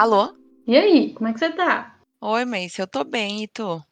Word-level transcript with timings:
Alô? 0.00 0.34
E 0.66 0.78
aí, 0.78 1.12
como 1.12 1.28
é 1.28 1.32
que 1.34 1.38
você 1.38 1.50
tá? 1.50 1.94
Oi, 2.22 2.46
Macy, 2.46 2.80
eu 2.80 2.86
tô 2.86 3.04
bem, 3.04 3.42
e 3.42 3.46
tu? 3.46 3.84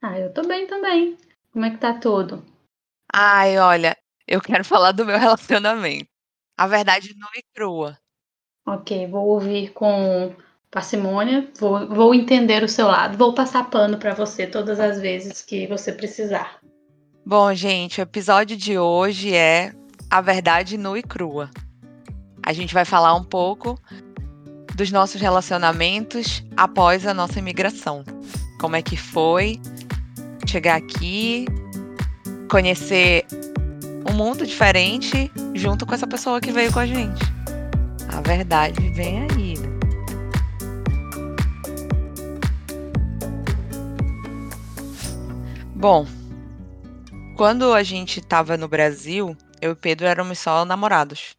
Ah, 0.00 0.18
eu 0.18 0.32
tô 0.32 0.40
bem 0.48 0.66
também. 0.66 1.14
Como 1.52 1.66
é 1.66 1.70
que 1.70 1.76
tá 1.76 1.92
tudo? 1.92 2.42
Ai, 3.12 3.58
olha, 3.58 3.94
eu 4.26 4.40
quero 4.40 4.64
falar 4.64 4.92
do 4.92 5.04
meu 5.04 5.18
relacionamento. 5.18 6.08
A 6.56 6.66
verdade 6.66 7.14
nua 7.14 7.28
e 7.36 7.42
crua. 7.54 7.98
Ok, 8.66 9.06
vou 9.08 9.26
ouvir 9.26 9.74
com 9.74 10.34
parcimônia, 10.70 11.46
vou, 11.60 11.86
vou 11.86 12.14
entender 12.14 12.64
o 12.64 12.68
seu 12.68 12.86
lado, 12.86 13.18
vou 13.18 13.34
passar 13.34 13.68
pano 13.68 13.98
pra 13.98 14.14
você 14.14 14.46
todas 14.46 14.80
as 14.80 15.02
vezes 15.02 15.42
que 15.42 15.66
você 15.66 15.92
precisar. 15.92 16.60
Bom, 17.26 17.52
gente, 17.52 18.00
o 18.00 18.04
episódio 18.04 18.56
de 18.56 18.78
hoje 18.78 19.34
é 19.34 19.74
A 20.10 20.22
Verdade 20.22 20.78
Nua 20.78 20.98
e 20.98 21.02
Crua. 21.02 21.50
A 22.42 22.54
gente 22.54 22.72
vai 22.72 22.86
falar 22.86 23.14
um 23.14 23.22
pouco 23.22 23.78
dos 24.74 24.90
nossos 24.90 25.20
relacionamentos 25.20 26.42
após 26.56 27.06
a 27.06 27.14
nossa 27.14 27.38
imigração. 27.38 28.04
Como 28.58 28.76
é 28.76 28.82
que 28.82 28.96
foi 28.96 29.60
chegar 30.46 30.76
aqui, 30.76 31.46
conhecer 32.50 33.24
um 34.08 34.14
mundo 34.14 34.46
diferente 34.46 35.30
junto 35.54 35.86
com 35.86 35.94
essa 35.94 36.06
pessoa 36.06 36.40
que 36.40 36.52
veio 36.52 36.72
com 36.72 36.80
a 36.80 36.86
gente. 36.86 37.22
A 38.08 38.20
verdade 38.20 38.90
vem 38.90 39.22
aí. 39.22 39.54
Bom, 45.74 46.06
quando 47.36 47.72
a 47.72 47.82
gente 47.82 48.20
estava 48.20 48.56
no 48.56 48.68
Brasil, 48.68 49.36
eu 49.60 49.72
e 49.72 49.74
Pedro 49.74 50.06
éramos 50.06 50.38
só 50.38 50.64
namorados. 50.64 51.34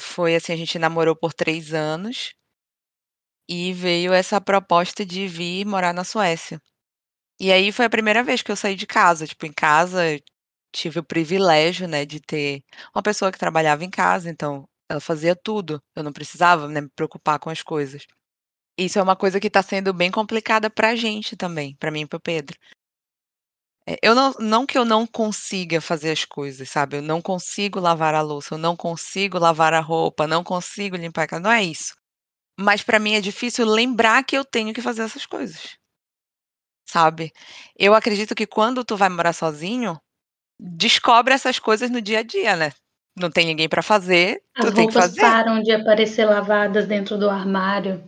Foi 0.00 0.34
assim, 0.34 0.52
a 0.52 0.56
gente 0.56 0.78
namorou 0.78 1.14
por 1.16 1.32
três 1.32 1.72
anos 1.74 2.32
e 3.48 3.72
veio 3.72 4.12
essa 4.12 4.40
proposta 4.40 5.04
de 5.06 5.26
vir 5.26 5.64
morar 5.66 5.94
na 5.94 6.04
Suécia. 6.04 6.60
E 7.40 7.52
aí 7.52 7.72
foi 7.72 7.86
a 7.86 7.90
primeira 7.90 8.24
vez 8.24 8.42
que 8.42 8.52
eu 8.52 8.56
saí 8.56 8.76
de 8.76 8.86
casa. 8.86 9.26
Tipo, 9.26 9.46
em 9.46 9.52
casa 9.52 10.02
tive 10.74 11.00
o 11.00 11.04
privilégio, 11.04 11.88
né, 11.88 12.06
de 12.06 12.20
ter 12.20 12.62
uma 12.94 13.02
pessoa 13.02 13.32
que 13.32 13.38
trabalhava 13.38 13.84
em 13.84 13.90
casa, 13.90 14.30
então 14.30 14.68
ela 14.90 15.00
fazia 15.00 15.36
tudo. 15.36 15.82
Eu 15.96 16.02
não 16.04 16.12
precisava, 16.12 16.68
né, 16.68 16.82
me 16.82 16.90
preocupar 16.96 17.38
com 17.40 17.50
as 17.50 17.62
coisas. 17.62 18.06
Isso 18.78 18.98
é 18.98 19.02
uma 19.02 19.16
coisa 19.16 19.40
que 19.40 19.50
tá 19.50 19.62
sendo 19.62 19.94
bem 19.94 20.10
complicada 20.10 20.70
pra 20.70 20.96
gente 20.96 21.36
também, 21.36 21.76
pra 21.78 21.90
mim 21.90 22.02
e 22.02 22.06
pro 22.08 22.20
Pedro. 22.20 22.58
É, 23.88 23.96
eu 24.02 24.14
não, 24.14 24.34
não 24.38 24.66
que 24.66 24.76
eu 24.76 24.84
não 24.84 25.06
consiga 25.06 25.80
fazer 25.80 26.10
as 26.10 26.22
coisas, 26.22 26.68
sabe? 26.68 26.98
Eu 26.98 27.02
não 27.02 27.22
consigo 27.22 27.80
lavar 27.80 28.14
a 28.14 28.20
louça, 28.20 28.54
eu 28.54 28.58
não 28.58 28.76
consigo 28.76 29.38
lavar 29.38 29.72
a 29.72 29.80
roupa, 29.80 30.26
não 30.26 30.44
consigo 30.44 30.94
limpar 30.94 31.22
a 31.22 31.26
casa, 31.26 31.42
não 31.42 31.50
é 31.50 31.64
isso. 31.64 31.94
Mas 32.60 32.82
pra 32.82 32.98
mim 32.98 33.14
é 33.14 33.20
difícil 33.22 33.64
lembrar 33.64 34.22
que 34.24 34.36
eu 34.36 34.44
tenho 34.44 34.74
que 34.74 34.82
fazer 34.82 35.02
essas 35.02 35.24
coisas. 35.24 35.78
Sabe? 36.86 37.32
Eu 37.78 37.94
acredito 37.94 38.34
que 38.34 38.46
quando 38.46 38.84
tu 38.84 38.94
vai 38.94 39.08
morar 39.08 39.32
sozinho, 39.32 39.98
descobre 40.60 41.32
essas 41.32 41.58
coisas 41.58 41.90
no 41.90 42.02
dia 42.02 42.18
a 42.18 42.22
dia, 42.22 42.56
né? 42.56 42.72
Não 43.16 43.30
tem 43.30 43.46
ninguém 43.46 43.70
pra 43.70 43.82
fazer, 43.82 44.42
As 44.54 44.66
tu 44.66 44.74
tem 44.74 44.86
que 44.86 44.92
roupas 44.92 45.16
fazer. 45.16 45.20
param 45.20 45.62
de 45.62 45.72
aparecer 45.72 46.26
lavadas 46.26 46.86
dentro 46.86 47.16
do 47.16 47.30
armário. 47.30 48.04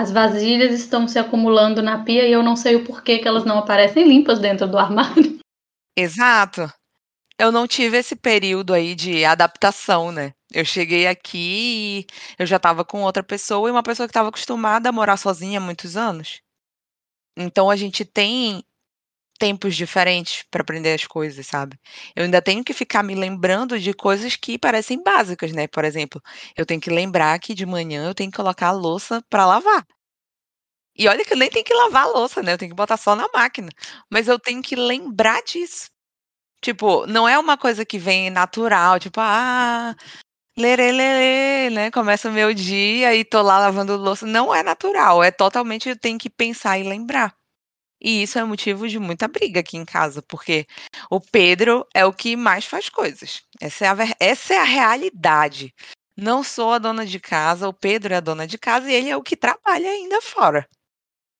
As 0.00 0.10
vasilhas 0.10 0.72
estão 0.72 1.06
se 1.06 1.18
acumulando 1.18 1.82
na 1.82 2.02
pia 2.02 2.26
e 2.26 2.32
eu 2.32 2.42
não 2.42 2.56
sei 2.56 2.74
o 2.74 2.86
porquê 2.86 3.18
que 3.18 3.28
elas 3.28 3.44
não 3.44 3.58
aparecem 3.58 4.08
limpas 4.08 4.38
dentro 4.38 4.66
do 4.66 4.78
armário. 4.78 5.38
Exato. 5.94 6.72
Eu 7.38 7.52
não 7.52 7.66
tive 7.66 7.98
esse 7.98 8.16
período 8.16 8.72
aí 8.72 8.94
de 8.94 9.26
adaptação, 9.26 10.10
né? 10.10 10.32
Eu 10.50 10.64
cheguei 10.64 11.06
aqui 11.06 11.36
e 11.38 12.06
eu 12.38 12.46
já 12.46 12.56
estava 12.56 12.82
com 12.82 13.02
outra 13.02 13.22
pessoa 13.22 13.68
e 13.68 13.70
uma 13.70 13.82
pessoa 13.82 14.06
que 14.06 14.10
estava 14.10 14.30
acostumada 14.30 14.88
a 14.88 14.92
morar 14.92 15.18
sozinha 15.18 15.58
há 15.58 15.62
muitos 15.62 15.98
anos. 15.98 16.40
Então 17.36 17.68
a 17.68 17.76
gente 17.76 18.02
tem 18.02 18.64
tempos 19.40 19.74
diferentes 19.76 20.44
para 20.50 20.62
aprender 20.62 20.94
as 20.94 21.06
coisas, 21.06 21.46
sabe? 21.46 21.78
Eu 22.14 22.24
ainda 22.24 22.42
tenho 22.42 22.64
que 22.64 22.74
ficar 22.74 23.02
me 23.02 23.14
lembrando 23.16 23.80
de 23.80 23.94
coisas 23.94 24.36
que 24.36 24.58
parecem 24.58 25.02
básicas, 25.02 25.52
né? 25.52 25.66
Por 25.68 25.84
exemplo, 25.84 26.22
eu 26.56 26.66
tenho 26.66 26.80
que 26.80 26.90
lembrar 26.90 27.38
que 27.40 27.54
de 27.54 27.66
manhã 27.66 28.08
eu 28.08 28.14
tenho 28.14 28.30
que 28.30 28.36
colocar 28.36 28.68
a 28.68 28.72
louça 28.72 29.22
para 29.30 29.46
lavar. 29.46 29.86
E 30.96 31.08
olha 31.08 31.24
que 31.24 31.32
eu 31.32 31.36
nem 31.38 31.48
tenho 31.50 31.64
que 31.64 31.74
lavar 31.74 32.04
a 32.04 32.08
louça, 32.08 32.42
né? 32.42 32.52
Eu 32.52 32.58
tenho 32.58 32.70
que 32.70 32.76
botar 32.76 32.96
só 32.96 33.16
na 33.16 33.26
máquina. 33.32 33.70
Mas 34.10 34.28
eu 34.28 34.38
tenho 34.38 34.62
que 34.62 34.76
lembrar 34.76 35.42
disso. 35.42 35.88
Tipo, 36.62 37.06
não 37.06 37.28
é 37.28 37.38
uma 37.38 37.58
coisa 37.58 37.84
que 37.86 37.98
vem 37.98 38.30
natural, 38.30 38.98
tipo, 39.00 39.20
ah, 39.22 39.96
lerê, 40.58 40.92
lerê, 40.92 41.70
né? 41.70 41.90
Começa 41.92 42.28
o 42.30 42.32
meu 42.32 42.54
dia 42.54 43.14
e 43.16 43.24
tô 43.24 43.42
lá 43.42 43.58
lavando 43.60 43.96
louça. 43.96 44.26
Não 44.26 44.54
é 44.54 44.62
natural, 44.62 45.22
é 45.24 45.30
totalmente 45.32 45.88
eu 45.90 45.98
tenho 45.98 46.18
que 46.18 46.30
pensar 46.30 46.78
e 46.78 46.84
lembrar. 46.84 47.34
E 48.00 48.22
isso 48.22 48.38
é 48.38 48.44
motivo 48.44 48.88
de 48.88 48.98
muita 48.98 49.28
briga 49.28 49.60
aqui 49.60 49.76
em 49.76 49.84
casa, 49.84 50.22
porque 50.22 50.66
o 51.10 51.20
Pedro 51.20 51.86
é 51.94 52.04
o 52.04 52.12
que 52.12 52.36
mais 52.36 52.64
faz 52.64 52.88
coisas. 52.88 53.42
Essa 53.60 53.84
é 53.84 53.88
a, 53.88 53.96
essa 54.18 54.54
é 54.54 54.58
a 54.58 54.64
realidade. 54.64 55.74
Não 56.16 56.42
sou 56.42 56.72
a 56.72 56.78
dona 56.78 57.04
de 57.04 57.20
casa, 57.20 57.68
o 57.68 57.72
Pedro 57.72 58.14
é 58.14 58.16
a 58.16 58.20
dona 58.20 58.46
de 58.46 58.58
casa 58.58 58.90
e 58.90 58.94
ele 58.94 59.10
é 59.10 59.16
o 59.16 59.22
que 59.22 59.36
trabalha 59.36 59.90
ainda 59.90 60.20
fora. 60.20 60.66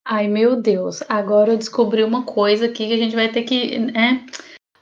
Ai, 0.06 0.26
meu 0.28 0.60
Deus, 0.60 1.03
agora 1.09 1.53
eu 1.53 1.59
descobri 1.59 2.03
uma 2.03 2.25
coisa 2.25 2.66
aqui 2.66 2.87
que 2.87 2.94
a 2.94 2.97
gente 2.97 3.15
vai 3.15 3.31
ter 3.31 3.43
que, 3.43 3.78
né? 3.78 4.26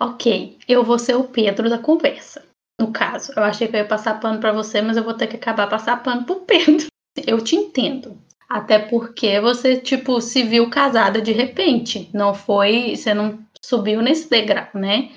Ok, 0.00 0.58
eu 0.68 0.84
vou 0.84 0.98
ser 0.98 1.16
o 1.16 1.24
Pedro 1.24 1.68
da 1.68 1.78
conversa. 1.78 2.44
No 2.80 2.92
caso, 2.92 3.32
eu 3.36 3.42
achei 3.42 3.66
que 3.66 3.74
eu 3.74 3.80
ia 3.80 3.86
passar 3.86 4.20
pano 4.20 4.40
pra 4.40 4.52
você, 4.52 4.80
mas 4.80 4.96
eu 4.96 5.02
vou 5.02 5.14
ter 5.14 5.26
que 5.26 5.36
acabar 5.36 5.68
passar 5.68 6.02
pano 6.02 6.24
pro 6.24 6.40
Pedro. 6.46 6.86
Eu 7.26 7.42
te 7.42 7.56
entendo. 7.56 8.16
Até 8.48 8.78
porque 8.78 9.40
você, 9.40 9.76
tipo, 9.76 10.20
se 10.20 10.42
viu 10.42 10.70
casada 10.70 11.20
de 11.20 11.32
repente. 11.32 12.08
Não 12.14 12.32
foi. 12.32 12.96
Você 12.96 13.12
não 13.12 13.38
subiu 13.62 14.00
nesse 14.00 14.30
degrau, 14.30 14.68
né? 14.74 15.10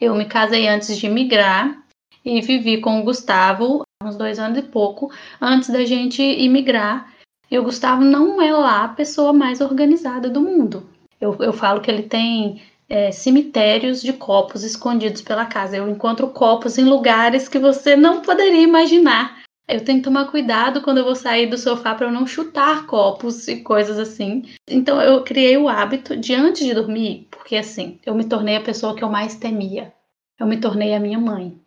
Eu 0.00 0.14
me 0.14 0.26
casei 0.26 0.68
antes 0.68 0.96
de 0.96 1.08
migrar 1.08 1.82
e 2.24 2.40
vivi 2.40 2.80
com 2.80 3.00
o 3.00 3.02
Gustavo 3.02 3.82
uns 4.02 4.16
dois 4.16 4.38
anos 4.38 4.58
e 4.58 4.62
pouco 4.62 5.10
antes 5.40 5.70
da 5.70 5.84
gente 5.84 6.22
imigrar. 6.22 7.12
E 7.50 7.58
o 7.58 7.62
Gustavo 7.62 8.02
não 8.02 8.40
é 8.42 8.52
lá 8.52 8.84
a 8.84 8.88
pessoa 8.88 9.32
mais 9.32 9.60
organizada 9.60 10.28
do 10.28 10.40
mundo. 10.40 10.88
Eu, 11.20 11.36
eu 11.40 11.52
falo 11.52 11.80
que 11.80 11.90
ele 11.90 12.02
tem 12.02 12.62
é, 12.88 13.10
cemitérios 13.10 14.02
de 14.02 14.12
copos 14.12 14.62
escondidos 14.62 15.22
pela 15.22 15.46
casa. 15.46 15.76
Eu 15.76 15.88
encontro 15.88 16.28
copos 16.28 16.78
em 16.78 16.84
lugares 16.84 17.48
que 17.48 17.58
você 17.58 17.96
não 17.96 18.20
poderia 18.20 18.62
imaginar. 18.62 19.42
Eu 19.68 19.84
tenho 19.84 19.98
que 19.98 20.04
tomar 20.04 20.30
cuidado 20.30 20.80
quando 20.80 20.98
eu 20.98 21.04
vou 21.04 21.16
sair 21.16 21.48
do 21.48 21.58
sofá 21.58 21.94
para 21.94 22.06
eu 22.06 22.12
não 22.12 22.26
chutar 22.26 22.86
copos 22.86 23.48
e 23.48 23.62
coisas 23.62 23.98
assim. 23.98 24.44
Então 24.68 25.00
eu 25.02 25.24
criei 25.24 25.56
o 25.56 25.68
hábito 25.68 26.16
de 26.16 26.34
antes 26.34 26.64
de 26.64 26.72
dormir, 26.72 27.26
porque 27.30 27.56
assim, 27.56 27.98
eu 28.06 28.14
me 28.14 28.24
tornei 28.24 28.56
a 28.56 28.62
pessoa 28.62 28.94
que 28.94 29.02
eu 29.02 29.08
mais 29.08 29.34
temia. 29.34 29.92
Eu 30.38 30.46
me 30.46 30.58
tornei 30.58 30.94
a 30.94 31.00
minha 31.00 31.18
mãe. 31.18 31.58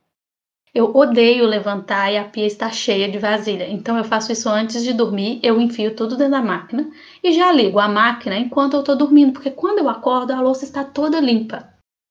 Eu 0.74 0.96
odeio 0.96 1.46
levantar 1.46 2.12
e 2.12 2.18
a 2.18 2.24
pia 2.24 2.46
está 2.46 2.72
cheia 2.72 3.10
de 3.10 3.18
vasilha. 3.18 3.68
Então 3.68 3.98
eu 3.98 4.04
faço 4.04 4.32
isso 4.32 4.48
antes 4.48 4.82
de 4.82 4.94
dormir, 4.94 5.40
eu 5.44 5.60
enfio 5.60 5.94
tudo 5.94 6.16
dentro 6.16 6.34
da 6.34 6.42
máquina 6.42 6.90
e 7.22 7.34
já 7.34 7.52
ligo 7.52 7.80
a 7.80 7.88
máquina 7.90 8.38
enquanto 8.38 8.76
eu 8.76 8.82
estou 8.82 8.96
dormindo, 8.96 9.34
porque 9.34 9.52
quando 9.52 9.80
eu 9.80 9.90
acordo 9.90 10.32
a 10.32 10.40
louça 10.40 10.64
está 10.64 10.86
toda 10.86 11.20
limpa. 11.20 11.68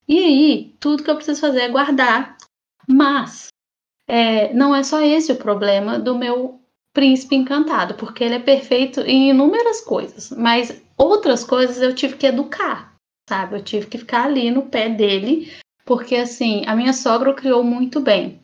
E 0.07 0.19
aí, 0.19 0.75
tudo 0.81 1.03
que 1.03 1.11
eu 1.11 1.17
preciso 1.17 1.41
fazer 1.41 1.61
é 1.61 1.69
guardar. 1.69 2.37
Mas 2.89 3.49
é, 4.09 4.53
não 4.55 4.75
é 4.75 4.83
só 4.83 5.01
esse 5.01 5.31
o 5.31 5.37
problema 5.37 5.99
do 5.99 6.17
meu 6.17 6.59
príncipe 6.95 7.37
encantado, 7.37 7.95
porque 7.95 8.25
ele 8.25 8.37
é 8.37 8.41
perfeito 8.41 9.01
em 9.03 9.31
inúmeras 9.31 9.81
coisas, 9.83 10.31
mas 10.37 10.83
outras 10.97 11.45
coisas 11.45 11.81
eu 11.81 11.95
tive 11.95 12.17
que 12.17 12.27
educar, 12.27 12.95
sabe? 13.29 13.57
Eu 13.57 13.63
tive 13.63 13.87
que 13.87 13.99
ficar 13.99 14.25
ali 14.25 14.51
no 14.51 14.63
pé 14.63 14.89
dele, 14.89 15.53
porque 15.85 16.17
assim, 16.17 16.65
a 16.67 16.75
minha 16.75 16.93
sogra 16.93 17.31
o 17.31 17.35
criou 17.35 17.63
muito 17.63 18.01
bem. 18.01 18.41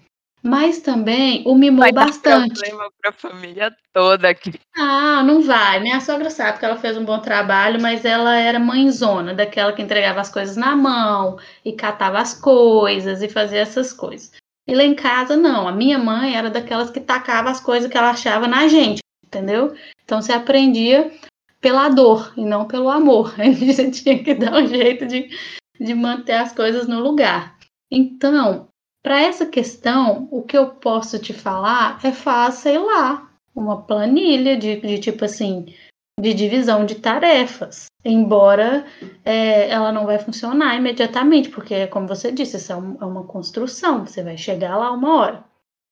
Mas 0.46 0.78
também 0.80 1.42
o 1.46 1.54
mimou 1.54 1.80
Vai 1.80 1.92
bastante. 1.92 2.52
problema 2.60 2.90
pra 3.00 3.12
família 3.12 3.74
toda 3.94 4.28
aqui. 4.28 4.52
Ah, 4.76 5.22
não 5.22 5.40
vai. 5.40 5.80
Minha 5.80 6.02
sogra 6.02 6.28
sabe 6.28 6.58
que 6.58 6.66
ela 6.66 6.76
fez 6.76 6.98
um 6.98 7.04
bom 7.04 7.18
trabalho, 7.18 7.80
mas 7.80 8.04
ela 8.04 8.36
era 8.36 8.58
mãezona, 8.58 9.32
daquela 9.32 9.72
que 9.72 9.80
entregava 9.80 10.20
as 10.20 10.28
coisas 10.28 10.54
na 10.54 10.76
mão 10.76 11.38
e 11.64 11.72
catava 11.72 12.18
as 12.18 12.38
coisas 12.38 13.22
e 13.22 13.28
fazia 13.28 13.60
essas 13.60 13.90
coisas. 13.90 14.32
E 14.66 14.74
lá 14.74 14.82
em 14.82 14.94
casa, 14.94 15.36
não. 15.36 15.68
A 15.68 15.72
minha 15.72 15.98
mãe 15.98 16.36
era 16.36 16.50
daquelas 16.50 16.90
que 16.90 17.00
tacava 17.00 17.50
as 17.50 17.60
coisas 17.60 17.90
que 17.90 17.96
ela 17.96 18.10
achava 18.10 18.46
na 18.46 18.66
gente, 18.66 19.00
entendeu? 19.24 19.74
Então 20.04 20.20
você 20.20 20.32
aprendia 20.32 21.12
pela 21.60 21.88
dor 21.88 22.32
e 22.36 22.44
não 22.44 22.66
pelo 22.66 22.90
amor. 22.90 23.34
A 23.40 23.44
gente 23.44 24.02
tinha 24.02 24.22
que 24.22 24.34
dar 24.34 24.54
um 24.54 24.66
jeito 24.66 25.06
de, 25.06 25.28
de 25.78 25.94
manter 25.94 26.34
as 26.34 26.52
coisas 26.52 26.86
no 26.86 27.00
lugar. 27.00 27.58
Então, 27.90 28.68
para 29.02 29.20
essa 29.20 29.46
questão, 29.46 30.28
o 30.30 30.42
que 30.42 30.56
eu 30.56 30.70
posso 30.70 31.18
te 31.18 31.32
falar 31.32 32.00
é 32.02 32.10
faça, 32.10 32.62
sei 32.62 32.78
lá, 32.78 33.30
uma 33.54 33.82
planilha 33.82 34.56
de, 34.56 34.76
de 34.80 34.98
tipo 34.98 35.24
assim, 35.24 35.66
de 36.20 36.32
divisão 36.32 36.86
de 36.86 36.96
tarefas. 36.96 37.86
Embora 38.04 38.86
é, 39.24 39.68
ela 39.68 39.90
não 39.92 40.06
vai 40.06 40.18
funcionar 40.18 40.76
imediatamente, 40.76 41.48
porque, 41.48 41.86
como 41.88 42.06
você 42.06 42.30
disse, 42.30 42.56
isso 42.56 42.72
é, 42.72 42.76
é 42.76 43.04
uma 43.04 43.24
construção, 43.24 44.06
você 44.06 44.22
vai 44.22 44.36
chegar 44.36 44.76
lá 44.76 44.92
uma 44.92 45.16
hora. 45.16 45.44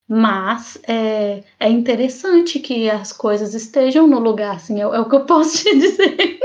Mas 0.09 0.79
é, 0.87 1.43
é 1.59 1.69
interessante 1.69 2.59
que 2.59 2.91
as 2.91 3.13
coisas 3.13 3.55
estejam 3.55 4.07
no 4.07 4.19
lugar, 4.19 4.57
assim, 4.57 4.79
é, 4.79 4.83
é 4.83 5.01
o 5.01 5.09
que 5.09 5.17
eu 5.17 5.25
posso 5.25 5.65
te 5.65 5.75
dizer. 5.79 6.39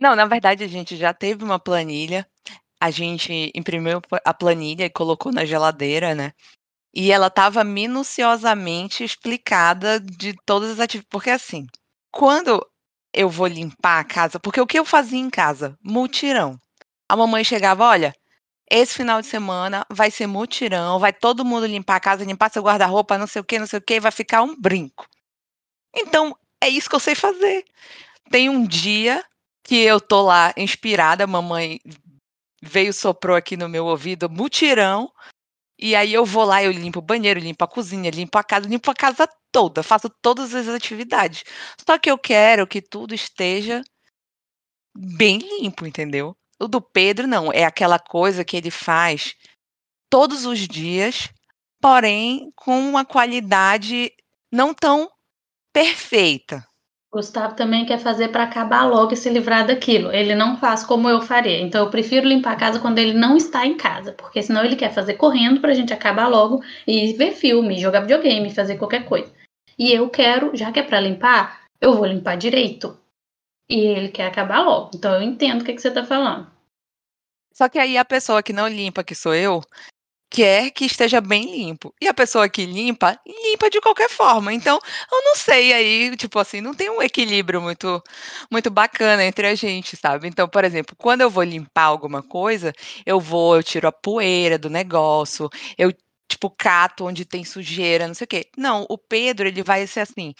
Não, 0.00 0.16
na 0.16 0.26
verdade, 0.26 0.64
a 0.64 0.68
gente 0.68 0.96
já 0.96 1.12
teve 1.12 1.44
uma 1.44 1.58
planilha, 1.58 2.26
a 2.80 2.90
gente 2.90 3.52
imprimiu 3.54 4.00
a 4.24 4.34
planilha 4.34 4.84
e 4.84 4.90
colocou 4.90 5.32
na 5.32 5.44
geladeira, 5.44 6.14
né? 6.14 6.32
E 6.94 7.10
ela 7.10 7.26
estava 7.26 7.64
minuciosamente 7.64 9.02
explicada 9.02 9.98
de 9.98 10.34
todas 10.46 10.70
as 10.70 10.80
atividades. 10.80 11.08
Porque 11.10 11.30
assim, 11.30 11.66
quando 12.12 12.64
eu 13.14 13.28
vou 13.28 13.46
limpar 13.46 14.00
a 14.00 14.04
casa, 14.04 14.40
porque 14.40 14.60
o 14.60 14.66
que 14.66 14.78
eu 14.78 14.84
fazia 14.84 15.18
em 15.18 15.30
casa? 15.30 15.78
Mutirão. 15.82 16.58
A 17.08 17.16
mamãe 17.16 17.44
chegava, 17.44 17.84
olha, 17.84 18.14
esse 18.70 18.94
final 18.94 19.20
de 19.20 19.26
semana 19.28 19.86
vai 19.90 20.10
ser 20.10 20.26
mutirão, 20.26 20.98
vai 20.98 21.12
todo 21.12 21.44
mundo 21.44 21.66
limpar 21.66 21.96
a 21.96 22.00
casa, 22.00 22.24
limpar 22.24 22.50
seu 22.50 22.62
guarda-roupa, 22.62 23.18
não 23.18 23.26
sei 23.26 23.40
o 23.40 23.44
que, 23.44 23.58
não 23.58 23.66
sei 23.66 23.78
o 23.78 23.82
que, 23.82 24.00
vai 24.00 24.10
ficar 24.10 24.42
um 24.42 24.60
brinco. 24.60 25.06
Então, 25.94 26.36
é 26.60 26.68
isso 26.68 26.88
que 26.88 26.96
eu 26.96 27.00
sei 27.00 27.14
fazer. 27.14 27.64
Tem 28.30 28.48
um 28.48 28.66
dia 28.66 29.24
que 29.62 29.76
eu 29.76 30.00
tô 30.00 30.22
lá 30.22 30.52
inspirada, 30.56 31.24
a 31.24 31.26
mamãe 31.26 31.78
veio, 32.62 32.92
soprou 32.92 33.36
aqui 33.36 33.56
no 33.56 33.68
meu 33.68 33.86
ouvido, 33.86 34.28
mutirão, 34.28 35.10
e 35.78 35.94
aí 35.96 36.12
eu 36.14 36.24
vou 36.24 36.44
lá, 36.44 36.62
eu 36.62 36.70
limpo 36.70 37.00
o 37.00 37.02
banheiro, 37.02 37.40
limpo 37.40 37.64
a 37.64 37.68
cozinha, 37.68 38.10
limpo 38.10 38.38
a 38.38 38.44
casa, 38.44 38.68
limpo 38.68 38.90
a 38.90 38.94
casa 38.94 39.28
toda, 39.50 39.82
faço 39.82 40.08
todas 40.22 40.54
as 40.54 40.68
atividades. 40.68 41.44
Só 41.86 41.98
que 41.98 42.10
eu 42.10 42.18
quero 42.18 42.66
que 42.66 42.80
tudo 42.80 43.14
esteja 43.14 43.82
bem 44.96 45.38
limpo, 45.38 45.86
entendeu? 45.86 46.36
O 46.60 46.68
do 46.68 46.80
Pedro 46.80 47.26
não, 47.26 47.52
é 47.52 47.64
aquela 47.64 47.98
coisa 47.98 48.44
que 48.44 48.56
ele 48.56 48.70
faz 48.70 49.34
todos 50.08 50.46
os 50.46 50.60
dias, 50.68 51.28
porém 51.80 52.52
com 52.54 52.78
uma 52.88 53.04
qualidade 53.04 54.12
não 54.52 54.72
tão 54.72 55.10
perfeita. 55.72 56.64
Gustavo 57.14 57.54
também 57.54 57.86
quer 57.86 57.98
fazer 57.98 58.28
para 58.28 58.42
acabar 58.42 58.84
logo 58.84 59.14
e 59.14 59.16
se 59.16 59.30
livrar 59.30 59.64
daquilo. 59.64 60.12
Ele 60.12 60.34
não 60.34 60.56
faz 60.56 60.84
como 60.84 61.08
eu 61.08 61.22
faria. 61.22 61.60
Então 61.60 61.84
eu 61.84 61.90
prefiro 61.90 62.26
limpar 62.26 62.54
a 62.54 62.56
casa 62.56 62.80
quando 62.80 62.98
ele 62.98 63.14
não 63.14 63.36
está 63.36 63.64
em 63.64 63.76
casa, 63.76 64.12
porque 64.12 64.42
senão 64.42 64.64
ele 64.64 64.74
quer 64.74 64.92
fazer 64.92 65.14
correndo 65.14 65.60
para 65.60 65.70
a 65.70 65.74
gente 65.74 65.92
acabar 65.92 66.26
logo 66.26 66.60
e 66.84 67.12
ver 67.12 67.30
filme, 67.30 67.78
jogar 67.78 68.00
videogame, 68.00 68.52
fazer 68.52 68.76
qualquer 68.76 69.04
coisa. 69.04 69.32
E 69.78 69.92
eu 69.92 70.10
quero, 70.10 70.56
já 70.56 70.72
que 70.72 70.80
é 70.80 70.82
para 70.82 71.00
limpar, 71.00 71.62
eu 71.80 71.94
vou 71.94 72.04
limpar 72.04 72.36
direito. 72.36 72.98
E 73.70 73.78
ele 73.78 74.08
quer 74.08 74.26
acabar 74.26 74.62
logo. 74.62 74.90
Então 74.94 75.14
eu 75.14 75.22
entendo 75.22 75.62
o 75.62 75.64
que, 75.64 75.72
que 75.72 75.80
você 75.80 75.88
está 75.88 76.04
falando. 76.04 76.50
Só 77.52 77.68
que 77.68 77.78
aí 77.78 77.96
a 77.96 78.04
pessoa 78.04 78.42
que 78.42 78.52
não 78.52 78.66
limpa, 78.66 79.04
que 79.04 79.14
sou 79.14 79.32
eu, 79.32 79.62
quer 80.34 80.72
que 80.72 80.84
esteja 80.84 81.20
bem 81.20 81.44
limpo. 81.44 81.94
E 82.00 82.08
a 82.08 82.14
pessoa 82.14 82.48
que 82.48 82.66
limpa, 82.66 83.16
limpa 83.24 83.70
de 83.70 83.80
qualquer 83.80 84.10
forma. 84.10 84.52
Então, 84.52 84.80
eu 85.12 85.22
não 85.22 85.36
sei 85.36 85.72
aí, 85.72 86.16
tipo 86.16 86.40
assim, 86.40 86.60
não 86.60 86.74
tem 86.74 86.90
um 86.90 87.00
equilíbrio 87.00 87.62
muito 87.62 88.02
muito 88.50 88.68
bacana 88.70 89.24
entre 89.24 89.46
a 89.46 89.54
gente, 89.54 89.96
sabe? 89.96 90.26
Então, 90.26 90.48
por 90.48 90.64
exemplo, 90.64 90.96
quando 90.98 91.20
eu 91.20 91.30
vou 91.30 91.44
limpar 91.44 91.84
alguma 91.84 92.20
coisa, 92.22 92.72
eu 93.06 93.20
vou, 93.20 93.56
eu 93.56 93.62
tiro 93.62 93.86
a 93.86 93.92
poeira 93.92 94.58
do 94.58 94.68
negócio, 94.68 95.48
eu 95.78 95.92
tipo 96.28 96.50
cato 96.50 97.06
onde 97.06 97.24
tem 97.24 97.44
sujeira, 97.44 98.08
não 98.08 98.14
sei 98.14 98.24
o 98.24 98.28
quê. 98.28 98.46
Não, 98.56 98.86
o 98.90 98.98
Pedro, 98.98 99.46
ele 99.46 99.62
vai 99.62 99.86
ser 99.86 100.00
assim, 100.00 100.34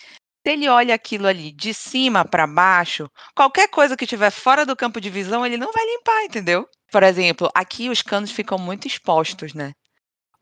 se 0.46 0.52
ele 0.52 0.68
olha 0.68 0.94
aquilo 0.94 1.26
ali 1.28 1.52
de 1.52 1.72
cima 1.72 2.24
para 2.24 2.46
baixo, 2.48 3.08
qualquer 3.34 3.68
coisa 3.68 3.96
que 3.96 4.06
tiver 4.06 4.30
fora 4.30 4.66
do 4.66 4.76
campo 4.76 5.00
de 5.00 5.08
visão, 5.10 5.46
ele 5.46 5.56
não 5.56 5.70
vai 5.72 5.84
limpar, 5.86 6.24
entendeu? 6.24 6.68
Por 6.90 7.02
exemplo, 7.04 7.48
aqui 7.54 7.88
os 7.90 8.02
canos 8.02 8.30
ficam 8.32 8.58
muito 8.58 8.86
expostos, 8.88 9.54
né? 9.54 9.72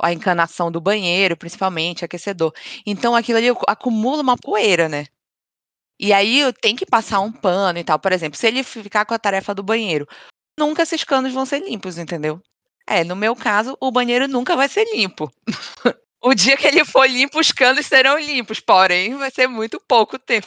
A 0.02 0.12
encanação 0.12 0.70
do 0.70 0.80
banheiro, 0.80 1.36
principalmente, 1.36 2.04
aquecedor. 2.04 2.52
Então 2.84 3.14
aquilo 3.14 3.38
ali 3.38 3.48
acumula 3.68 4.22
uma 4.22 4.36
poeira, 4.36 4.88
né? 4.88 5.06
E 5.98 6.12
aí 6.12 6.40
eu 6.40 6.52
tenho 6.52 6.76
que 6.76 6.84
passar 6.84 7.20
um 7.20 7.30
pano 7.30 7.78
e 7.78 7.84
tal. 7.84 7.98
Por 7.98 8.12
exemplo, 8.12 8.36
se 8.36 8.46
ele 8.46 8.64
ficar 8.64 9.04
com 9.04 9.14
a 9.14 9.18
tarefa 9.18 9.54
do 9.54 9.62
banheiro, 9.62 10.06
nunca 10.58 10.82
esses 10.82 11.04
canos 11.04 11.32
vão 11.32 11.46
ser 11.46 11.60
limpos, 11.60 11.96
entendeu? 11.96 12.42
É, 12.86 13.04
no 13.04 13.14
meu 13.14 13.36
caso, 13.36 13.76
o 13.80 13.90
banheiro 13.92 14.26
nunca 14.26 14.56
vai 14.56 14.68
ser 14.68 14.84
limpo. 14.92 15.32
o 16.20 16.34
dia 16.34 16.56
que 16.56 16.66
ele 16.66 16.84
for 16.84 17.08
limpo, 17.08 17.38
os 17.38 17.52
canos 17.52 17.86
serão 17.86 18.18
limpos, 18.18 18.58
porém 18.60 19.16
vai 19.16 19.30
ser 19.30 19.46
muito 19.46 19.80
pouco 19.86 20.18
tempo. 20.18 20.46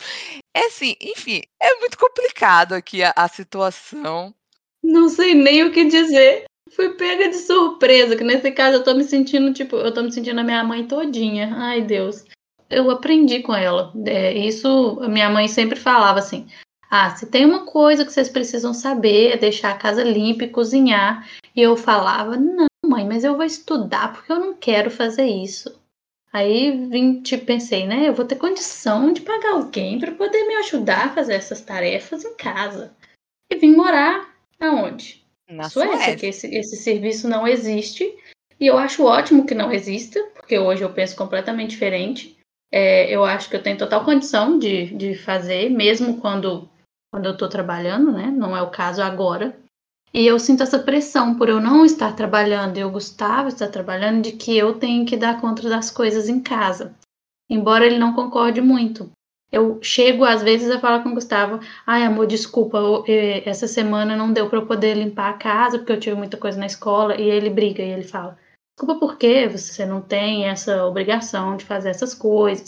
É 0.53 0.65
assim, 0.65 0.95
enfim, 1.01 1.41
é 1.61 1.75
muito 1.79 1.97
complicado 1.97 2.73
aqui 2.73 3.03
a, 3.03 3.13
a 3.15 3.27
situação. 3.27 4.35
Não 4.83 5.09
sei 5.09 5.33
nem 5.33 5.63
o 5.63 5.71
que 5.71 5.85
dizer. 5.85 6.45
Fui 6.71 6.89
pega 6.95 7.29
de 7.29 7.37
surpresa, 7.37 8.15
que 8.15 8.23
nesse 8.23 8.51
caso 8.51 8.77
eu 8.77 8.83
tô 8.83 8.93
me 8.93 9.03
sentindo, 9.03 9.53
tipo, 9.53 9.75
eu 9.75 9.93
tô 9.93 10.01
me 10.01 10.11
sentindo 10.11 10.39
a 10.39 10.43
minha 10.43 10.63
mãe 10.63 10.87
todinha. 10.87 11.53
Ai, 11.55 11.81
Deus. 11.81 12.25
Eu 12.69 12.89
aprendi 12.89 13.41
com 13.41 13.53
ela. 13.53 13.93
É, 14.05 14.33
isso, 14.33 14.99
minha 15.07 15.29
mãe 15.29 15.47
sempre 15.47 15.79
falava 15.79 16.19
assim: 16.19 16.47
ah, 16.89 17.15
se 17.15 17.27
tem 17.27 17.45
uma 17.45 17.65
coisa 17.65 18.05
que 18.05 18.11
vocês 18.11 18.29
precisam 18.29 18.73
saber, 18.73 19.33
é 19.33 19.37
deixar 19.37 19.71
a 19.71 19.77
casa 19.77 20.03
limpa 20.03 20.45
e 20.45 20.49
cozinhar. 20.49 21.27
E 21.55 21.61
eu 21.61 21.75
falava: 21.75 22.35
não, 22.35 22.67
mãe, 22.85 23.05
mas 23.05 23.23
eu 23.23 23.35
vou 23.35 23.45
estudar 23.45 24.13
porque 24.13 24.31
eu 24.31 24.39
não 24.39 24.53
quero 24.53 24.89
fazer 24.89 25.25
isso. 25.25 25.79
Aí 26.31 26.87
vim, 26.87 27.21
tipo, 27.21 27.45
pensei, 27.45 27.87
né? 27.87 28.09
Eu 28.09 28.13
vou 28.13 28.25
ter 28.25 28.35
condição 28.35 29.13
de 29.13 29.21
pagar 29.21 29.53
alguém 29.53 29.99
para 29.99 30.11
poder 30.11 30.45
me 30.47 30.55
ajudar 30.55 31.05
a 31.05 31.13
fazer 31.13 31.33
essas 31.35 31.61
tarefas 31.61 32.25
em 32.25 32.35
casa. 32.35 32.93
E 33.49 33.55
vim 33.55 33.75
morar 33.75 34.35
aonde? 34.59 35.24
Na 35.49 35.69
Suécia, 35.69 35.95
Suécia. 35.95 36.15
que 36.15 36.25
esse, 36.27 36.47
esse 36.55 36.77
serviço 36.77 37.27
não 37.27 37.47
existe. 37.47 38.15
E 38.59 38.67
eu 38.67 38.77
acho 38.77 39.03
ótimo 39.03 39.45
que 39.45 39.53
não 39.53 39.71
exista, 39.71 40.19
porque 40.33 40.57
hoje 40.57 40.81
eu 40.81 40.93
penso 40.93 41.15
completamente 41.15 41.71
diferente. 41.71 42.37
É, 42.71 43.09
eu 43.13 43.23
acho 43.23 43.49
que 43.49 43.55
eu 43.55 43.63
tenho 43.63 43.77
total 43.77 44.03
condição 44.03 44.57
de, 44.57 44.87
de 44.95 45.15
fazer, 45.15 45.69
mesmo 45.69 46.19
quando, 46.19 46.69
quando 47.11 47.25
eu 47.25 47.33
estou 47.33 47.49
trabalhando, 47.49 48.11
né? 48.11 48.27
Não 48.27 48.55
é 48.55 48.61
o 48.61 48.71
caso 48.71 49.01
agora. 49.01 49.55
E 50.13 50.25
eu 50.25 50.39
sinto 50.39 50.63
essa 50.63 50.79
pressão 50.79 51.35
por 51.35 51.49
eu 51.49 51.59
não 51.59 51.85
estar 51.85 52.15
trabalhando 52.15 52.77
e 52.77 52.83
o 52.83 52.89
Gustavo 52.89 53.49
estar 53.49 53.67
trabalhando, 53.67 54.23
de 54.23 54.31
que 54.31 54.57
eu 54.57 54.79
tenho 54.79 55.05
que 55.05 55.17
dar 55.17 55.41
conta 55.41 55.67
das 55.67 55.91
coisas 55.91 56.29
em 56.29 56.39
casa. 56.39 56.95
Embora 57.49 57.85
ele 57.85 57.99
não 57.99 58.13
concorde 58.13 58.61
muito. 58.61 59.11
Eu 59.55 59.79
chego 59.81 60.25
às 60.25 60.43
vezes 60.43 60.69
a 60.69 60.81
falar 60.81 61.01
com 61.01 61.11
o 61.11 61.13
Gustavo, 61.13 61.61
ai 61.87 62.03
amor, 62.03 62.27
desculpa, 62.27 62.77
eu, 62.77 63.05
eu, 63.07 63.41
essa 63.45 63.69
semana 63.69 64.13
não 64.13 64.33
deu 64.33 64.49
para 64.49 64.59
eu 64.59 64.65
poder 64.65 64.95
limpar 64.95 65.29
a 65.29 65.37
casa 65.37 65.77
porque 65.77 65.93
eu 65.93 65.99
tive 65.99 66.17
muita 66.17 66.35
coisa 66.35 66.59
na 66.59 66.65
escola 66.65 67.15
e 67.15 67.23
ele 67.23 67.49
briga 67.49 67.81
e 67.81 67.89
ele 67.89 68.03
fala, 68.03 68.37
desculpa 68.75 68.99
por 68.99 69.17
quê? 69.17 69.47
Você 69.47 69.85
não 69.85 70.01
tem 70.01 70.45
essa 70.45 70.85
obrigação 70.85 71.55
de 71.55 71.63
fazer 71.63 71.91
essas 71.91 72.13
coisas. 72.13 72.65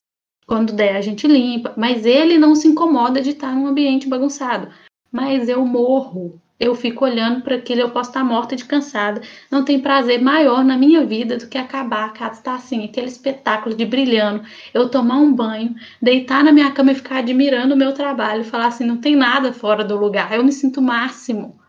Quando 0.47 0.71
der 0.71 0.95
a 0.95 1.01
gente 1.01 1.27
limpa, 1.27 1.73
mas 1.75 2.05
ele 2.05 2.37
não 2.37 2.55
se 2.55 2.69
incomoda 2.69 3.19
de 3.19 3.31
estar 3.31 3.53
num 3.53 3.67
ambiente 3.67 4.07
bagunçado. 4.07 4.69
Mas 5.11 5.49
eu 5.49 5.65
morro 5.65 6.41
eu 6.59 6.73
fico 6.73 7.05
olhando 7.05 7.41
para 7.41 7.55
aquilo, 7.55 7.81
eu 7.81 7.91
posso 7.91 8.09
estar 8.09 8.23
morta 8.23 8.55
de 8.55 8.65
cansada. 8.65 9.21
Não 9.51 9.63
tem 9.63 9.79
prazer 9.79 10.21
maior 10.21 10.63
na 10.63 10.75
minha 10.75 11.05
vida 11.05 11.37
do 11.37 11.47
que 11.47 11.57
acabar 11.57 12.05
a 12.05 12.09
casa 12.09 12.39
estar 12.39 12.55
assim, 12.55 12.83
aquele 12.83 13.07
espetáculo 13.07 13.75
de 13.75 13.85
brilhando. 13.85 14.43
Eu 14.73 14.89
tomar 14.89 15.17
um 15.17 15.31
banho, 15.31 15.75
deitar 16.01 16.43
na 16.43 16.51
minha 16.51 16.71
cama 16.71 16.91
e 16.91 16.95
ficar 16.95 17.17
admirando 17.17 17.75
o 17.75 17.77
meu 17.77 17.93
trabalho, 17.93 18.43
falar 18.43 18.67
assim, 18.67 18.85
não 18.85 18.97
tem 18.97 19.15
nada 19.15 19.53
fora 19.53 19.83
do 19.83 19.95
lugar. 19.95 20.33
Eu 20.33 20.43
me 20.43 20.51
sinto 20.51 20.81
máximo. 20.81 21.59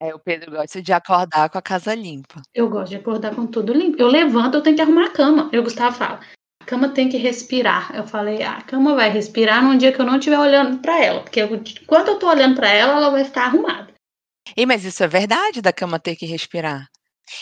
É, 0.00 0.14
o 0.14 0.18
Pedro 0.18 0.52
gosta 0.52 0.80
de 0.80 0.92
acordar 0.92 1.48
com 1.48 1.58
a 1.58 1.62
casa 1.62 1.94
limpa. 1.94 2.42
Eu 2.54 2.68
gosto 2.68 2.90
de 2.90 2.96
acordar 2.96 3.34
com 3.34 3.46
tudo 3.46 3.72
limpo. 3.72 4.00
Eu 4.00 4.08
levanto, 4.08 4.54
eu 4.54 4.62
tenho 4.62 4.76
que 4.76 4.82
arrumar 4.82 5.06
a 5.06 5.10
cama. 5.10 5.48
Eu 5.52 5.62
Gustavo 5.62 5.96
fala, 5.96 6.20
a 6.62 6.64
cama 6.66 6.90
tem 6.90 7.08
que 7.08 7.16
respirar. 7.16 7.96
Eu 7.96 8.06
falei, 8.06 8.42
ah, 8.42 8.58
a 8.58 8.62
cama 8.62 8.94
vai 8.94 9.08
respirar 9.08 9.64
num 9.64 9.76
dia 9.76 9.92
que 9.92 10.00
eu 10.00 10.06
não 10.06 10.18
estiver 10.18 10.38
olhando 10.38 10.78
para 10.78 11.02
ela, 11.02 11.20
porque 11.20 11.40
eu, 11.40 11.48
quando 11.86 12.08
eu 12.08 12.18
tô 12.18 12.28
olhando 12.28 12.56
para 12.56 12.68
ela, 12.68 12.92
ela 12.92 13.10
vai 13.10 13.24
ficar 13.24 13.46
arrumada. 13.46 13.95
E 14.54 14.66
mas 14.66 14.84
isso 14.84 15.02
é 15.02 15.08
verdade 15.08 15.62
da 15.62 15.72
cama 15.72 15.98
ter 15.98 16.14
que 16.16 16.26
respirar. 16.26 16.88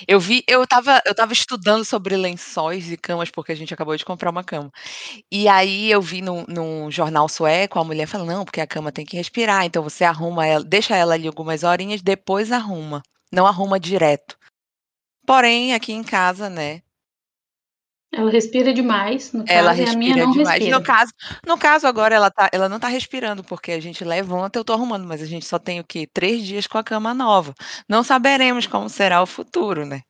Eu 0.08 0.20
vi 0.20 0.44
eu 0.49 0.64
estava 0.64 1.02
eu 1.06 1.12
estava 1.12 1.32
estudando 1.32 1.84
sobre 1.84 2.16
lençóis 2.16 2.90
e 2.92 2.96
camas, 2.99 3.30
porque 3.30 3.52
a 3.52 3.56
gente 3.56 3.75
acabou 3.75 3.96
de 3.96 4.04
comprar 4.04 4.30
uma 4.30 4.44
cama. 4.44 4.70
E 5.32 5.49
aí 5.49 5.90
eu 5.90 6.02
vi 6.02 6.23
num 6.23 6.44
num 6.49 6.90
jornal 6.90 7.28
sueco 7.28 7.78
a 7.80 7.84
mulher 7.84 8.06
falando: 8.08 8.28
"Não, 8.30 8.44
porque 8.46 8.61
a 8.62 8.66
cama 8.68 8.92
tem 8.92 9.06
que 9.06 9.16
respirar, 9.16 9.64
então 9.66 9.82
você 9.82 10.04
arruma 10.04 10.46
ela 10.46 10.64
deixa 10.64 10.96
ela 10.96 11.14
ali 11.14 11.26
algumas 11.28 11.64
horinhas, 11.64 12.02
depois 12.02 12.52
arruma, 12.52 13.02
não 13.32 13.46
arruma 13.46 13.80
direto". 13.80 14.37
Porém, 15.26 15.75
aqui 15.75 15.92
em 15.92 16.02
casa, 16.04 16.50
né, 16.50 16.82
ela 18.16 18.30
respira 18.30 18.73
demais, 18.73 19.33
no 19.33 19.44
ela 19.47 19.71
caso, 19.71 19.83
e 19.83 19.87
a 19.87 19.92
minha 19.92 20.14
respira 20.14 20.26
não 20.26 20.33
demais. 20.33 20.59
respira. 20.59 20.78
No 20.78 20.83
caso 20.83 21.12
no 21.47 21.59
caso 21.59 21.87
agora 21.87 22.14
ela 22.14 22.30
tá 22.30 22.49
ela 22.52 22.68
não 22.68 22.80
tá 22.80 22.88
respirando, 22.88 23.44
porque 23.44 23.73
a 23.73 23.80
gente 23.80 24.04
levanta, 24.04 24.59
eu 24.59 24.64
tô 24.64 24.73
arrumando, 24.73 25.06
mas 25.06 25.23
a 25.23 25.26
gente 25.26 25.47
só 25.47 25.59
tem 25.59 25.80
o 25.80 25.85
quê? 25.85 26.06
3 26.12 26.44
dias 26.44 26.66
com 26.66 26.78
a 26.78 26.85
cama 26.85 27.12
nova. 27.14 27.54
Não 27.88 28.02
saberemos 28.02 28.66
como 28.66 28.88
será 28.88 29.23
o 29.23 29.26
futuro, 29.26 29.85
né. 29.87 30.00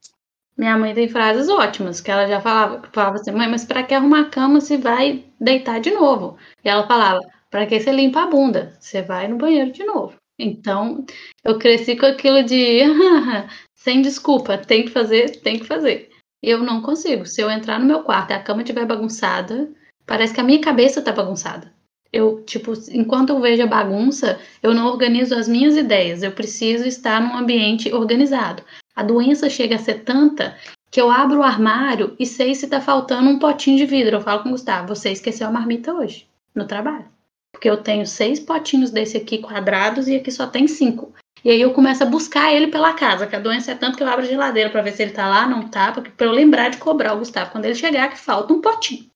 Minha 0.57 0.77
mãe 0.79 0.95
tem 0.95 1.09
frases 1.09 1.49
ótimas, 1.49 2.01
que 2.01 2.11
ela 2.11 2.27
já 2.29 2.41
falava 2.41 2.83
falava 2.93 3.17
assim: 3.17 3.33
"Mãe, 3.33 3.49
mas 3.49 3.65
pra 3.65 3.83
que 3.83 3.95
arrumar 3.95 4.21
a 4.23 4.31
cama 4.31 4.61
se 4.61 4.77
vai 4.77 5.25
deitar 5.41 5.81
de 5.81 5.91
novo?". 5.91 6.39
E 6.65 6.69
ela 6.69 6.87
falava: 6.87 7.21
"Pra 7.51 7.67
que 7.67 7.79
você 7.81 7.91
limpa 7.93 8.23
a 8.23 8.27
bunda? 8.29 8.77
Você 8.81 9.03
vai 9.03 9.27
no 9.29 9.37
banheiro 9.37 9.73
de 9.73 9.85
novo". 9.85 10.15
Então, 10.39 11.05
eu 11.45 11.59
cresci 11.59 11.97
com 11.97 12.07
aquilo 12.07 12.43
de 12.45 12.81
sem 13.75 14.03
desculpa, 14.03 14.59
tem 14.59 14.85
que 14.85 14.91
fazer, 14.91 15.41
tem 15.43 15.59
que 15.59 15.65
fazer. 15.67 16.11
Eu 16.47 16.63
não 16.63 16.83
consigo. 16.83 17.25
Se 17.25 17.41
eu 17.41 17.51
entrar 17.51 17.81
no 17.81 17.87
meu 17.87 18.03
quarto 18.03 18.31
e 18.31 18.35
a 18.35 18.43
cama 18.43 18.61
estiver 18.61 18.85
bagunçada, 18.85 19.71
parece 20.05 20.35
que 20.35 20.41
a 20.41 20.45
minha 20.45 20.61
cabeça 20.61 21.01
tá 21.01 21.11
bagunçada. 21.11 21.73
Eu, 22.13 22.45
tipo, 22.45 22.75
enquanto 22.93 23.31
eu 23.31 23.41
vejo 23.41 23.63
a 23.63 23.67
bagunça, 23.67 24.39
eu 24.63 24.75
não 24.75 24.87
organizo 24.87 25.35
as 25.35 25.49
minhas 25.49 25.75
ideias. 25.75 26.23
Eu 26.23 26.33
preciso 26.33 26.85
estar 26.87 27.19
num 27.19 27.35
ambiente 27.35 27.91
organizado. 27.93 28.63
A 28.95 29.03
doença 29.03 29.49
chega 29.49 29.77
a 29.77 29.79
ser 29.79 30.05
tanta 30.05 30.55
que 30.91 31.01
eu 31.01 31.11
abro 31.11 31.41
o 31.41 31.43
armário 31.43 32.15
e 32.21 32.27
sei 32.27 32.55
se 32.55 32.69
tá 32.69 32.79
faltando 32.79 33.31
um 33.31 33.39
potinho 33.39 33.79
de 33.79 33.87
vidro. 33.87 34.17
Eu 34.17 34.21
falo 34.21 34.43
com 34.43 34.51
o 34.51 34.53
Gustavo, 34.53 34.95
você 34.95 35.11
esqueceu 35.11 35.49
a 35.49 35.51
marmita 35.51 35.95
hoje, 35.95 36.29
no 36.55 36.67
trabalho. 36.67 37.07
Porque 37.53 37.71
eu 37.71 37.79
tenho 37.79 38.07
seis 38.07 38.39
potinhos 38.39 38.91
desse 38.91 39.17
aqui 39.17 39.39
quadrados 39.39 40.09
e 40.09 40.17
aqui 40.17 40.31
só 40.31 40.47
tem 40.47 40.69
cinco. 40.69 41.13
E 41.45 41.51
aí 41.51 41.61
eu 41.61 41.75
começo 41.75 42.03
a 42.03 42.07
buscar 42.07 42.55
ele 42.55 42.69
pela 42.69 42.95
casa, 42.95 43.27
que 43.27 43.37
a 43.37 43.41
doença 43.41 43.73
é 43.73 43.75
tanto 43.75 43.99
que 43.99 44.03
eu 44.03 44.09
abro 44.09 44.25
a 44.25 44.29
geladeira 44.29 44.71
para 44.71 44.81
ver 44.81 44.93
se 44.93 45.03
ele 45.03 45.13
tá 45.13 45.29
lá, 45.29 45.47
não 45.47 45.69
tá, 45.69 45.93
porque 45.93 46.11
para 46.11 46.27
eu 46.27 46.33
lembrar 46.33 46.71
de 46.71 46.79
cobrar 46.79 47.13
o 47.13 47.19
Gustavo 47.19 47.51
quando 47.51 47.67
ele 47.67 47.75
chegar 47.75 48.09
que 48.09 48.17
falta 48.17 48.55
um 48.55 48.63
potinho. 48.63 49.11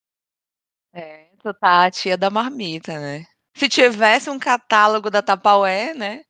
É, 0.93 1.25
tu 1.41 1.51
tá 1.55 1.85
a 1.85 1.91
tia 1.91 2.15
da 2.15 2.29
marmita, 2.29 2.99
né? 2.99 3.25
Se 3.55 3.67
tivesse 3.67 4.29
um 4.29 4.37
catálogo 4.37 5.09
da 5.09 5.23
Tapaué, 5.23 5.95
né? 5.95 6.21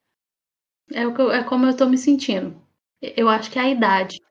É, 0.93 1.05
o 1.05 1.13
que 1.13 1.19
eu, 1.19 1.33
é 1.33 1.43
como 1.43 1.65
eu 1.65 1.75
tô 1.75 1.85
me 1.85 1.97
sentindo. 1.97 2.55
Eu 3.01 3.27
acho 3.27 3.51
que 3.51 3.59
é 3.59 3.63
a 3.63 3.69
idade. 3.69 4.21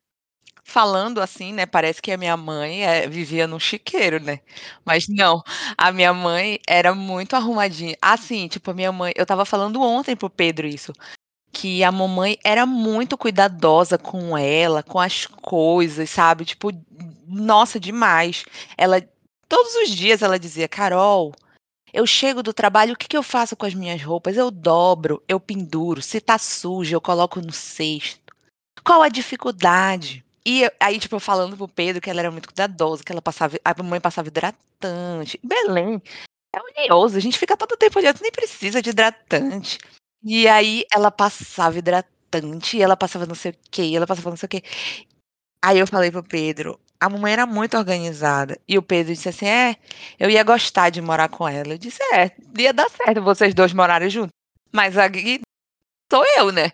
Falando 0.64 1.20
assim, 1.20 1.52
né, 1.52 1.66
parece 1.66 2.00
que 2.00 2.12
a 2.12 2.16
minha 2.16 2.36
mãe 2.36 2.84
é, 2.84 3.06
vivia 3.06 3.46
num 3.46 3.60
chiqueiro, 3.60 4.22
né? 4.22 4.40
Mas 4.86 5.06
não, 5.06 5.42
a 5.76 5.92
minha 5.92 6.14
mãe 6.14 6.58
era 6.66 6.94
muito 6.94 7.36
arrumadinha. 7.36 7.96
Assim, 8.00 8.48
tipo, 8.48 8.70
a 8.70 8.74
minha 8.74 8.92
mãe, 8.92 9.12
eu 9.16 9.26
tava 9.26 9.44
falando 9.44 9.82
ontem 9.82 10.16
pro 10.16 10.30
Pedro 10.30 10.66
isso 10.66 10.92
que 11.52 11.82
a 11.82 11.90
mamãe 11.90 12.38
era 12.44 12.66
muito 12.66 13.16
cuidadosa 13.16 13.98
com 13.98 14.36
ela, 14.36 14.82
com 14.82 15.00
as 15.00 15.26
coisas, 15.26 16.10
sabe? 16.10 16.44
Tipo, 16.44 16.70
nossa, 17.26 17.80
demais. 17.80 18.44
Ela 18.76 19.02
todos 19.48 19.74
os 19.76 19.90
dias 19.90 20.22
ela 20.22 20.38
dizia: 20.38 20.68
"Carol, 20.68 21.34
eu 21.92 22.06
chego 22.06 22.42
do 22.42 22.52
trabalho, 22.52 22.94
o 22.94 22.96
que, 22.96 23.08
que 23.08 23.16
eu 23.16 23.22
faço 23.22 23.56
com 23.56 23.66
as 23.66 23.74
minhas 23.74 24.02
roupas? 24.02 24.36
Eu 24.36 24.50
dobro, 24.50 25.22
eu 25.28 25.40
penduro. 25.40 26.02
Se 26.02 26.20
tá 26.20 26.38
suja, 26.38 26.94
eu 26.94 27.00
coloco 27.00 27.40
no 27.40 27.52
cesto. 27.52 28.34
Qual 28.84 29.02
a 29.02 29.08
dificuldade?" 29.08 30.24
E 30.46 30.70
aí, 30.80 30.98
tipo, 30.98 31.18
falando 31.20 31.56
pro 31.56 31.68
Pedro 31.68 32.00
que 32.00 32.08
ela 32.08 32.20
era 32.20 32.30
muito 32.30 32.48
cuidadosa, 32.48 33.04
que 33.04 33.12
ela 33.12 33.20
passava, 33.20 33.58
a 33.62 33.74
mamãe 33.82 34.00
passava 34.00 34.28
hidratante. 34.28 35.38
Belém 35.42 36.00
é 36.54 36.60
oleoso, 36.88 37.16
a 37.16 37.20
gente 37.20 37.38
fica 37.38 37.56
todo 37.56 37.76
tempo 37.76 37.98
olhando, 37.98 38.20
nem 38.22 38.32
precisa 38.32 38.80
de 38.80 38.90
hidratante. 38.90 39.78
E 40.22 40.48
aí 40.48 40.84
ela 40.92 41.10
passava 41.10 41.78
hidratante, 41.78 42.80
ela 42.80 42.96
passava 42.96 43.26
não 43.26 43.34
sei 43.34 43.52
o 43.52 43.56
quê, 43.70 43.92
ela 43.94 44.06
passava 44.06 44.30
não 44.30 44.36
sei 44.36 44.46
o 44.46 44.50
quê. 44.50 44.62
Aí 45.64 45.78
eu 45.78 45.86
falei 45.86 46.10
pro 46.10 46.22
Pedro, 46.22 46.78
a 47.00 47.08
mamãe 47.08 47.32
era 47.32 47.46
muito 47.46 47.76
organizada. 47.76 48.58
E 48.68 48.76
o 48.78 48.82
Pedro 48.82 49.12
disse 49.14 49.28
assim: 49.28 49.46
é, 49.46 49.76
eu 50.18 50.30
ia 50.30 50.42
gostar 50.42 50.90
de 50.90 51.00
morar 51.00 51.28
com 51.28 51.48
ela. 51.48 51.74
Eu 51.74 51.78
disse: 51.78 52.02
é, 52.14 52.30
ia 52.58 52.72
dar 52.72 52.90
certo 52.90 53.22
vocês 53.22 53.54
dois 53.54 53.72
morarem 53.72 54.10
juntos. 54.10 54.32
Mas 54.72 54.96
aqui 54.98 55.40
sou 56.10 56.24
eu, 56.36 56.52
né? 56.52 56.72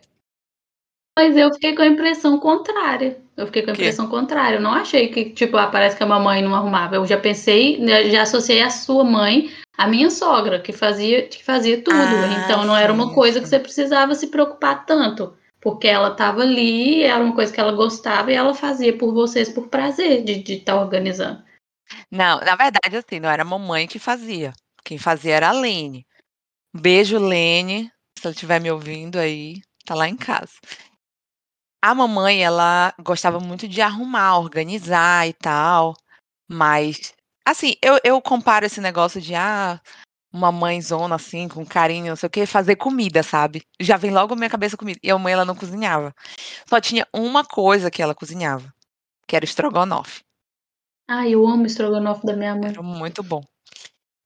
Mas 1.16 1.37
eu 1.37 1.52
fiquei 1.52 1.75
com 1.76 1.83
a 1.83 1.87
impressão 1.87 2.38
contrária. 2.38 3.23
Eu 3.37 3.47
fiquei 3.47 3.62
com 3.62 3.71
a 3.71 3.73
impressão 3.73 4.09
contrária. 4.09 4.56
Eu 4.56 4.61
não 4.61 4.73
achei 4.73 5.09
que, 5.09 5.30
tipo, 5.30 5.56
ah, 5.56 5.68
parece 5.68 5.97
que 5.97 6.02
a 6.02 6.06
mamãe 6.06 6.42
não 6.42 6.54
arrumava. 6.54 6.97
Eu 6.97 7.06
já 7.06 7.18
pensei, 7.18 7.78
né, 7.78 8.11
já 8.11 8.23
associei 8.23 8.62
a 8.62 8.71
sua 8.71 9.04
mãe 9.04 9.50
a 9.76 9.87
minha 9.87 10.11
sogra, 10.11 10.61
que 10.61 10.73
fazia, 10.73 11.26
que 11.26 11.42
fazia 11.42 11.83
tudo. 11.83 11.97
Ah, 11.97 12.44
então 12.44 12.64
não 12.64 12.75
sim, 12.75 12.80
era 12.80 12.92
uma 12.92 13.12
coisa 13.12 13.38
sim. 13.38 13.42
que 13.42 13.49
você 13.49 13.59
precisava 13.59 14.14
se 14.14 14.28
preocupar 14.28 14.85
tanto. 14.87 15.37
Porque 15.61 15.88
ela 15.88 16.11
estava 16.11 16.42
ali, 16.42 17.02
era 17.02 17.23
uma 17.23 17.35
coisa 17.35 17.52
que 17.52 17.61
ela 17.61 17.73
gostava 17.73 18.30
e 18.30 18.35
ela 18.35 18.54
fazia 18.54 18.97
por 18.97 19.14
vocês 19.14 19.49
por 19.49 19.68
prazer 19.68 20.23
de 20.23 20.52
estar 20.52 20.75
tá 20.75 20.80
organizando. 20.80 21.42
Não, 22.11 22.38
na 22.40 22.56
verdade, 22.56 22.97
assim, 22.97 23.21
não 23.21 23.30
era 23.30 23.42
a 23.42 23.47
mamãe 23.47 23.87
que 23.87 23.99
fazia. 23.99 24.52
Quem 24.85 24.99
fazia 24.99 25.37
era 25.37 25.49
a 25.49 25.52
Lene. 25.52 26.06
Beijo, 26.75 27.18
Lene. 27.18 27.90
Se 28.18 28.26
ela 28.26 28.35
estiver 28.35 28.61
me 28.61 28.71
ouvindo 28.71 29.18
aí, 29.18 29.56
tá 29.85 29.94
lá 29.94 30.09
em 30.09 30.16
casa. 30.16 30.52
A 31.84 31.94
mamãe, 31.94 32.42
ela 32.42 32.94
gostava 32.98 33.38
muito 33.38 33.68
de 33.68 33.82
arrumar, 33.82 34.38
organizar 34.38 35.28
e 35.28 35.34
tal. 35.34 35.94
Mas 36.48 37.12
Assim, 37.46 37.74
eu 37.82 37.98
eu 38.02 38.22
comparo 38.22 38.64
esse 38.64 38.80
negócio 38.80 39.20
de, 39.20 39.34
ah, 39.34 39.78
uma 40.32 40.50
mãezona, 40.50 41.16
assim, 41.16 41.46
com 41.46 41.66
carinho, 41.66 42.08
não 42.08 42.16
sei 42.16 42.26
o 42.28 42.30
quê, 42.30 42.46
fazer 42.46 42.76
comida, 42.76 43.22
sabe. 43.22 43.62
Já 43.78 43.98
vem 43.98 44.10
logo 44.10 44.34
minha 44.34 44.48
cabeça 44.48 44.78
comida. 44.78 44.98
E 45.02 45.10
a 45.10 45.18
mãe, 45.18 45.34
ela 45.34 45.44
não 45.44 45.54
cozinhava. 45.54 46.14
Só 46.66 46.80
tinha 46.80 47.06
uma 47.12 47.44
coisa 47.44 47.90
que 47.90 48.02
ela 48.02 48.14
cozinhava, 48.14 48.72
que 49.28 49.36
era 49.36 49.44
estrogonofe. 49.44 50.22
Ai, 51.06 51.34
eu 51.34 51.46
amo 51.46 51.66
estrogonofe 51.66 52.26
da 52.26 52.34
minha 52.34 52.56
mãe. 52.56 52.70
Era 52.70 52.82
muito 52.82 53.22
bom. 53.22 53.42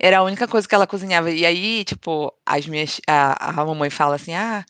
Era 0.01 0.19
a 0.19 0.23
única 0.23 0.47
coisa 0.47 0.67
que 0.69 0.75
ela 0.75 0.87
cozinhava. 0.87 1.29
E 1.31 1.45
aí, 1.45 1.85
tipo, 1.85 2.33
as 2.47 2.67
minhas 2.67 3.01
a 3.09 3.51
a 3.51 3.65
mamãe 3.65 3.91
fala 3.91 4.15
assim: 4.15 4.33
"Ah, 4.35 4.65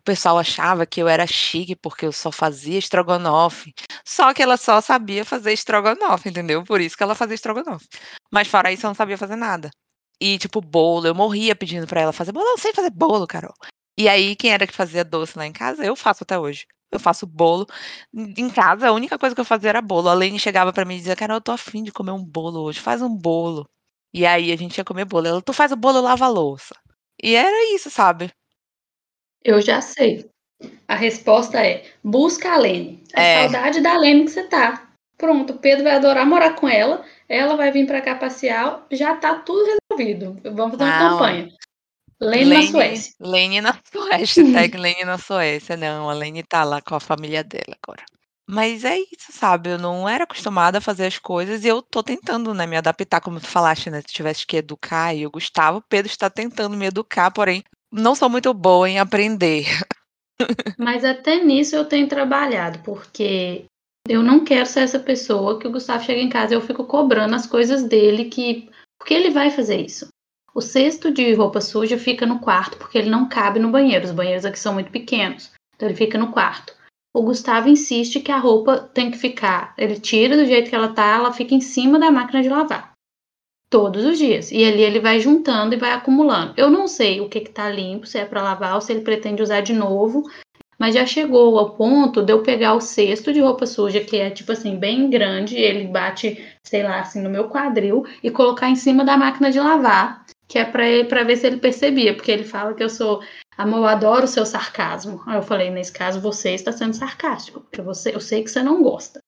o 0.00 0.02
pessoal 0.04 0.38
achava 0.38 0.84
que 0.86 1.00
eu 1.00 1.08
era 1.08 1.26
chique, 1.26 1.74
porque 1.74 2.04
eu 2.06 2.12
só 2.12 2.30
fazia 2.30 2.78
estrogonofe". 2.78 3.72
Só 4.04 4.34
que 4.34 4.42
ela 4.42 4.56
só 4.58 4.80
sabia 4.82 5.24
fazer 5.24 5.52
estrogonofe, 5.52 6.28
entendeu? 6.28 6.62
Por 6.64 6.80
isso 6.82 6.96
que 6.96 7.02
ela 7.02 7.14
fazia 7.14 7.34
estrogonofe. 7.34 7.86
Mas 8.30 8.46
fora 8.48 8.70
isso, 8.72 8.84
ela 8.84 8.90
não 8.90 8.94
sabia 8.94 9.16
fazer 9.16 9.36
nada. 9.36 9.70
E, 10.20 10.38
tipo, 10.38 10.60
bolo, 10.60 11.06
eu 11.06 11.14
morria 11.14 11.56
pedindo 11.56 11.86
pra 11.86 12.00
ela 12.02 12.12
fazer 12.12 12.32
bolo. 12.32 12.44
"Eu 12.46 12.50
não 12.52 12.58
sei 12.58 12.72
fazer 12.74 12.90
bolo, 12.90 13.26
Carol". 13.26 13.54
E 13.98 14.08
aí, 14.08 14.36
quem 14.36 14.52
era 14.52 14.66
que 14.66 14.74
fazia 14.74 15.04
doce 15.04 15.38
lá 15.38 15.46
em 15.46 15.52
casa? 15.52 15.82
Eu 15.84 15.96
faço 15.96 16.24
até 16.24 16.38
hoje. 16.38 16.66
Eu 16.92 17.00
faço 17.00 17.26
bolo. 17.26 17.66
Em 18.14 18.50
casa, 18.50 18.88
a 18.88 18.92
única 18.92 19.18
coisa 19.18 19.34
que 19.34 19.40
eu 19.40 19.44
fazia 19.46 19.70
era 19.70 19.80
bolo. 19.82 20.08
A 20.10 20.14
Lene 20.14 20.38
chegava 20.38 20.72
pra 20.74 20.84
mim 20.84 20.94
e 20.96 20.98
dizia: 20.98 21.16
"Carol, 21.16 21.38
eu 21.38 21.40
tô 21.40 21.52
afim 21.52 21.82
de 21.82 21.90
comer 21.92 22.12
um 22.12 22.22
bolo 22.24 22.60
hoje, 22.62 22.80
faz 22.80 23.00
um 23.02 23.08
bolo". 23.16 23.66
E 24.14 24.24
aí 24.24 24.52
a 24.52 24.56
gente 24.56 24.78
ia 24.78 24.84
comer 24.84 25.04
bolo. 25.04 25.26
Ela: 25.26 25.42
"Tu 25.42 25.52
faz 25.52 25.72
o 25.72 25.76
bolo, 25.76 25.98
eu 25.98 26.02
lavo 26.02 26.24
a 26.24 26.28
louça". 26.28 26.74
E 27.22 27.34
era 27.34 27.74
isso, 27.74 27.90
sabe. 27.90 28.30
Eu 29.42 29.60
já 29.60 29.80
sei. 29.80 30.30
A 30.86 30.94
resposta 30.94 31.60
é: 31.60 31.84
busca 32.02 32.52
a 32.52 32.56
Lene. 32.56 33.02
A 33.14 33.20
é. 33.20 33.42
saudade 33.42 33.80
da 33.80 33.98
Lene 33.98 34.24
que 34.24 34.30
você 34.30 34.44
tá. 34.44 34.88
Pronto, 35.16 35.52
o 35.52 35.58
Pedro 35.58 35.84
vai 35.84 35.94
adorar 35.94 36.26
morar 36.26 36.54
com 36.54 36.68
ela. 36.68 37.04
Ela 37.28 37.56
vai 37.56 37.70
vir 37.70 37.86
para 37.86 38.00
cá 38.00 38.14
passear. 38.14 38.86
Já 38.90 39.16
tá 39.16 39.36
tudo 39.36 39.78
resolvido. 39.90 40.40
Vamos 40.44 40.76
fazer 40.76 40.84
uma 40.84 41.10
campanha. 41.10 41.48
Lene, 42.20 42.44
Lene 42.44 42.64
na 42.64 42.70
Suécia. 42.70 43.12
Lene 43.20 43.60
na 43.60 43.78
Suécia. 43.92 44.44
Tag 44.52 44.76
Lene 44.76 45.04
na 45.04 45.18
Suécia. 45.18 45.76
Não, 45.76 46.08
a 46.08 46.14
Lene 46.14 46.42
tá 46.42 46.64
lá 46.64 46.80
com 46.80 46.94
a 46.94 47.00
família 47.00 47.44
dela 47.44 47.76
agora. 47.82 48.04
Mas 48.46 48.84
é 48.84 48.98
isso, 48.98 49.32
sabe, 49.32 49.70
eu 49.70 49.78
não 49.78 50.06
era 50.06 50.24
acostumada 50.24 50.76
a 50.78 50.80
fazer 50.80 51.06
as 51.06 51.18
coisas 51.18 51.64
e 51.64 51.68
eu 51.68 51.80
tô 51.80 52.02
tentando, 52.02 52.52
né, 52.52 52.66
me 52.66 52.76
adaptar, 52.76 53.20
como 53.20 53.40
tu 53.40 53.46
falaste, 53.46 53.88
né, 53.88 54.02
tu 54.02 54.12
tivesse 54.12 54.46
que 54.46 54.58
educar 54.58 55.14
e 55.14 55.26
o 55.26 55.30
Gustavo, 55.30 55.82
Pedro 55.88 56.10
está 56.10 56.28
tentando 56.28 56.76
me 56.76 56.86
educar, 56.86 57.30
porém, 57.30 57.64
não 57.90 58.14
sou 58.14 58.28
muito 58.28 58.52
boa 58.52 58.88
em 58.88 58.98
aprender. 58.98 59.66
Mas 60.78 61.04
até 61.04 61.42
nisso 61.42 61.74
eu 61.74 61.86
tenho 61.86 62.06
trabalhado, 62.06 62.80
porque 62.80 63.64
eu 64.06 64.22
não 64.22 64.44
quero 64.44 64.66
ser 64.66 64.80
essa 64.80 64.98
pessoa 64.98 65.58
que 65.58 65.66
o 65.66 65.72
Gustavo 65.72 66.04
chega 66.04 66.20
em 66.20 66.28
casa 66.28 66.52
e 66.52 66.56
eu 66.56 66.60
fico 66.60 66.84
cobrando 66.84 67.34
as 67.34 67.46
coisas 67.46 67.82
dele, 67.82 68.26
que 68.26 68.68
porque 68.98 69.14
ele 69.14 69.30
vai 69.30 69.50
fazer 69.50 69.80
isso. 69.80 70.08
O 70.54 70.60
cesto 70.60 71.10
de 71.10 71.32
roupa 71.34 71.60
suja 71.60 71.98
fica 71.98 72.26
no 72.26 72.40
quarto, 72.40 72.76
porque 72.76 72.98
ele 72.98 73.10
não 73.10 73.28
cabe 73.28 73.58
no 73.58 73.70
banheiro. 73.70 74.04
Os 74.04 74.12
banheiros 74.12 74.44
aqui 74.44 74.58
são 74.58 74.74
muito 74.74 74.90
pequenos, 74.90 75.50
então 75.74 75.88
ele 75.88 75.96
fica 75.96 76.18
no 76.18 76.30
quarto 76.30 76.73
o 77.14 77.22
Gustavo 77.22 77.68
insiste 77.68 78.18
que 78.18 78.32
a 78.32 78.38
roupa 78.38 78.76
tem 78.92 79.08
que 79.08 79.16
ficar. 79.16 79.72
Ele 79.78 80.00
tira 80.00 80.36
do 80.36 80.44
jeito 80.44 80.68
que 80.68 80.74
ela 80.74 80.88
tá, 80.88 81.14
ela 81.14 81.32
fica 81.32 81.54
em 81.54 81.60
cima 81.60 81.96
da 81.96 82.10
máquina 82.10 82.42
de 82.42 82.48
lavar. 82.48 82.92
Todos 83.70 84.04
os 84.04 84.18
dias. 84.18 84.50
E 84.50 84.64
ali 84.64 84.82
ele 84.82 84.98
vai 84.98 85.20
juntando 85.20 85.74
e 85.74 85.78
vai 85.78 85.92
acumulando. 85.92 86.54
Eu 86.56 86.68
não 86.68 86.88
sei 86.88 87.20
o 87.20 87.28
que, 87.28 87.40
que 87.40 87.50
tá 87.50 87.70
limpo, 87.70 88.06
se 88.06 88.18
é 88.18 88.24
para 88.24 88.42
lavar 88.42 88.74
ou 88.74 88.80
se 88.80 88.92
ele 88.92 89.02
pretende 89.02 89.42
usar 89.42 89.60
de 89.60 89.72
novo. 89.72 90.24
Mas 90.76 90.94
já 90.94 91.06
chegou 91.06 91.56
ao 91.56 91.70
ponto 91.70 92.20
de 92.20 92.32
eu 92.32 92.42
pegar 92.42 92.74
o 92.74 92.80
cesto 92.80 93.32
de 93.32 93.40
roupa 93.40 93.64
suja, 93.64 94.00
que 94.00 94.16
é 94.16 94.28
tipo 94.28 94.50
assim, 94.50 94.76
bem 94.76 95.08
grande, 95.08 95.56
ele 95.56 95.86
bate, 95.86 96.44
sei 96.64 96.82
lá, 96.82 96.98
assim, 96.98 97.22
no 97.22 97.30
meu 97.30 97.48
quadril, 97.48 98.04
e 98.24 98.30
colocar 98.30 98.68
em 98.68 98.74
cima 98.74 99.04
da 99.04 99.16
máquina 99.16 99.52
de 99.52 99.60
lavar, 99.60 100.26
que 100.48 100.58
é 100.58 100.64
para 100.64 101.22
ver 101.22 101.36
se 101.36 101.46
ele 101.46 101.58
percebia, 101.58 102.12
porque 102.12 102.32
ele 102.32 102.42
fala 102.42 102.74
que 102.74 102.82
eu 102.82 102.90
sou 102.90 103.22
Amor, 103.56 103.78
eu 103.78 103.86
adoro 103.86 104.24
o 104.24 104.28
seu 104.28 104.44
sarcasmo. 104.44 105.22
Aí 105.26 105.36
eu 105.36 105.42
falei, 105.42 105.70
nesse 105.70 105.92
caso, 105.92 106.20
você 106.20 106.50
está 106.50 106.72
sendo 106.72 106.94
sarcástico, 106.94 107.60
porque 107.60 107.80
você, 107.80 108.14
eu 108.14 108.20
sei 108.20 108.42
que 108.42 108.50
você 108.50 108.62
não 108.62 108.82
gosta. 108.82 109.20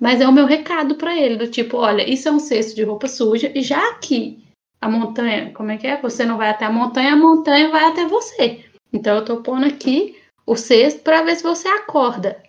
Mas 0.00 0.20
é 0.20 0.28
o 0.28 0.32
meu 0.32 0.46
recado 0.46 0.96
para 0.96 1.14
ele, 1.14 1.36
do 1.36 1.48
tipo, 1.48 1.78
olha, 1.78 2.08
isso 2.08 2.28
é 2.28 2.32
um 2.32 2.38
cesto 2.38 2.74
de 2.74 2.82
roupa 2.82 3.08
suja, 3.08 3.50
e 3.54 3.62
já 3.62 3.94
que 3.94 4.44
a 4.80 4.88
montanha, 4.88 5.52
como 5.52 5.70
é 5.70 5.76
que 5.76 5.86
é? 5.86 6.00
Você 6.00 6.24
não 6.24 6.36
vai 6.36 6.50
até 6.50 6.64
a 6.64 6.72
montanha, 6.72 7.12
a 7.12 7.16
montanha 7.16 7.70
vai 7.70 7.84
até 7.84 8.06
você. 8.06 8.64
Então 8.92 9.16
eu 9.16 9.24
tô 9.24 9.42
pondo 9.42 9.66
aqui 9.66 10.16
o 10.46 10.56
cesto 10.56 11.00
para 11.00 11.22
ver 11.22 11.36
se 11.36 11.42
você 11.42 11.68
acorda. 11.68 12.42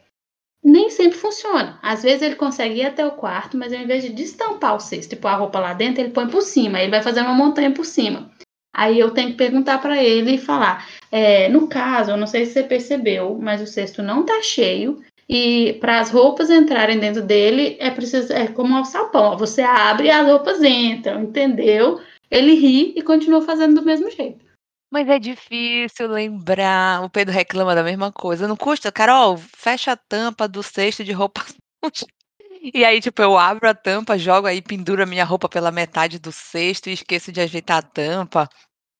Nem 0.63 0.89
sempre 0.89 1.17
funciona. 1.17 1.79
Às 1.81 2.03
vezes 2.03 2.21
ele 2.21 2.35
consegue 2.35 2.81
ir 2.81 2.85
até 2.85 3.05
o 3.05 3.11
quarto, 3.11 3.57
mas 3.57 3.71
ao 3.71 3.79
invés 3.79 4.03
de 4.03 4.09
destampar 4.09 4.75
o 4.75 4.79
cesto 4.79 5.13
e 5.13 5.17
pôr 5.17 5.29
a 5.29 5.35
roupa 5.35 5.59
lá 5.59 5.73
dentro, 5.73 6.01
ele 6.01 6.11
põe 6.11 6.27
por 6.27 6.41
cima. 6.41 6.81
Ele 6.81 6.91
vai 6.91 7.01
fazer 7.01 7.21
uma 7.21 7.33
montanha 7.33 7.71
por 7.73 7.85
cima. 7.85 8.29
Aí 8.77 8.99
eu 8.99 9.09
tenho 9.11 9.31
que 9.31 9.37
perguntar 9.37 9.79
para 9.79 10.01
ele 10.01 10.35
e 10.35 10.37
falar: 10.37 10.87
é, 11.11 11.49
no 11.49 11.67
caso, 11.67 12.11
eu 12.11 12.17
não 12.17 12.27
sei 12.27 12.45
se 12.45 12.53
você 12.53 12.63
percebeu, 12.63 13.37
mas 13.41 13.61
o 13.61 13.67
cesto 13.67 14.03
não 14.03 14.23
tá 14.23 14.41
cheio 14.43 15.01
E 15.29 15.73
para 15.81 15.99
as 15.99 16.11
roupas 16.11 16.49
entrarem 16.49 16.99
dentro 16.99 17.21
dele, 17.23 17.75
é 17.79 17.89
preciso 17.91 18.31
é 18.31 18.47
como 18.47 18.73
um 18.73 18.77
alçapão. 18.77 19.37
Você 19.37 19.61
abre 19.61 20.07
e 20.07 20.11
as 20.11 20.27
roupas 20.27 20.63
entram, 20.63 21.23
entendeu? 21.23 21.99
Ele 22.31 22.53
ri 22.53 22.93
e 22.95 23.01
continua 23.01 23.41
fazendo 23.41 23.75
do 23.81 23.85
mesmo 23.85 24.09
jeito. 24.11 24.45
Mas 24.91 25.09
é 25.09 25.19
difícil 25.19 26.07
lembrar. 26.07 27.03
O 27.03 27.09
Pedro 27.09 27.33
reclama 27.33 27.75
da 27.75 27.83
mesma 27.83 28.11
coisa. 28.11 28.47
Não 28.47 28.55
custa, 28.55 28.91
Carol, 28.91 29.37
fecha 29.37 29.93
a 29.93 29.97
tampa 29.97 30.47
do 30.47 30.63
cesto 30.63 31.03
de 31.03 31.11
roupa 31.11 31.43
E 32.73 32.83
aí, 32.83 32.99
tipo, 32.99 33.21
eu 33.21 33.37
abro 33.37 33.69
a 33.69 33.73
tampa, 33.73 34.17
jogo 34.17 34.47
aí, 34.47 34.61
penduro 34.61 35.03
a 35.03 35.05
minha 35.05 35.23
roupa 35.23 35.47
pela 35.47 35.71
metade 35.71 36.19
do 36.19 36.31
cesto 36.31 36.89
e 36.89 36.93
esqueço 36.93 37.31
de 37.31 37.39
ajeitar 37.39 37.77
a 37.77 37.81
tampa. 37.81 38.49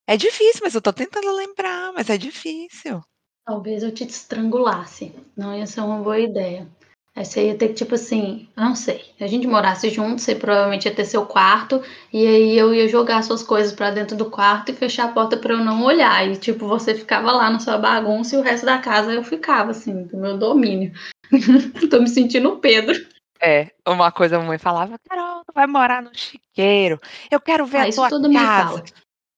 É 0.07 0.15
difícil, 0.15 0.61
mas 0.63 0.73
eu 0.73 0.81
tô 0.81 0.93
tentando 0.93 1.35
lembrar, 1.35 1.91
mas 1.93 2.09
é 2.09 2.17
difícil. 2.17 3.01
Talvez 3.45 3.83
eu 3.83 3.93
te 3.93 4.05
estrangulasse. 4.05 5.13
Não 5.35 5.53
ia 5.53 5.67
ser 5.67 5.81
uma 5.81 5.99
boa 5.99 6.17
ideia. 6.17 6.65
Aí 7.13 7.25
você 7.25 7.47
ia 7.47 7.57
ter 7.57 7.69
que, 7.69 7.73
tipo 7.73 7.95
assim, 7.95 8.47
não 8.55 8.75
sei. 8.75 9.03
Se 9.17 9.23
a 9.23 9.27
gente 9.27 9.47
morasse 9.47 9.89
junto, 9.89 10.21
você 10.21 10.35
provavelmente 10.35 10.87
ia 10.87 10.93
ter 10.93 11.03
seu 11.03 11.25
quarto, 11.25 11.81
e 12.13 12.25
aí 12.25 12.57
eu 12.57 12.73
ia 12.73 12.87
jogar 12.87 13.23
suas 13.23 13.41
coisas 13.41 13.73
para 13.73 13.89
dentro 13.91 14.15
do 14.15 14.29
quarto 14.29 14.71
e 14.71 14.75
fechar 14.75 15.05
a 15.05 15.11
porta 15.11 15.35
para 15.35 15.53
eu 15.53 15.65
não 15.65 15.83
olhar. 15.83 16.25
E, 16.25 16.37
tipo, 16.37 16.67
você 16.67 16.93
ficava 16.93 17.31
lá 17.31 17.49
na 17.49 17.59
sua 17.59 17.77
bagunça 17.77 18.35
e 18.35 18.37
o 18.39 18.43
resto 18.43 18.65
da 18.65 18.77
casa 18.77 19.11
eu 19.11 19.23
ficava, 19.23 19.71
assim, 19.71 20.03
do 20.03 20.15
meu 20.15 20.37
domínio. 20.37 20.93
Tô 21.89 21.99
me 21.99 22.07
sentindo 22.07 22.57
Pedro. 22.57 22.95
É, 23.41 23.71
uma 23.85 24.11
coisa 24.11 24.37
a 24.37 24.39
mamãe 24.39 24.57
falava, 24.57 24.97
Carol, 25.09 25.41
vai 25.53 25.67
morar 25.67 26.01
no 26.01 26.11
chiqueiro. 26.13 26.99
Eu 27.29 27.41
quero 27.41 27.65
ver 27.65 27.79
ah, 27.79 27.87
a 27.87 27.91
tua 27.91 28.09
casa. 28.31 28.83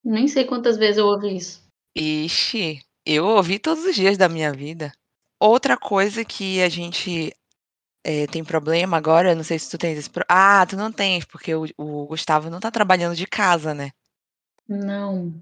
Nem 0.04 0.28
sei 0.28 0.46
quantas 0.46 0.78
vezes 0.78 0.98
eu 0.98 1.06
ouvi 1.06 1.38
isso. 1.38 1.64
Ixi, 1.96 2.82
eu 3.06 3.26
ouvi 3.26 3.60
todos 3.60 3.84
os 3.86 3.96
dias 3.96 4.18
da 4.18 4.30
minha 4.30 4.52
vida. 4.54 4.92
Outra 5.40 5.78
coisa 5.78 6.24
que 6.24 6.62
a 6.62 6.70
gente 6.70 7.34
é, 8.04 8.28
tem 8.28 8.44
problema 8.44 8.98
agora, 8.98 9.36
não 9.36 9.44
sei 9.44 9.60
se 9.60 9.70
tu 9.70 9.78
tens 9.78 9.98
esse 9.98 10.10
pro... 10.10 10.26
Ah, 10.28 10.66
tu 10.66 10.76
não 10.76 10.92
tens, 10.92 11.26
porque 11.26 11.54
o, 11.54 11.66
o 11.78 12.06
Gustavo 12.06 12.50
não 12.50 12.60
tá 12.60 12.72
trabalhando 12.72 13.16
de 13.16 13.26
casa, 13.26 13.74
né? 13.74 13.92
Não. 14.68 15.34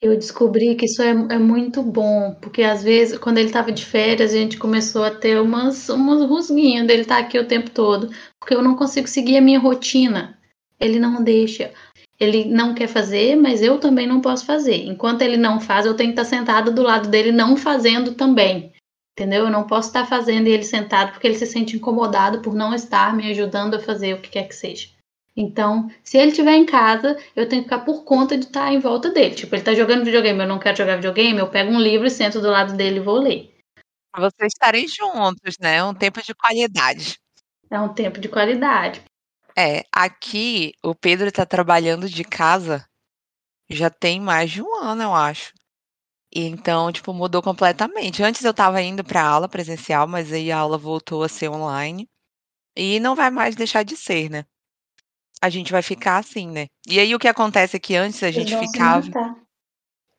Eu 0.00 0.16
descobri 0.16 0.74
que 0.76 0.86
isso 0.86 1.02
é, 1.02 1.10
é 1.10 1.38
muito 1.38 1.82
bom, 1.82 2.34
porque 2.40 2.62
às 2.62 2.82
vezes, 2.82 3.18
quando 3.18 3.36
ele 3.36 3.48
estava 3.48 3.70
de 3.70 3.84
férias, 3.84 4.32
a 4.32 4.36
gente 4.36 4.56
começou 4.56 5.04
a 5.04 5.10
ter 5.10 5.38
umas, 5.40 5.88
umas 5.90 6.26
rusguinhas 6.26 6.86
dele 6.86 7.02
estar 7.02 7.16
tá 7.16 7.20
aqui 7.20 7.38
o 7.38 7.46
tempo 7.46 7.70
todo, 7.70 8.10
porque 8.38 8.54
eu 8.54 8.62
não 8.62 8.74
consigo 8.74 9.06
seguir 9.06 9.36
a 9.36 9.42
minha 9.42 9.58
rotina. 9.58 10.38
Ele 10.78 10.98
não 10.98 11.22
deixa. 11.22 11.74
Ele 12.20 12.44
não 12.44 12.74
quer 12.74 12.86
fazer, 12.86 13.34
mas 13.34 13.62
eu 13.62 13.78
também 13.78 14.06
não 14.06 14.20
posso 14.20 14.44
fazer. 14.44 14.84
Enquanto 14.84 15.22
ele 15.22 15.38
não 15.38 15.58
faz, 15.58 15.86
eu 15.86 15.94
tenho 15.94 16.12
que 16.12 16.20
estar 16.20 16.30
tá 16.30 16.36
sentada 16.36 16.70
do 16.70 16.82
lado 16.82 17.08
dele, 17.08 17.32
não 17.32 17.56
fazendo 17.56 18.14
também 18.14 18.72
entendeu? 19.20 19.44
Eu 19.44 19.50
não 19.50 19.66
posso 19.66 19.88
estar 19.88 20.06
fazendo 20.06 20.46
ele 20.46 20.64
sentado 20.64 21.12
porque 21.12 21.26
ele 21.26 21.38
se 21.38 21.46
sente 21.46 21.76
incomodado 21.76 22.40
por 22.40 22.54
não 22.54 22.74
estar 22.74 23.14
me 23.14 23.30
ajudando 23.30 23.74
a 23.74 23.80
fazer 23.80 24.14
o 24.14 24.20
que 24.20 24.30
quer 24.30 24.48
que 24.48 24.54
seja. 24.54 24.88
Então, 25.36 25.90
se 26.02 26.18
ele 26.18 26.30
estiver 26.30 26.54
em 26.54 26.66
casa, 26.66 27.16
eu 27.36 27.48
tenho 27.48 27.62
que 27.62 27.68
ficar 27.68 27.84
por 27.84 28.04
conta 28.04 28.36
de 28.36 28.46
estar 28.46 28.72
em 28.72 28.80
volta 28.80 29.10
dele. 29.10 29.34
Tipo, 29.34 29.54
ele 29.54 29.62
está 29.62 29.74
jogando 29.74 30.04
videogame, 30.04 30.40
eu 30.40 30.48
não 30.48 30.58
quero 30.58 30.76
jogar 30.76 30.96
videogame, 30.96 31.38
eu 31.38 31.48
pego 31.48 31.70
um 31.70 31.80
livro 31.80 32.06
e 32.06 32.10
sento 32.10 32.40
do 32.40 32.50
lado 32.50 32.76
dele 32.76 32.96
e 32.96 33.02
vou 33.02 33.18
ler. 33.18 33.54
Vocês 34.16 34.52
estarem 34.52 34.86
juntos, 34.88 35.56
né? 35.60 35.84
Um 35.84 35.94
tempo 35.94 36.20
de 36.22 36.34
qualidade. 36.34 37.18
É 37.70 37.78
um 37.78 37.88
tempo 37.90 38.20
de 38.20 38.28
qualidade. 38.28 39.02
É, 39.56 39.84
aqui 39.92 40.72
o 40.82 40.94
Pedro 40.94 41.28
está 41.28 41.44
trabalhando 41.44 42.08
de 42.08 42.24
casa 42.24 42.86
já 43.68 43.88
tem 43.88 44.20
mais 44.20 44.50
de 44.50 44.62
um 44.62 44.74
ano, 44.74 45.02
eu 45.02 45.14
acho. 45.14 45.52
Então, 46.32 46.92
tipo, 46.92 47.12
mudou 47.12 47.42
completamente. 47.42 48.22
Antes 48.22 48.44
eu 48.44 48.52
estava 48.52 48.80
indo 48.82 49.02
para 49.04 49.22
aula 49.22 49.48
presencial, 49.48 50.06
mas 50.06 50.32
aí 50.32 50.50
a 50.50 50.58
aula 50.58 50.78
voltou 50.78 51.22
a 51.22 51.28
ser 51.28 51.48
online. 51.48 52.08
E 52.76 53.00
não 53.00 53.14
vai 53.14 53.30
mais 53.30 53.56
deixar 53.56 53.82
de 53.82 53.96
ser, 53.96 54.30
né? 54.30 54.44
A 55.42 55.48
gente 55.48 55.72
vai 55.72 55.82
ficar 55.82 56.18
assim, 56.18 56.48
né? 56.48 56.66
E 56.86 57.00
aí 57.00 57.14
o 57.14 57.18
que 57.18 57.28
acontece 57.28 57.76
é 57.76 57.80
que 57.80 57.96
antes 57.96 58.22
a 58.22 58.30
gente 58.30 58.56
ficava. 58.56 59.06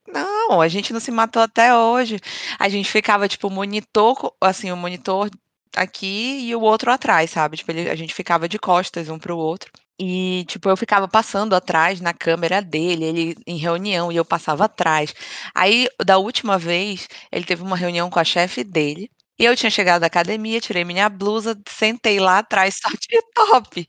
Não, 0.07 0.59
a 0.59 0.67
gente 0.67 0.91
não 0.91 0.99
se 0.99 1.11
matou 1.11 1.41
até 1.41 1.75
hoje. 1.75 2.19
A 2.59 2.67
gente 2.67 2.91
ficava, 2.91 3.27
tipo, 3.27 3.49
monitor, 3.49 4.35
assim, 4.41 4.71
o 4.71 4.77
monitor 4.77 5.29
aqui 5.75 6.39
e 6.47 6.55
o 6.55 6.61
outro 6.61 6.91
atrás, 6.91 7.31
sabe? 7.31 7.57
Tipo, 7.57 7.71
ele, 7.71 7.89
a 7.89 7.95
gente 7.95 8.13
ficava 8.13 8.47
de 8.49 8.59
costas 8.59 9.09
um 9.09 9.19
pro 9.19 9.37
outro. 9.37 9.71
E, 9.99 10.45
tipo, 10.47 10.69
eu 10.69 10.75
ficava 10.77 11.07
passando 11.07 11.53
atrás 11.55 12.01
na 12.01 12.13
câmera 12.13 12.61
dele, 12.61 13.05
ele 13.05 13.35
em 13.45 13.57
reunião, 13.57 14.11
e 14.11 14.15
eu 14.15 14.25
passava 14.25 14.65
atrás. 14.65 15.13
Aí, 15.53 15.87
da 16.03 16.17
última 16.17 16.57
vez, 16.57 17.07
ele 17.31 17.45
teve 17.45 17.61
uma 17.63 17.75
reunião 17.77 18.09
com 18.09 18.19
a 18.19 18.23
chefe 18.23 18.63
dele. 18.63 19.09
E 19.39 19.45
eu 19.45 19.55
tinha 19.55 19.69
chegado 19.71 20.01
da 20.01 20.07
academia, 20.07 20.61
tirei 20.61 20.83
minha 20.85 21.09
blusa, 21.09 21.59
sentei 21.67 22.19
lá 22.19 22.39
atrás 22.39 22.75
só 22.81 22.89
de 22.89 23.21
top. 23.33 23.87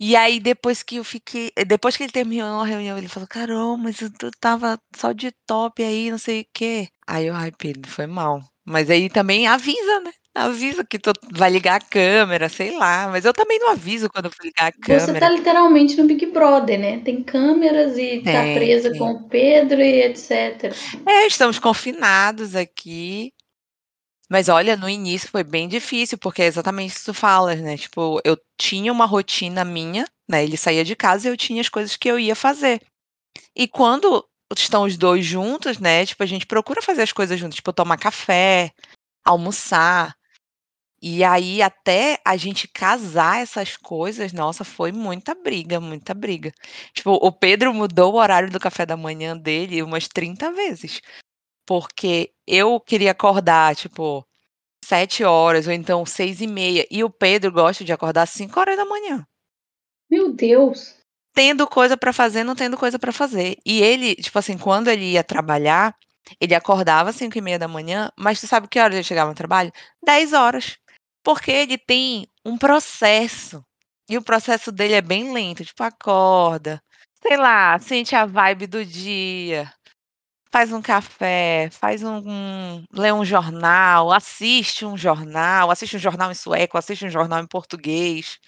E 0.00 0.16
aí, 0.16 0.40
depois 0.40 0.82
que 0.82 0.96
eu 0.96 1.04
fiquei. 1.04 1.50
Depois 1.66 1.96
que 1.96 2.02
ele 2.04 2.12
terminou 2.12 2.60
a 2.60 2.66
reunião, 2.66 2.96
ele 2.98 3.08
falou: 3.08 3.28
Carol, 3.28 3.76
mas 3.76 4.00
eu 4.00 4.10
tava 4.40 4.78
só 4.96 5.12
de 5.12 5.32
top 5.46 5.82
aí, 5.82 6.10
não 6.10 6.18
sei 6.18 6.42
o 6.42 6.46
quê. 6.54 6.88
Aí 7.06 7.26
eu, 7.26 7.34
ai, 7.34 7.50
Pedro, 7.52 7.90
foi 7.90 8.06
mal. 8.06 8.42
Mas 8.64 8.90
aí 8.90 9.08
também 9.10 9.46
avisa, 9.46 10.00
né? 10.00 10.12
Avisa 10.34 10.84
que 10.84 10.98
tu 10.98 11.12
vai 11.32 11.48
ligar 11.48 11.76
a 11.76 11.84
câmera, 11.84 12.48
sei 12.48 12.76
lá, 12.76 13.08
mas 13.08 13.24
eu 13.24 13.32
também 13.32 13.58
não 13.60 13.70
aviso 13.70 14.10
quando 14.10 14.24
vou 14.24 14.44
ligar 14.44 14.66
a 14.66 14.72
câmera. 14.72 15.06
Você 15.06 15.20
tá 15.20 15.30
literalmente 15.30 15.96
no 15.96 16.08
Big 16.08 16.26
Brother, 16.26 16.78
né? 16.78 16.98
Tem 17.04 17.22
câmeras 17.22 17.96
e 17.96 18.20
tá 18.24 18.42
presa 18.52 18.96
com 18.98 19.12
o 19.12 19.28
Pedro 19.28 19.80
e 19.80 20.02
etc. 20.02 20.74
É, 21.06 21.26
estamos 21.26 21.60
confinados 21.60 22.56
aqui. 22.56 23.32
Mas 24.28 24.48
olha, 24.48 24.76
no 24.76 24.88
início 24.88 25.28
foi 25.28 25.44
bem 25.44 25.68
difícil, 25.68 26.18
porque 26.18 26.42
é 26.42 26.46
exatamente 26.46 26.90
isso 26.90 27.00
que 27.00 27.04
tu 27.04 27.14
falas, 27.14 27.60
né? 27.60 27.76
Tipo, 27.76 28.20
eu 28.24 28.36
tinha 28.58 28.90
uma 28.90 29.04
rotina 29.04 29.64
minha, 29.64 30.04
né? 30.28 30.42
Ele 30.42 30.56
saía 30.56 30.84
de 30.84 30.96
casa 30.96 31.28
e 31.28 31.30
eu 31.30 31.36
tinha 31.36 31.60
as 31.60 31.68
coisas 31.68 31.96
que 31.96 32.08
eu 32.08 32.18
ia 32.18 32.34
fazer. 32.34 32.80
E 33.54 33.68
quando 33.68 34.26
estão 34.56 34.84
os 34.84 34.96
dois 34.96 35.24
juntos, 35.24 35.78
né? 35.78 36.04
Tipo, 36.04 36.22
a 36.22 36.26
gente 36.26 36.46
procura 36.46 36.82
fazer 36.82 37.02
as 37.02 37.12
coisas 37.12 37.38
juntos, 37.38 37.56
tipo, 37.56 37.72
tomar 37.72 37.98
café, 37.98 38.72
almoçar. 39.24 40.16
E 41.06 41.22
aí, 41.22 41.60
até 41.60 42.18
a 42.24 42.34
gente 42.34 42.66
casar 42.66 43.42
essas 43.42 43.76
coisas, 43.76 44.32
nossa, 44.32 44.64
foi 44.64 44.90
muita 44.90 45.34
briga, 45.34 45.78
muita 45.78 46.14
briga. 46.14 46.50
Tipo, 46.94 47.10
o 47.20 47.30
Pedro 47.30 47.74
mudou 47.74 48.14
o 48.14 48.16
horário 48.16 48.50
do 48.50 48.58
café 48.58 48.86
da 48.86 48.96
manhã 48.96 49.36
dele 49.36 49.82
umas 49.82 50.08
30 50.08 50.50
vezes. 50.52 51.02
Porque 51.66 52.32
eu 52.46 52.80
queria 52.80 53.10
acordar, 53.10 53.76
tipo, 53.76 54.26
7 54.82 55.22
horas, 55.24 55.66
ou 55.66 55.74
então 55.74 56.06
6 56.06 56.40
e 56.40 56.46
meia. 56.46 56.86
E 56.90 57.04
o 57.04 57.10
Pedro 57.10 57.52
gosta 57.52 57.84
de 57.84 57.92
acordar 57.92 58.24
5 58.24 58.58
horas 58.58 58.74
da 58.74 58.86
manhã. 58.86 59.26
Meu 60.10 60.32
Deus! 60.32 60.94
Tendo 61.34 61.66
coisa 61.66 61.98
para 61.98 62.14
fazer, 62.14 62.44
não 62.44 62.54
tendo 62.54 62.78
coisa 62.78 62.98
para 62.98 63.12
fazer. 63.12 63.58
E 63.62 63.82
ele, 63.82 64.14
tipo 64.14 64.38
assim, 64.38 64.56
quando 64.56 64.88
ele 64.88 65.12
ia 65.12 65.22
trabalhar, 65.22 65.94
ele 66.40 66.54
acordava 66.54 67.10
às 67.10 67.16
5 67.16 67.36
e 67.36 67.42
meia 67.42 67.58
da 67.58 67.68
manhã, 67.68 68.10
mas 68.18 68.40
tu 68.40 68.46
sabe 68.46 68.68
que 68.68 68.80
horas 68.80 68.94
ele 68.94 69.04
chegava 69.04 69.28
no 69.28 69.36
trabalho? 69.36 69.70
10 70.02 70.32
horas. 70.32 70.78
Porque 71.24 71.50
ele 71.50 71.78
tem 71.78 72.28
um 72.44 72.56
processo. 72.56 73.64
E 74.08 74.18
o 74.18 74.22
processo 74.22 74.70
dele 74.70 74.94
é 74.94 75.00
bem 75.00 75.32
lento, 75.32 75.64
tipo, 75.64 75.82
acorda, 75.82 76.82
sei 77.26 77.38
lá, 77.38 77.78
sente 77.78 78.14
a 78.14 78.26
vibe 78.26 78.66
do 78.66 78.84
dia, 78.84 79.72
faz 80.52 80.70
um 80.72 80.82
café, 80.82 81.70
faz 81.72 82.02
um, 82.02 82.18
um 82.18 82.84
lê 82.92 83.10
um 83.12 83.24
jornal, 83.24 84.12
assiste 84.12 84.84
um 84.84 84.96
jornal, 84.96 85.70
assiste 85.70 85.96
um 85.96 85.98
jornal 85.98 86.30
em 86.30 86.34
sueco, 86.34 86.76
assiste 86.76 87.06
um 87.06 87.10
jornal 87.10 87.40
em 87.42 87.46
português. 87.46 88.38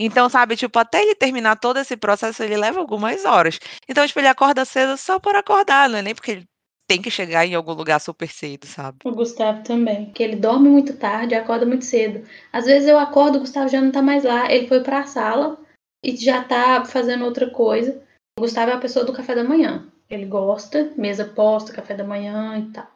Então, 0.00 0.28
sabe, 0.28 0.56
tipo, 0.56 0.78
até 0.78 1.02
ele 1.02 1.14
terminar 1.14 1.56
todo 1.56 1.78
esse 1.78 1.96
processo, 1.96 2.42
ele 2.42 2.56
leva 2.56 2.80
algumas 2.80 3.24
horas. 3.24 3.58
Então, 3.88 4.06
tipo, 4.06 4.20
ele 4.20 4.28
acorda 4.28 4.64
cedo 4.64 4.96
só 4.96 5.20
por 5.20 5.36
acordar, 5.36 5.88
não 5.88 5.98
é 5.98 6.02
nem 6.02 6.14
porque 6.14 6.30
ele 6.32 6.48
tem 6.88 7.02
que 7.02 7.10
chegar 7.10 7.46
em 7.46 7.54
algum 7.54 7.74
lugar 7.74 8.00
super 8.00 8.28
cedo, 8.28 8.66
sabe? 8.66 8.98
O 9.04 9.12
Gustavo 9.12 9.62
também, 9.62 10.06
que 10.06 10.22
ele 10.22 10.36
dorme 10.36 10.70
muito 10.70 10.96
tarde, 10.96 11.34
acorda 11.34 11.66
muito 11.66 11.84
cedo. 11.84 12.26
Às 12.50 12.64
vezes 12.64 12.88
eu 12.88 12.98
acordo, 12.98 13.36
o 13.36 13.40
Gustavo 13.40 13.68
já 13.68 13.80
não 13.80 13.92
tá 13.92 14.00
mais 14.00 14.24
lá, 14.24 14.50
ele 14.50 14.66
foi 14.66 14.82
para 14.82 15.00
a 15.00 15.06
sala 15.06 15.60
e 16.02 16.16
já 16.16 16.42
tá 16.42 16.86
fazendo 16.86 17.26
outra 17.26 17.50
coisa. 17.50 18.02
O 18.38 18.40
Gustavo 18.40 18.70
é 18.70 18.74
a 18.74 18.80
pessoa 18.80 19.04
do 19.04 19.12
café 19.12 19.34
da 19.34 19.44
manhã. 19.44 19.86
Ele 20.08 20.24
gosta, 20.24 20.90
mesa 20.96 21.26
posta, 21.26 21.74
café 21.74 21.94
da 21.94 22.04
manhã 22.04 22.58
e 22.58 22.72
tal. 22.72 22.90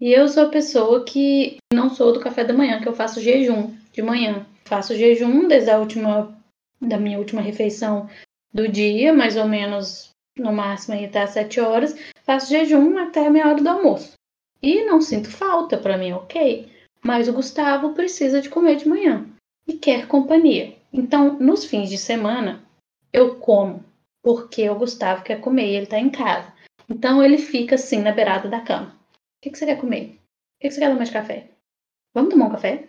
E 0.00 0.10
eu 0.10 0.26
sou 0.26 0.44
a 0.44 0.48
pessoa 0.48 1.04
que 1.04 1.58
não 1.70 1.90
sou 1.90 2.12
do 2.12 2.20
café 2.20 2.44
da 2.44 2.54
manhã, 2.54 2.80
que 2.80 2.88
eu 2.88 2.94
faço 2.94 3.20
jejum 3.20 3.74
de 3.92 4.00
manhã. 4.00 4.46
Faço 4.64 4.96
jejum 4.96 5.46
desde 5.46 5.70
a 5.70 5.78
última 5.78 6.34
da 6.80 6.96
minha 6.96 7.18
última 7.18 7.42
refeição 7.42 8.08
do 8.54 8.68
dia, 8.68 9.12
mais 9.12 9.36
ou 9.36 9.46
menos 9.46 10.08
no 10.38 10.52
máximo 10.52 10.94
aí 10.94 11.04
até 11.04 11.22
às 11.22 11.30
7 11.30 11.60
horas, 11.60 11.96
faço 12.28 12.50
jejum 12.50 12.98
até 12.98 13.30
meia 13.30 13.48
hora 13.48 13.62
do 13.62 13.68
almoço. 13.70 14.12
E 14.62 14.84
não 14.84 15.00
sinto 15.00 15.30
falta, 15.30 15.78
para 15.78 15.96
mim, 15.96 16.12
ok. 16.12 16.70
Mas 17.02 17.26
o 17.26 17.32
Gustavo 17.32 17.94
precisa 17.94 18.42
de 18.42 18.50
comer 18.50 18.76
de 18.76 18.86
manhã 18.86 19.26
e 19.66 19.72
quer 19.72 20.06
companhia. 20.06 20.76
Então, 20.92 21.38
nos 21.38 21.64
fins 21.64 21.88
de 21.88 21.96
semana, 21.96 22.62
eu 23.10 23.36
como, 23.36 23.82
porque 24.22 24.68
o 24.68 24.74
Gustavo 24.74 25.24
quer 25.24 25.40
comer 25.40 25.68
e 25.68 25.76
ele 25.76 25.86
tá 25.86 25.98
em 25.98 26.10
casa. 26.10 26.52
Então, 26.86 27.24
ele 27.24 27.38
fica 27.38 27.76
assim 27.76 28.02
na 28.02 28.12
beirada 28.12 28.46
da 28.46 28.60
cama. 28.60 28.94
O 29.14 29.40
que, 29.40 29.50
que 29.50 29.56
você 29.56 29.64
quer 29.64 29.80
comer? 29.80 30.04
O 30.04 30.60
que, 30.60 30.68
que 30.68 30.70
você 30.70 30.80
quer 30.80 30.90
tomar 30.90 31.04
de 31.04 31.12
café? 31.12 31.48
Vamos 32.12 32.30
tomar 32.30 32.46
um 32.46 32.50
café? 32.50 32.88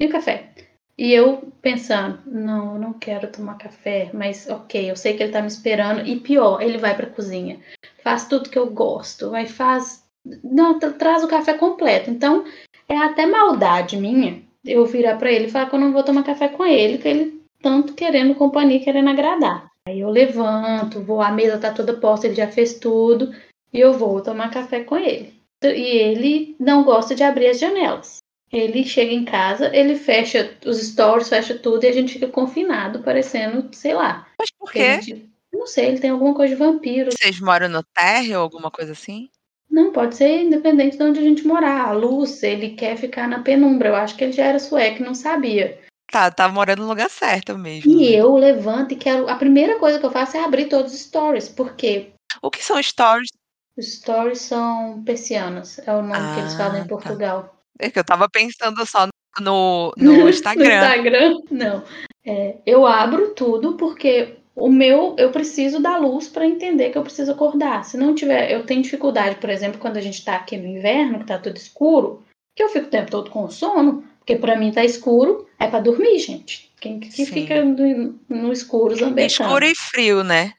E 0.00 0.06
o 0.06 0.10
café? 0.10 0.52
E 0.98 1.12
eu 1.12 1.52
pensando, 1.62 2.20
não, 2.26 2.74
eu 2.74 2.80
não 2.80 2.92
quero 2.92 3.30
tomar 3.30 3.56
café, 3.56 4.10
mas 4.12 4.48
ok, 4.48 4.90
eu 4.90 4.96
sei 4.96 5.16
que 5.16 5.22
ele 5.22 5.32
tá 5.32 5.40
me 5.40 5.46
esperando. 5.46 6.06
E 6.06 6.18
pior, 6.18 6.60
ele 6.60 6.76
vai 6.76 6.96
pra 6.96 7.06
cozinha, 7.06 7.60
faz 8.02 8.26
tudo 8.26 8.50
que 8.50 8.58
eu 8.58 8.70
gosto, 8.70 9.30
vai 9.30 9.46
faz. 9.46 10.04
Não, 10.44 10.78
traz 10.78 11.24
o 11.24 11.28
café 11.28 11.54
completo. 11.54 12.10
Então, 12.10 12.44
é 12.88 12.96
até 12.96 13.26
maldade 13.26 13.96
minha 13.96 14.42
eu 14.64 14.84
virar 14.84 15.16
para 15.16 15.32
ele 15.32 15.46
e 15.46 15.50
falar 15.50 15.68
que 15.68 15.74
eu 15.74 15.80
não 15.80 15.92
vou 15.92 16.02
tomar 16.02 16.22
café 16.22 16.48
com 16.48 16.64
ele, 16.66 16.98
que 16.98 17.08
ele 17.08 17.40
tanto 17.62 17.94
querendo 17.94 18.34
companhia, 18.34 18.80
querendo 18.80 19.08
agradar. 19.08 19.70
Aí 19.86 20.00
eu 20.00 20.10
levanto, 20.10 21.00
vou, 21.00 21.20
a 21.20 21.30
mesa 21.30 21.58
tá 21.58 21.72
toda 21.72 21.94
posta, 21.94 22.26
ele 22.26 22.36
já 22.36 22.48
fez 22.48 22.74
tudo, 22.78 23.34
e 23.72 23.80
eu 23.80 23.94
vou 23.94 24.20
tomar 24.20 24.50
café 24.50 24.84
com 24.84 24.96
ele. 24.96 25.34
E 25.62 25.66
ele 25.66 26.56
não 26.58 26.84
gosta 26.84 27.14
de 27.14 27.22
abrir 27.22 27.48
as 27.48 27.58
janelas. 27.58 28.18
Ele 28.52 28.84
chega 28.84 29.12
em 29.12 29.24
casa, 29.24 29.74
ele 29.74 29.94
fecha 29.94 30.56
os 30.66 30.78
stories, 30.78 31.28
fecha 31.28 31.54
tudo 31.56 31.84
e 31.84 31.88
a 31.88 31.92
gente 31.92 32.14
fica 32.14 32.26
confinado, 32.26 33.00
parecendo, 33.00 33.68
sei 33.72 33.94
lá. 33.94 34.26
Mas 34.38 34.50
por 34.50 34.72
quê? 34.72 35.00
Gente, 35.00 35.29
não 35.52 35.66
sei, 35.66 35.86
ele 35.86 35.98
tem 35.98 36.10
alguma 36.10 36.34
coisa 36.34 36.54
de 36.54 36.58
vampiro. 36.58 37.10
Vocês 37.12 37.40
moram 37.40 37.68
no 37.68 37.82
térreo 37.82 38.36
ou 38.36 38.42
alguma 38.42 38.70
coisa 38.70 38.92
assim? 38.92 39.28
Não, 39.70 39.92
pode 39.92 40.16
ser 40.16 40.42
independente 40.42 40.96
de 40.96 41.02
onde 41.02 41.20
a 41.20 41.22
gente 41.22 41.46
morar. 41.46 41.88
A 41.88 41.92
luz, 41.92 42.42
ele 42.42 42.70
quer 42.70 42.96
ficar 42.96 43.28
na 43.28 43.40
penumbra. 43.40 43.88
Eu 43.90 43.96
acho 43.96 44.16
que 44.16 44.24
ele 44.24 44.32
já 44.32 44.46
era 44.46 44.58
sueco 44.58 45.02
não 45.02 45.14
sabia. 45.14 45.80
Tá, 46.10 46.28
tá 46.28 46.48
morando 46.48 46.82
no 46.82 46.88
lugar 46.88 47.08
certo 47.08 47.56
mesmo. 47.56 47.90
E 47.92 48.10
né? 48.10 48.16
eu 48.16 48.34
levanto 48.34 48.92
e 48.92 48.96
quero. 48.96 49.28
A 49.28 49.36
primeira 49.36 49.78
coisa 49.78 50.00
que 50.00 50.04
eu 50.04 50.10
faço 50.10 50.36
é 50.36 50.44
abrir 50.44 50.66
todos 50.66 50.92
os 50.92 51.00
stories. 51.00 51.48
Por 51.48 51.74
quê? 51.74 52.10
O 52.42 52.50
que 52.50 52.64
são 52.64 52.82
stories? 52.82 53.30
Os 53.76 53.94
stories 53.94 54.40
são 54.40 55.02
persianos. 55.04 55.78
É 55.78 55.92
o 55.92 56.02
nome 56.02 56.16
ah, 56.16 56.34
que 56.34 56.40
eles 56.40 56.54
falam 56.54 56.78
em 56.78 56.80
ah, 56.80 56.82
tá. 56.82 56.88
Portugal. 56.88 57.42
Tá. 57.44 57.50
É 57.78 57.90
que 57.90 57.98
eu 57.98 58.04
tava 58.04 58.28
pensando 58.28 58.84
só 58.84 59.06
no, 59.40 59.92
no 59.96 60.26
Instagram. 60.28 60.80
no 60.80 60.86
Instagram, 60.86 61.40
não. 61.48 61.84
É, 62.26 62.56
eu 62.66 62.84
abro 62.84 63.34
tudo 63.34 63.76
porque 63.76 64.39
o 64.54 64.68
meu, 64.70 65.14
eu 65.18 65.30
preciso 65.30 65.80
da 65.80 65.96
luz 65.96 66.28
para 66.28 66.46
entender 66.46 66.90
que 66.90 66.98
eu 66.98 67.02
preciso 67.02 67.32
acordar. 67.32 67.84
Se 67.84 67.96
não 67.96 68.14
tiver, 68.14 68.50
eu 68.50 68.66
tenho 68.66 68.82
dificuldade, 68.82 69.36
por 69.36 69.50
exemplo, 69.50 69.80
quando 69.80 69.96
a 69.96 70.00
gente 70.00 70.18
está 70.18 70.36
aqui 70.36 70.56
no 70.56 70.66
inverno, 70.66 71.18
que 71.18 71.24
está 71.24 71.38
tudo 71.38 71.56
escuro, 71.56 72.24
que 72.54 72.62
eu 72.62 72.68
fico 72.68 72.86
o 72.86 72.90
tempo 72.90 73.10
todo 73.10 73.30
com 73.30 73.48
sono, 73.50 74.02
porque 74.18 74.36
para 74.36 74.56
mim 74.56 74.72
tá 74.72 74.84
escuro, 74.84 75.48
é 75.58 75.66
para 75.66 75.80
dormir, 75.80 76.18
gente. 76.18 76.70
Quem 76.80 76.98
que 76.98 77.10
fica 77.26 77.64
no, 77.64 78.18
no 78.28 78.52
escuro 78.52 78.94
zambetando? 78.94 79.26
Escuro 79.26 79.64
e 79.64 79.74
frio, 79.74 80.24
né? 80.24 80.54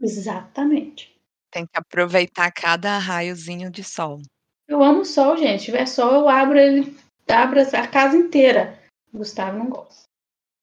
Exatamente. 0.00 1.14
Tem 1.50 1.66
que 1.66 1.78
aproveitar 1.78 2.50
cada 2.50 2.98
raiozinho 2.98 3.70
de 3.70 3.84
sol. 3.84 4.20
Eu 4.68 4.82
amo 4.82 5.04
sol, 5.04 5.36
gente. 5.36 5.60
Se 5.60 5.66
tiver 5.66 5.86
sol, 5.86 6.12
eu 6.12 6.28
abro 6.28 6.58
ele, 6.58 6.96
abro 7.28 7.60
a 7.60 7.86
casa 7.86 8.16
inteira. 8.16 8.78
Gustavo 9.12 9.58
não 9.58 9.68
gosta. 9.68 10.06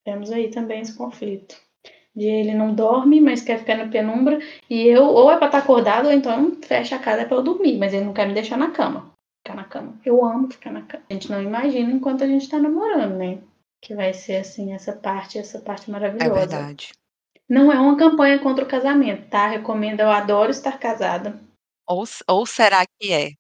Temos 0.04 0.32
aí 0.32 0.50
também 0.50 0.82
esse 0.82 0.96
conflito. 0.96 1.56
De 2.16 2.28
ele 2.28 2.54
não 2.54 2.76
dorme, 2.76 3.20
mas 3.20 3.42
quer 3.42 3.60
ficar 3.60 3.78
na 3.78 3.88
penumbra. 3.88 4.40
E 4.70 4.88
eu, 4.88 5.04
ou 5.04 5.32
é 5.32 5.38
pra 5.38 5.48
estar 5.48 5.60
tá 5.60 5.64
acordado, 5.64 6.06
ou 6.06 6.12
então 6.12 6.56
fecha 6.62 6.96
a 6.96 7.00
casa 7.00 7.26
para 7.26 7.38
eu 7.38 7.44
dormir. 7.44 7.78
Mas 7.78 7.94
ele 7.94 8.06
não 8.06 8.14
quer 8.14 8.28
me 8.28 8.34
deixar 8.34 8.58
na 8.58 8.72
cama. 8.72 9.12
Ficar 9.44 9.56
na 9.56 9.64
cama. 9.64 10.00
Eu 10.06 10.24
amo 10.24 10.52
ficar 10.52 10.72
na 10.72 10.84
cama. 10.84 11.04
A 11.10 11.14
gente 11.14 11.32
não 11.32 11.42
imagina 11.42 11.92
enquanto 11.92 12.24
a 12.24 12.28
gente 12.28 12.50
tá 12.50 12.60
namorando, 12.60 13.16
né? 13.18 13.40
Que 13.82 13.96
vai 13.96 14.14
ser 14.14 14.38
assim, 14.38 14.74
essa 14.74 14.94
parte, 14.94 15.38
essa 15.38 15.60
parte 15.60 15.90
maravilhosa. 15.90 16.32
É 16.32 16.40
verdade. 16.40 16.94
Não 17.50 17.72
é 17.72 17.80
uma 17.80 17.98
campanha 17.98 18.40
contra 18.40 18.64
o 18.64 18.68
casamento, 18.68 19.30
tá? 19.30 19.48
Recomendo, 19.48 20.00
eu 20.00 20.10
adoro 20.10 20.52
estar 20.52 20.80
casada. 20.80 21.40
Ou, 21.88 22.04
ou 22.28 22.46
será 22.46 22.86
que 23.00 23.12
é? 23.12 23.32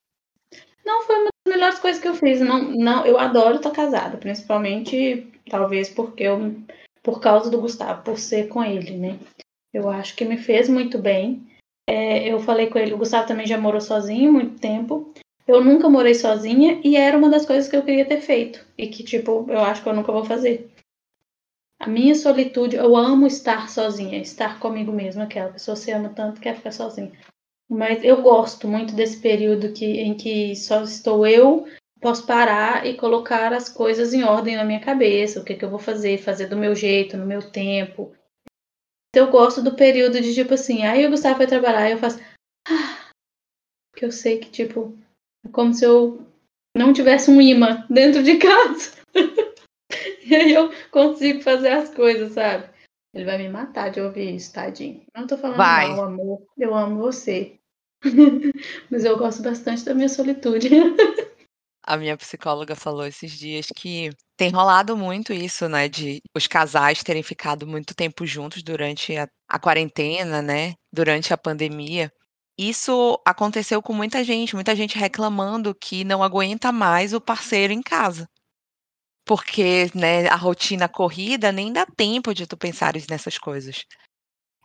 Não, 0.86 1.04
foi 1.04 1.16
uma 1.16 1.30
das 1.46 1.54
melhores 1.54 1.80
coisas 1.80 2.02
que 2.02 2.08
eu 2.08 2.16
fiz. 2.16 2.42
Não, 2.42 2.62
não, 2.64 3.06
eu 3.06 3.18
adoro 3.18 3.56
estar 3.56 3.72
casada, 3.72 4.18
principalmente, 4.18 5.26
talvez 5.50 5.90
porque 5.90 6.24
eu 6.24 6.56
por 7.04 7.20
causa 7.20 7.50
do 7.50 7.60
Gustavo, 7.60 8.02
por 8.02 8.18
ser 8.18 8.48
com 8.48 8.64
ele, 8.64 8.98
né? 8.98 9.20
Eu 9.74 9.90
acho 9.90 10.16
que 10.16 10.24
me 10.24 10.38
fez 10.38 10.70
muito 10.70 10.98
bem. 10.98 11.46
É, 11.88 12.26
eu 12.30 12.40
falei 12.40 12.68
com 12.68 12.80
ele, 12.80 12.94
o 12.94 12.98
Gustavo 12.98 13.28
também 13.28 13.46
já 13.46 13.58
morou 13.58 13.82
sozinho 13.82 14.32
muito 14.32 14.60
tempo. 14.60 15.14
Eu 15.46 15.62
nunca 15.62 15.90
morei 15.90 16.16
sozinha 16.16 16.80
e 16.84 16.96
era 16.96 17.18
uma 17.18 17.30
das 17.30 17.46
coisas 17.46 17.70
que 17.70 17.76
eu 17.76 17.84
queria 17.84 18.06
ter 18.06 18.22
feito. 18.22 18.66
E 18.78 18.88
que, 18.88 19.04
tipo, 19.04 19.46
eu 19.50 19.60
acho 19.60 19.84
que 19.84 19.90
eu 19.90 19.94
nunca 19.94 20.12
vou 20.12 20.24
fazer. 20.24 20.72
A 21.78 21.88
minha 21.88 22.16
solitude, 22.16 22.78
eu 22.78 22.96
amo 22.96 23.28
estar 23.28 23.70
sozinha, 23.70 24.22
estar 24.22 24.58
comigo 24.60 24.94
mesma. 24.94 25.24
Aquela 25.24 25.52
pessoa 25.52 25.76
se 25.76 25.92
ama 25.92 26.08
tanto 26.08 26.36
que 26.36 26.44
quer 26.44 26.56
ficar 26.56 26.72
sozinha. 26.72 27.12
Mas 27.70 28.02
eu 28.04 28.22
gosto 28.22 28.68
muito 28.70 28.96
desse 28.96 29.20
período 29.20 29.74
que, 29.74 29.86
em 29.86 30.14
que 30.14 30.56
só 30.56 30.84
estou 30.84 31.28
eu 31.28 31.66
posso 32.04 32.28
parar 32.28 32.86
e 32.86 32.98
colocar 32.98 33.54
as 33.54 33.70
coisas 33.70 34.14
em 34.14 34.26
ordem 34.26 34.58
na 34.58 34.66
minha 34.66 34.82
cabeça, 34.82 35.40
o 35.40 35.46
que, 35.46 35.56
que 35.56 35.64
eu 35.64 35.70
vou 35.70 35.80
fazer, 35.80 36.18
fazer 36.18 36.48
do 36.48 36.58
meu 36.58 36.76
jeito, 36.76 37.16
no 37.16 37.26
meu 37.26 37.50
tempo. 37.50 38.14
Então, 39.10 39.26
eu 39.26 39.32
gosto 39.32 39.62
do 39.62 39.76
período 39.76 40.20
de 40.20 40.34
tipo 40.34 40.54
assim, 40.54 40.84
aí 40.84 41.06
o 41.06 41.10
Gustavo 41.10 41.38
vai 41.38 41.48
trabalhar 41.48 41.88
e 41.88 41.94
eu 41.94 41.98
faço. 41.98 42.20
Ah, 42.68 43.10
que 43.96 44.04
eu 44.04 44.12
sei 44.12 44.40
que, 44.40 44.50
tipo, 44.50 44.98
é 45.46 45.50
como 45.50 45.74
se 45.74 45.86
eu 45.86 46.28
não 46.76 46.92
tivesse 46.92 47.32
um 47.32 47.40
imã 47.40 47.88
dentro 47.90 48.22
de 48.22 48.36
casa. 48.38 48.92
e 50.26 50.36
aí 50.36 50.54
eu 50.54 50.72
consigo 50.92 51.42
fazer 51.42 51.70
as 51.70 51.94
coisas, 51.94 52.34
sabe? 52.34 52.70
Ele 53.14 53.26
vai 53.26 53.38
me 53.38 53.48
matar 53.48 53.90
de 53.90 54.02
ouvir 54.02 54.36
isso, 54.36 54.52
tadinho. 54.52 55.04
Não 55.16 55.26
tô 55.26 55.38
falando 55.38 55.58
vai. 55.58 55.88
mal, 55.90 56.06
amor. 56.06 56.42
Eu 56.58 56.76
amo 56.76 56.98
você. 56.98 57.58
Mas 58.92 59.06
eu 59.06 59.18
gosto 59.18 59.42
bastante 59.42 59.86
da 59.86 59.94
minha 59.94 60.10
solitude. 60.10 60.68
A 61.86 61.98
minha 61.98 62.16
psicóloga 62.16 62.78
falou 62.78 63.06
esses 63.06 63.32
dias 63.32 63.68
que 63.76 64.10
tem 64.38 64.50
rolado 64.52 64.96
muito 64.96 65.34
isso, 65.34 65.68
né, 65.68 65.90
de 65.90 66.22
os 66.34 66.48
casais 66.48 67.04
terem 67.04 67.22
ficado 67.22 67.68
muito 67.68 67.94
tempo 67.94 68.26
juntos 68.26 68.64
durante 68.64 69.18
a, 69.18 69.28
a 69.50 69.60
quarentena, 69.60 70.42
né, 70.42 70.76
durante 70.94 71.34
a 71.34 71.38
pandemia. 71.38 72.10
Isso 72.58 73.20
aconteceu 73.26 73.82
com 73.82 73.92
muita 73.94 74.24
gente, 74.24 74.56
muita 74.56 74.74
gente 74.76 74.98
reclamando 74.98 75.76
que 75.76 76.06
não 76.06 76.24
aguenta 76.24 76.72
mais 76.72 77.14
o 77.14 77.20
parceiro 77.20 77.74
em 77.74 77.82
casa. 77.82 78.30
Porque, 79.26 79.90
né, 79.94 80.28
a 80.30 80.36
rotina 80.36 80.88
corrida 80.88 81.52
nem 81.52 81.74
dá 81.74 81.86
tempo 81.86 82.34
de 82.34 82.48
tu 82.48 82.56
pensares 82.56 83.08
nessas 83.08 83.38
coisas. 83.38 83.84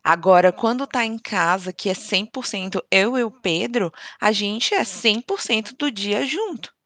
Agora, 0.04 0.52
quando 0.52 0.87
tá 0.87 1.04
em 1.04 1.18
casa, 1.18 1.72
que 1.72 1.88
é 1.90 1.94
100% 1.94 2.81
eu 2.90 3.18
e 3.18 3.24
o 3.24 3.31
Pedro, 3.31 3.92
a 4.20 4.31
gente 4.33 4.74
é 4.74 4.85
100% 4.85 5.74
do 5.76 5.90
dia 5.90 6.24
junto 6.24 6.77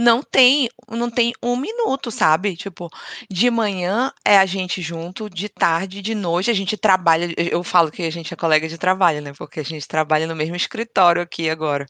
não 0.00 0.22
tem 0.22 0.68
não 0.90 1.10
tem 1.10 1.32
um 1.42 1.56
minuto, 1.56 2.10
sabe? 2.10 2.56
Tipo, 2.56 2.88
de 3.30 3.50
manhã 3.50 4.10
é 4.24 4.38
a 4.38 4.46
gente 4.46 4.80
junto, 4.80 5.28
de 5.28 5.48
tarde, 5.48 6.00
de 6.00 6.14
noite 6.14 6.50
a 6.50 6.54
gente 6.54 6.76
trabalha. 6.76 7.32
Eu 7.36 7.62
falo 7.62 7.90
que 7.90 8.02
a 8.02 8.10
gente 8.10 8.32
é 8.32 8.36
colega 8.36 8.66
de 8.66 8.78
trabalho, 8.78 9.20
né? 9.20 9.32
Porque 9.36 9.60
a 9.60 9.64
gente 9.64 9.86
trabalha 9.86 10.26
no 10.26 10.34
mesmo 10.34 10.56
escritório 10.56 11.20
aqui 11.20 11.50
agora. 11.50 11.86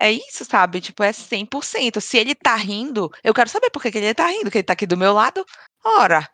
É 0.00 0.12
isso, 0.12 0.44
sabe? 0.44 0.80
Tipo, 0.80 1.02
é 1.02 1.10
100%. 1.10 2.00
Se 2.00 2.18
ele 2.18 2.34
tá 2.34 2.54
rindo, 2.54 3.10
eu 3.24 3.34
quero 3.34 3.48
saber 3.48 3.70
por 3.70 3.82
que, 3.82 3.90
que 3.90 3.98
ele 3.98 4.14
tá 4.14 4.28
rindo, 4.28 4.50
que 4.50 4.58
ele 4.58 4.64
tá 4.64 4.74
aqui 4.74 4.86
do 4.86 4.96
meu 4.96 5.14
lado. 5.14 5.44
Ora. 5.84 6.28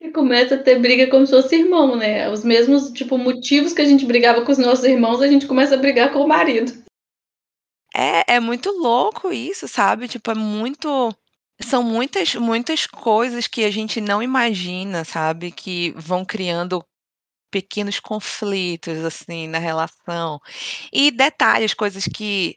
E 0.00 0.10
começa 0.10 0.54
a 0.54 0.62
ter 0.62 0.78
briga 0.78 1.08
como 1.08 1.26
se 1.26 1.32
fosse 1.32 1.56
irmão, 1.56 1.96
né? 1.96 2.28
Os 2.30 2.44
mesmos, 2.44 2.90
tipo, 2.90 3.18
motivos 3.18 3.72
que 3.72 3.82
a 3.82 3.86
gente 3.86 4.06
brigava 4.06 4.42
com 4.42 4.52
os 4.52 4.58
nossos 4.58 4.84
irmãos, 4.84 5.20
a 5.20 5.26
gente 5.26 5.46
começa 5.46 5.74
a 5.74 5.78
brigar 5.78 6.12
com 6.12 6.20
o 6.20 6.28
marido. 6.28 6.72
É, 7.98 8.36
é 8.36 8.40
muito 8.40 8.70
louco 8.70 9.32
isso, 9.32 9.66
sabe? 9.66 10.06
Tipo, 10.08 10.30
é 10.30 10.34
muito. 10.34 11.12
São 11.60 11.82
muitas, 11.82 12.34
muitas 12.36 12.86
coisas 12.86 13.48
que 13.48 13.64
a 13.64 13.70
gente 13.70 14.00
não 14.00 14.22
imagina, 14.22 15.04
sabe? 15.04 15.50
Que 15.50 15.90
vão 15.96 16.24
criando 16.24 16.84
pequenos 17.50 18.00
conflitos, 18.00 18.98
assim, 19.04 19.48
na 19.48 19.58
relação. 19.58 20.40
E 20.92 21.10
detalhes, 21.10 21.74
coisas 21.74 22.04
que, 22.06 22.56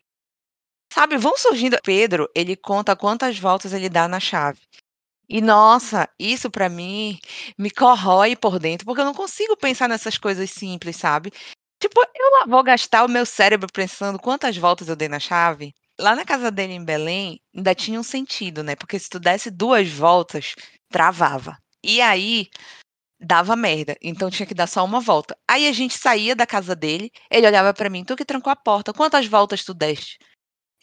sabe, 0.94 1.18
vão 1.18 1.38
surgindo. 1.38 1.78
Pedro, 1.84 2.30
ele 2.36 2.56
conta 2.56 2.96
quantas 2.96 3.40
voltas 3.40 3.74
ele 3.74 3.90
dá 3.90 4.08
na 4.08 4.20
chave. 4.20 4.60
E 5.30 5.42
nossa, 5.42 6.10
isso 6.20 6.52
para 6.52 6.70
mim 6.70 7.20
me 7.58 7.72
corrói 7.72 8.36
por 8.36 8.60
dentro, 8.60 8.86
porque 8.86 9.02
eu 9.02 9.06
não 9.06 9.14
consigo 9.14 9.58
pensar 9.58 9.90
nessas 9.90 10.18
coisas 10.18 10.52
simples, 10.52 10.98
sabe? 10.98 11.32
Tipo, 11.82 12.00
eu 12.14 12.48
vou 12.48 12.62
gastar 12.64 13.04
o 13.04 13.10
meu 13.10 13.26
cérebro 13.26 13.68
pensando 13.74 14.20
quantas 14.20 14.56
voltas 14.56 14.88
eu 14.88 14.96
dei 14.96 15.08
na 15.10 15.20
chave. 15.20 15.74
Lá 16.00 16.16
na 16.16 16.24
casa 16.24 16.52
dele 16.52 16.74
em 16.74 16.86
Belém, 16.86 17.42
ainda 17.56 17.74
tinha 17.74 18.00
um 18.00 18.04
sentido, 18.04 18.64
né? 18.64 18.76
Porque 18.76 19.00
se 19.00 19.10
tu 19.10 19.20
desse 19.20 19.50
duas 19.50 19.90
voltas, 19.90 20.54
travava. 20.92 21.58
E 21.84 22.00
aí, 22.00 22.50
dava 23.20 23.56
merda. 23.56 23.98
Então 24.02 24.30
tinha 24.30 24.46
que 24.46 24.54
dar 24.54 24.68
só 24.68 24.86
uma 24.86 25.00
volta. 25.00 25.36
Aí 25.48 25.68
a 25.68 25.72
gente 25.72 25.98
saía 25.98 26.36
da 26.36 26.46
casa 26.46 26.76
dele, 26.76 27.12
ele 27.32 27.48
olhava 27.48 27.74
para 27.74 27.90
mim, 27.90 28.04
tu 28.04 28.16
que 28.16 28.26
trancou 28.26 28.52
a 28.52 28.56
porta, 28.56 28.94
quantas 28.94 29.26
voltas 29.26 29.64
tu 29.64 29.74
deste? 29.74 30.20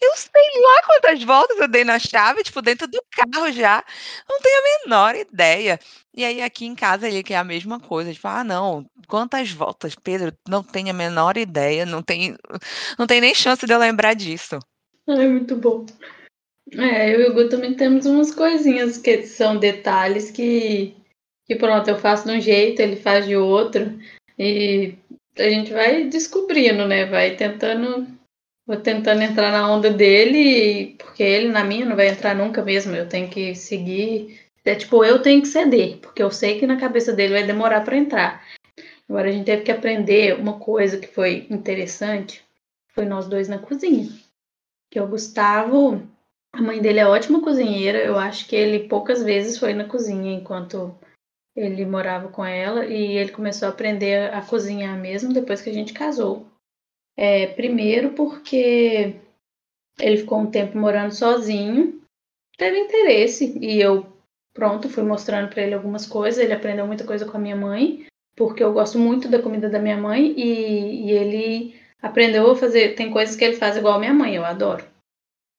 Eu 0.01 0.17
sei 0.17 0.63
lá 0.63 0.83
quantas 0.87 1.23
voltas 1.25 1.59
eu 1.59 1.69
dei 1.69 1.85
na 1.85 1.99
chave, 1.99 2.43
tipo, 2.45 2.63
dentro 2.63 2.89
do 2.89 3.01
carro 3.11 3.53
já. 3.53 3.85
Não 4.29 4.41
tenho 4.41 4.59
a 4.59 4.81
menor 4.85 5.15
ideia. 5.17 5.79
E 6.15 6.25
aí 6.25 6.43
aqui 6.43 6.67
em 6.67 6.75
casa 6.75 7.09
ele 7.09 7.23
quer 7.23 7.37
a 7.37 7.45
mesma 7.45 7.81
coisa, 7.81 8.13
tipo, 8.13 8.27
ah, 8.29 8.45
não, 8.45 8.85
quantas 9.09 9.51
voltas, 9.51 9.97
Pedro? 9.97 10.33
Não 10.47 10.63
tenho 10.63 10.91
a 10.91 10.93
menor 10.93 11.37
ideia, 11.37 11.85
não 11.85 12.03
tem, 12.03 12.37
não 12.99 13.07
tem 13.07 13.21
nem 13.21 13.35
chance 13.35 13.67
de 13.67 13.73
eu 13.73 13.79
lembrar 13.79 14.15
disso. 14.15 14.59
É 15.09 15.27
muito 15.27 15.57
bom. 15.57 15.87
É, 16.73 17.15
eu 17.15 17.21
e 17.21 17.29
o 17.31 17.35
Gu 17.35 17.49
também 17.49 17.75
temos 17.75 18.05
umas 18.05 18.33
coisinhas 18.33 18.99
que 18.99 19.23
são 19.23 19.57
detalhes 19.57 20.31
que, 20.31 20.95
que 21.47 21.57
pronto, 21.57 21.89
eu 21.89 21.99
faço 21.99 22.27
de 22.27 22.37
um 22.37 22.41
jeito, 22.41 22.81
ele 22.81 22.97
faz 22.97 23.27
de 23.27 23.35
outro. 23.35 23.99
E 24.39 24.95
a 25.39 25.49
gente 25.49 25.73
vai 25.73 26.05
descobrindo, 26.05 26.87
né? 26.87 27.07
Vai 27.07 27.37
tentando. 27.37 28.07
Vou 28.67 28.77
tentando 28.77 29.23
entrar 29.23 29.51
na 29.51 29.73
onda 29.73 29.91
dele, 29.91 30.95
porque 30.99 31.23
ele 31.23 31.49
na 31.49 31.65
minha 31.65 31.87
não 31.87 31.97
vai 31.97 32.09
entrar 32.09 32.35
nunca 32.35 32.63
mesmo. 32.63 32.95
Eu 32.95 33.09
tenho 33.09 33.31
que 33.31 33.55
seguir. 33.55 34.39
É 34.63 34.75
tipo, 34.75 35.03
eu 35.03 35.23
tenho 35.23 35.41
que 35.41 35.49
ceder, 35.49 35.97
porque 35.97 36.23
eu 36.23 36.31
sei 36.31 36.59
que 36.59 36.67
na 36.67 36.79
cabeça 36.79 37.11
dele 37.15 37.33
vai 37.33 37.47
demorar 37.47 37.83
para 37.83 37.97
entrar. 37.97 38.45
Agora 39.09 39.29
a 39.29 39.33
gente 39.33 39.47
teve 39.47 39.63
que 39.63 39.71
aprender 39.71 40.39
uma 40.39 40.59
coisa 40.59 40.99
que 40.99 41.07
foi 41.07 41.47
interessante. 41.49 42.45
Foi 42.89 43.07
nós 43.07 43.27
dois 43.27 43.49
na 43.49 43.59
cozinha. 43.59 44.09
Que 44.91 45.01
o 45.01 45.09
Gustavo, 45.09 46.07
a 46.53 46.61
mãe 46.61 46.81
dele 46.81 47.01
é 47.01 47.07
ótima 47.07 47.43
cozinheira. 47.43 47.99
Eu 47.99 48.19
acho 48.19 48.47
que 48.47 48.55
ele 48.55 48.89
poucas 48.89 49.23
vezes 49.23 49.59
foi 49.59 49.73
na 49.73 49.85
cozinha 49.85 50.33
enquanto 50.33 50.95
ele 51.57 51.85
morava 51.87 52.29
com 52.29 52.45
ela 52.45 52.87
e 52.87 53.17
ele 53.17 53.33
começou 53.33 53.67
a 53.67 53.71
aprender 53.71 54.33
a 54.33 54.43
cozinhar 54.43 54.97
mesmo 54.97 55.33
depois 55.33 55.61
que 55.61 55.71
a 55.71 55.73
gente 55.73 55.93
casou. 55.93 56.47
É, 57.17 57.49
primeiro 57.49 58.11
porque 58.11 59.17
ele 59.99 60.17
ficou 60.19 60.39
um 60.39 60.51
tempo 60.51 60.79
morando 60.79 61.13
sozinho, 61.13 62.01
teve 62.57 62.79
interesse 62.79 63.59
e 63.59 63.81
eu, 63.81 64.07
pronto, 64.55 64.89
fui 64.89 65.03
mostrando 65.03 65.49
para 65.49 65.63
ele 65.63 65.75
algumas 65.75 66.07
coisas. 66.07 66.43
Ele 66.43 66.53
aprendeu 66.53 66.87
muita 66.87 67.05
coisa 67.05 67.27
com 67.27 67.37
a 67.37 67.41
minha 67.41 67.57
mãe, 67.57 68.07
porque 68.39 68.63
eu 68.63 68.73
gosto 68.73 68.99
muito 69.01 69.29
da 69.29 69.43
comida 69.43 69.69
da 69.69 69.81
minha 69.81 69.97
mãe 69.97 70.33
e, 70.39 71.07
e 71.07 71.11
ele 71.11 71.81
aprendeu 72.01 72.49
a 72.49 72.57
fazer. 72.57 72.95
Tem 72.95 73.11
coisas 73.11 73.35
que 73.35 73.45
ele 73.45 73.57
faz 73.57 73.77
igual 73.77 73.95
a 73.95 73.99
minha 73.99 74.15
mãe, 74.15 74.37
eu 74.37 74.45
adoro. 74.45 74.85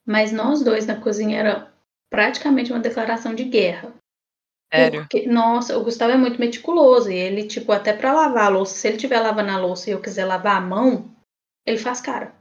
Mas 0.07 0.31
nós 0.31 0.63
dois 0.63 0.87
na 0.87 0.95
cozinha 0.95 1.37
era 1.37 1.73
praticamente 2.09 2.71
uma 2.71 2.79
declaração 2.79 3.35
de 3.35 3.43
guerra. 3.43 3.93
Sério? 4.73 5.01
Porque, 5.01 5.27
nossa, 5.27 5.77
o 5.77 5.83
Gustavo 5.83 6.13
é 6.13 6.17
muito 6.17 6.39
meticuloso. 6.39 7.11
E 7.11 7.15
ele, 7.15 7.47
tipo, 7.47 7.71
até 7.73 7.91
pra 7.91 8.13
lavar 8.13 8.45
a 8.45 8.49
louça, 8.49 8.75
se 8.75 8.87
ele 8.87 8.95
estiver 8.95 9.19
lavando 9.19 9.51
a 9.51 9.57
louça 9.57 9.89
e 9.89 9.93
eu 9.93 10.01
quiser 10.01 10.25
lavar 10.25 10.55
a 10.55 10.61
mão, 10.61 11.11
ele 11.65 11.77
faz 11.77 11.99
cara. 11.99 12.33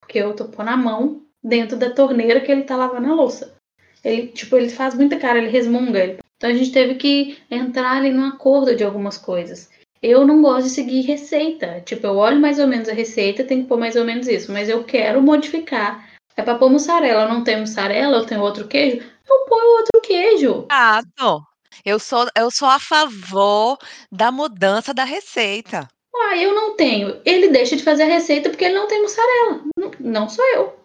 Porque 0.00 0.18
eu 0.18 0.34
tô 0.34 0.46
pondo 0.46 0.70
a 0.70 0.76
mão 0.76 1.22
dentro 1.42 1.78
da 1.78 1.94
torneira 1.94 2.40
que 2.40 2.50
ele 2.50 2.64
tá 2.64 2.76
lavando 2.76 3.12
a 3.12 3.14
louça. 3.14 3.54
Ele, 4.02 4.28
tipo, 4.28 4.56
ele 4.56 4.70
faz 4.70 4.94
muita 4.94 5.18
cara, 5.20 5.38
ele 5.38 5.50
resmunga. 5.50 6.00
Ele... 6.00 6.18
Então 6.38 6.50
a 6.50 6.54
gente 6.54 6.70
teve 6.70 6.94
que 6.94 7.36
entrar 7.50 7.96
ali 7.96 8.10
num 8.10 8.24
acordo 8.24 8.74
de 8.74 8.84
algumas 8.84 9.18
coisas. 9.18 9.68
Eu 10.00 10.24
não 10.24 10.40
gosto 10.40 10.68
de 10.68 10.70
seguir 10.70 11.00
receita. 11.02 11.80
Tipo, 11.80 12.06
eu 12.06 12.16
olho 12.16 12.40
mais 12.40 12.60
ou 12.60 12.68
menos 12.68 12.88
a 12.88 12.92
receita, 12.92 13.44
tem 13.44 13.62
que 13.62 13.68
pôr 13.68 13.78
mais 13.78 13.96
ou 13.96 14.04
menos 14.04 14.28
isso. 14.28 14.52
Mas 14.52 14.68
eu 14.68 14.84
quero 14.84 15.20
modificar. 15.20 16.08
É 16.36 16.42
pra 16.42 16.54
pôr 16.54 16.70
mussarela. 16.70 17.24
Eu 17.24 17.28
não 17.28 17.42
tenho 17.42 17.60
mussarela, 17.60 18.18
eu 18.18 18.24
tenho 18.24 18.40
outro 18.40 18.68
queijo. 18.68 19.04
Eu 19.28 19.44
ponho 19.48 19.78
outro 19.78 20.00
queijo. 20.00 20.66
Ah, 20.70 21.02
tô. 21.16 21.42
Eu 21.84 21.98
sou, 21.98 22.28
eu 22.36 22.50
sou 22.50 22.68
a 22.68 22.78
favor 22.78 23.76
da 24.10 24.30
mudança 24.30 24.94
da 24.94 25.02
receita. 25.02 25.88
Ah, 26.14 26.36
eu 26.36 26.54
não 26.54 26.76
tenho. 26.76 27.20
Ele 27.24 27.48
deixa 27.48 27.76
de 27.76 27.82
fazer 27.82 28.04
a 28.04 28.06
receita 28.06 28.48
porque 28.48 28.64
ele 28.64 28.74
não 28.74 28.86
tem 28.86 29.02
mussarela. 29.02 29.62
Não, 29.76 29.90
não 29.98 30.28
sou 30.28 30.44
eu. 30.54 30.78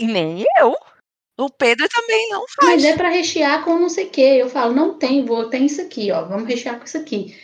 Nem 0.00 0.44
eu. 0.58 0.76
O 1.38 1.50
Pedro 1.50 1.86
também 1.88 2.28
não 2.30 2.44
faz. 2.48 2.82
Mas 2.82 2.84
é 2.84 2.96
para 2.96 3.08
rechear 3.08 3.64
com 3.64 3.78
não 3.78 3.88
sei 3.88 4.06
o 4.06 4.10
que. 4.10 4.20
Eu 4.20 4.48
falo, 4.48 4.74
não 4.74 4.94
tem, 4.94 5.24
vou, 5.24 5.50
tem 5.50 5.66
isso 5.66 5.82
aqui, 5.82 6.10
ó. 6.10 6.24
Vamos 6.24 6.48
rechear 6.48 6.78
com 6.78 6.84
isso 6.84 6.96
aqui. 6.96 7.36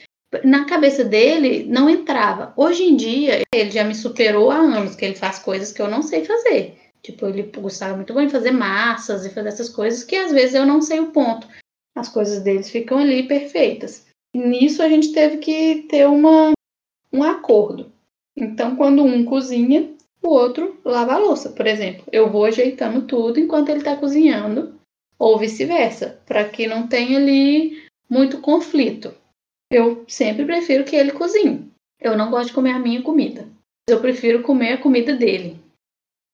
Na 0.43 0.65
cabeça 0.65 1.05
dele, 1.05 1.65
não 1.65 1.91
entrava. 1.91 2.55
Hoje 2.57 2.85
em 2.85 2.97
dia, 2.97 3.43
ele 3.55 3.71
já 3.71 3.85
me 3.85 3.95
superou 3.95 4.51
há 4.51 4.57
anos, 4.57 4.97
que 4.97 5.05
ele 5.05 5.15
faz 5.15 5.39
coisas 5.39 5.73
que 5.73 5.83
eu 5.83 5.89
não 5.89 6.03
sei 6.03 6.25
fazer. 6.25 6.79
Tipo, 7.03 7.27
ele 7.27 7.43
gostava 7.43 7.97
muito 7.97 8.15
bem 8.15 8.27
de 8.27 8.33
fazer 8.33 8.53
massas 8.53 9.27
e 9.27 9.31
fazer 9.31 9.49
essas 9.49 9.69
coisas 9.69 10.05
que 10.05 10.17
às 10.17 10.33
vezes 10.33 10.55
eu 10.55 10.65
não 10.65 10.81
sei 10.81 11.01
o 11.01 11.11
ponto 11.11 11.47
as 11.95 12.09
coisas 12.09 12.43
deles 12.43 12.71
ficam 12.71 12.99
ali 12.99 13.27
perfeitas. 13.27 14.07
E 14.35 14.39
nisso 14.39 14.83
a 14.83 14.89
gente 14.89 15.13
teve 15.13 15.39
que 15.39 15.83
ter 15.89 16.07
uma, 16.07 16.53
um 17.13 17.23
acordo. 17.23 17.93
Então, 18.37 18.77
quando 18.77 19.05
um 19.05 19.25
cozinha, 19.25 19.92
o 20.23 20.29
outro 20.29 20.81
lava 20.85 21.15
a 21.15 21.19
louça, 21.19 21.51
por 21.51 21.67
exemplo. 21.67 22.05
Eu 22.13 22.31
vou 22.31 22.45
ajeitando 22.45 23.07
tudo 23.07 23.41
enquanto 23.41 23.69
ele 23.69 23.79
está 23.79 23.97
cozinhando, 23.97 24.75
ou 25.19 25.39
vice-versa, 25.39 26.21
para 26.27 26.49
que 26.49 26.67
não 26.67 26.87
tenha 26.87 27.19
ali 27.19 27.87
muito 28.09 28.41
conflito. 28.41 29.15
Eu 29.71 30.05
sempre 30.07 30.45
prefiro 30.45 30.85
que 30.85 30.95
ele 30.95 31.13
cozinhe. 31.13 31.71
Eu 32.01 32.17
não 32.17 32.31
gosto 32.31 32.49
de 32.49 32.55
comer 32.55 32.73
a 32.73 32.79
minha 32.79 33.03
comida. 33.03 33.49
Eu 33.89 34.01
prefiro 34.01 34.43
comer 34.43 34.75
a 34.75 34.79
comida 34.79 35.15
dele. 35.15 35.59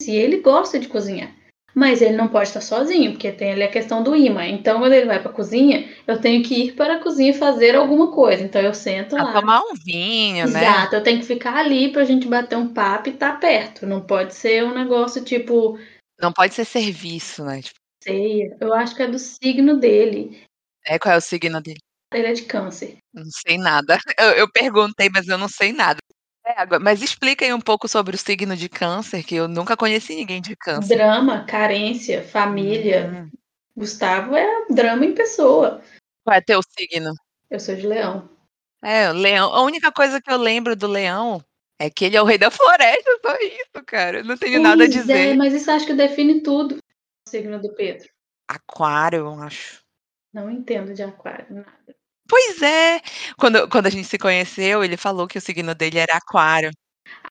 Se 0.03 0.13
ele 0.13 0.41
gosta 0.41 0.79
de 0.79 0.89
cozinhar, 0.89 1.35
mas 1.79 2.03
ele 2.03 2.17
não 2.17 2.27
pode 2.27 2.49
estar 2.49 2.61
sozinho, 2.61 3.13
porque 3.13 3.31
tem 3.31 3.53
ali 3.53 3.63
a 3.63 3.71
questão 3.71 4.03
do 4.03 4.17
imã. 4.17 4.45
Então, 4.47 4.81
quando 4.81 4.93
ele 4.93 5.07
vai 5.07 5.21
para 5.23 5.31
a 5.31 5.35
cozinha, 5.35 5.89
eu 6.09 6.21
tenho 6.21 6.43
que 6.43 6.65
ir 6.65 6.73
para 6.73 6.97
a 6.97 7.01
cozinha 7.01 7.33
fazer 7.33 7.77
alguma 7.77 8.11
coisa. 8.11 8.43
Então, 8.43 8.61
eu 8.61 8.75
sento 8.75 9.17
A 9.17 9.23
lá. 9.23 9.33
tomar 9.33 9.61
um 9.61 9.75
vinho, 9.75 10.49
né? 10.49 10.61
Exato, 10.61 10.97
eu 10.97 11.03
tenho 11.05 11.21
que 11.21 11.27
ficar 11.27 11.55
ali 11.55 11.93
pra 11.93 12.05
gente 12.05 12.27
bater 12.27 12.59
um 12.59 12.75
papo 12.75 13.09
e 13.09 13.13
estar 13.13 13.35
tá 13.35 13.39
perto. 13.39 13.87
Não 13.87 14.01
pode 14.01 14.35
ser 14.35 14.65
um 14.65 14.75
negócio 14.75 15.23
tipo 15.23 15.79
Não 16.21 16.33
pode 16.33 16.53
ser 16.53 16.65
serviço, 16.65 17.45
né? 17.45 17.63
Tipo, 17.63 17.79
ceia. 18.03 18.57
Eu 18.61 18.75
acho 18.75 18.97
que 18.97 19.03
é 19.05 19.07
do 19.07 19.19
signo 19.19 19.79
dele. 19.79 20.43
é 20.85 20.99
qual 20.99 21.15
é 21.15 21.19
o 21.19 21.21
signo 21.21 21.61
dele? 21.61 21.79
Ele 22.13 22.27
é 22.27 22.33
de 22.33 22.43
câncer. 22.43 22.97
Não 23.15 23.31
sei 23.47 23.57
nada. 23.57 23.99
Eu, 24.19 24.31
eu 24.31 24.51
perguntei, 24.51 25.09
mas 25.13 25.29
eu 25.29 25.39
não 25.39 25.49
sei 25.49 25.73
nada. 25.73 25.99
É, 26.59 26.63
agora- 26.63 26.81
mas 26.81 27.01
explica 27.03 27.45
aí 27.45 27.55
um 27.55 27.61
pouco 27.61 27.87
sobre 27.87 28.17
o 28.17 28.19
signo 28.19 28.57
de 28.57 28.69
câncer, 28.69 29.23
que 29.23 29.37
eu 29.37 29.47
nunca 29.47 29.77
conheci 29.77 30.17
ninguém 30.17 30.43
de 30.43 30.57
câncer. 30.57 30.97
Drama, 30.97 31.45
carência, 31.45 32.25
família. 32.25 33.09
Hum. 33.13 33.31
Gustavo 33.77 34.35
é 34.37 34.67
drama 34.69 35.05
em 35.07 35.15
pessoa. 35.15 35.81
Qual 36.25 36.37
é 36.37 36.41
teu 36.41 36.61
signo? 36.77 37.15
Eu 37.49 37.61
sou 37.61 37.77
de 37.77 37.87
leão. 37.87 38.29
É, 38.83 39.09
o 39.09 39.13
leão. 39.13 39.55
A 39.55 39.63
única 39.63 39.93
coisa 39.93 40.21
que 40.21 40.31
eu 40.31 40.37
lembro 40.37 40.75
do 40.75 40.89
leão 40.89 41.41
é 41.79 41.89
que 41.89 42.05
ele 42.05 42.17
é 42.17 42.23
o 42.23 42.25
rei 42.25 42.39
da 42.39 42.51
floresta, 42.51 43.19
só 43.25 43.37
isso, 43.37 43.85
cara. 43.87 44.19
Eu 44.19 44.25
não 44.25 44.37
tenho 44.37 44.61
nada 44.61 44.83
a 44.83 44.87
Pois 44.87 44.91
dizer. 44.91 45.29
É, 45.29 45.35
mas 45.35 45.55
isso 45.55 45.71
acho 45.71 45.87
que 45.87 45.95
define 45.95 46.41
tudo. 46.41 46.77
O 46.77 47.31
signo 47.31 47.61
do 47.61 47.73
Pedro. 47.75 48.09
Aquário, 48.49 49.19
eu 49.21 49.43
acho. 49.43 49.81
Não 50.33 50.51
entendo 50.51 50.93
de 50.93 51.05
aquário, 51.05 51.47
nada. 51.55 51.98
Pois 52.29 52.61
é. 52.63 53.01
Quando, 53.39 53.69
quando 53.69 53.87
a 53.87 53.91
gente 53.91 54.07
se 54.07 54.19
conheceu, 54.19 54.85
ele 54.85 54.97
falou 54.97 55.27
que 55.27 55.39
o 55.39 55.41
signo 55.41 55.75
dele 55.75 55.99
era 55.99 56.17
aquário. 56.17 56.71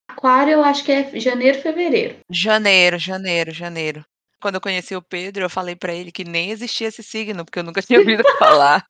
Aquário 0.08 0.54
eu 0.54 0.64
acho 0.64 0.84
que 0.84 0.92
é 0.92 1.20
janeiro, 1.20 1.62
fevereiro. 1.62 2.18
Janeiro, 2.32 2.98
janeiro, 2.98 3.52
janeiro. 3.54 4.04
Quando 4.42 4.56
eu 4.56 4.62
conheci 4.62 4.96
o 4.96 5.02
Pedro, 5.02 5.44
eu 5.44 5.50
falei 5.50 5.76
pra 5.76 5.94
ele 5.94 6.12
que 6.12 6.24
nem 6.24 6.52
existia 6.52 6.88
esse 6.88 7.04
signo, 7.04 7.46
porque 7.46 7.60
eu 7.60 7.64
nunca 7.64 7.82
tinha 7.84 8.00
ouvido 8.00 8.24
falar. 8.40 8.84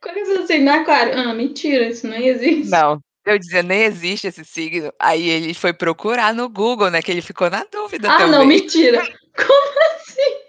Quando 0.00 0.24
você 0.24 0.54
assim, 0.54 0.62
no 0.62 0.70
aquário? 0.70 1.18
Ah, 1.18 1.34
mentira, 1.34 1.88
isso 1.88 2.06
não 2.06 2.16
existe. 2.16 2.70
Não. 2.70 3.00
Eu 3.26 3.38
dizia, 3.38 3.62
nem 3.62 3.82
existe 3.82 4.28
esse 4.28 4.44
signo. 4.44 4.92
Aí 5.00 5.28
ele 5.28 5.52
foi 5.52 5.72
procurar 5.72 6.32
no 6.32 6.48
Google, 6.48 6.90
né? 6.90 7.02
Que 7.02 7.10
ele 7.10 7.20
ficou 7.20 7.50
na 7.50 7.64
dúvida 7.70 8.08
Ah, 8.08 8.18
também. 8.18 8.30
não, 8.32 8.46
mentira. 8.46 9.02
Como 9.36 9.80
assim? 9.96 10.46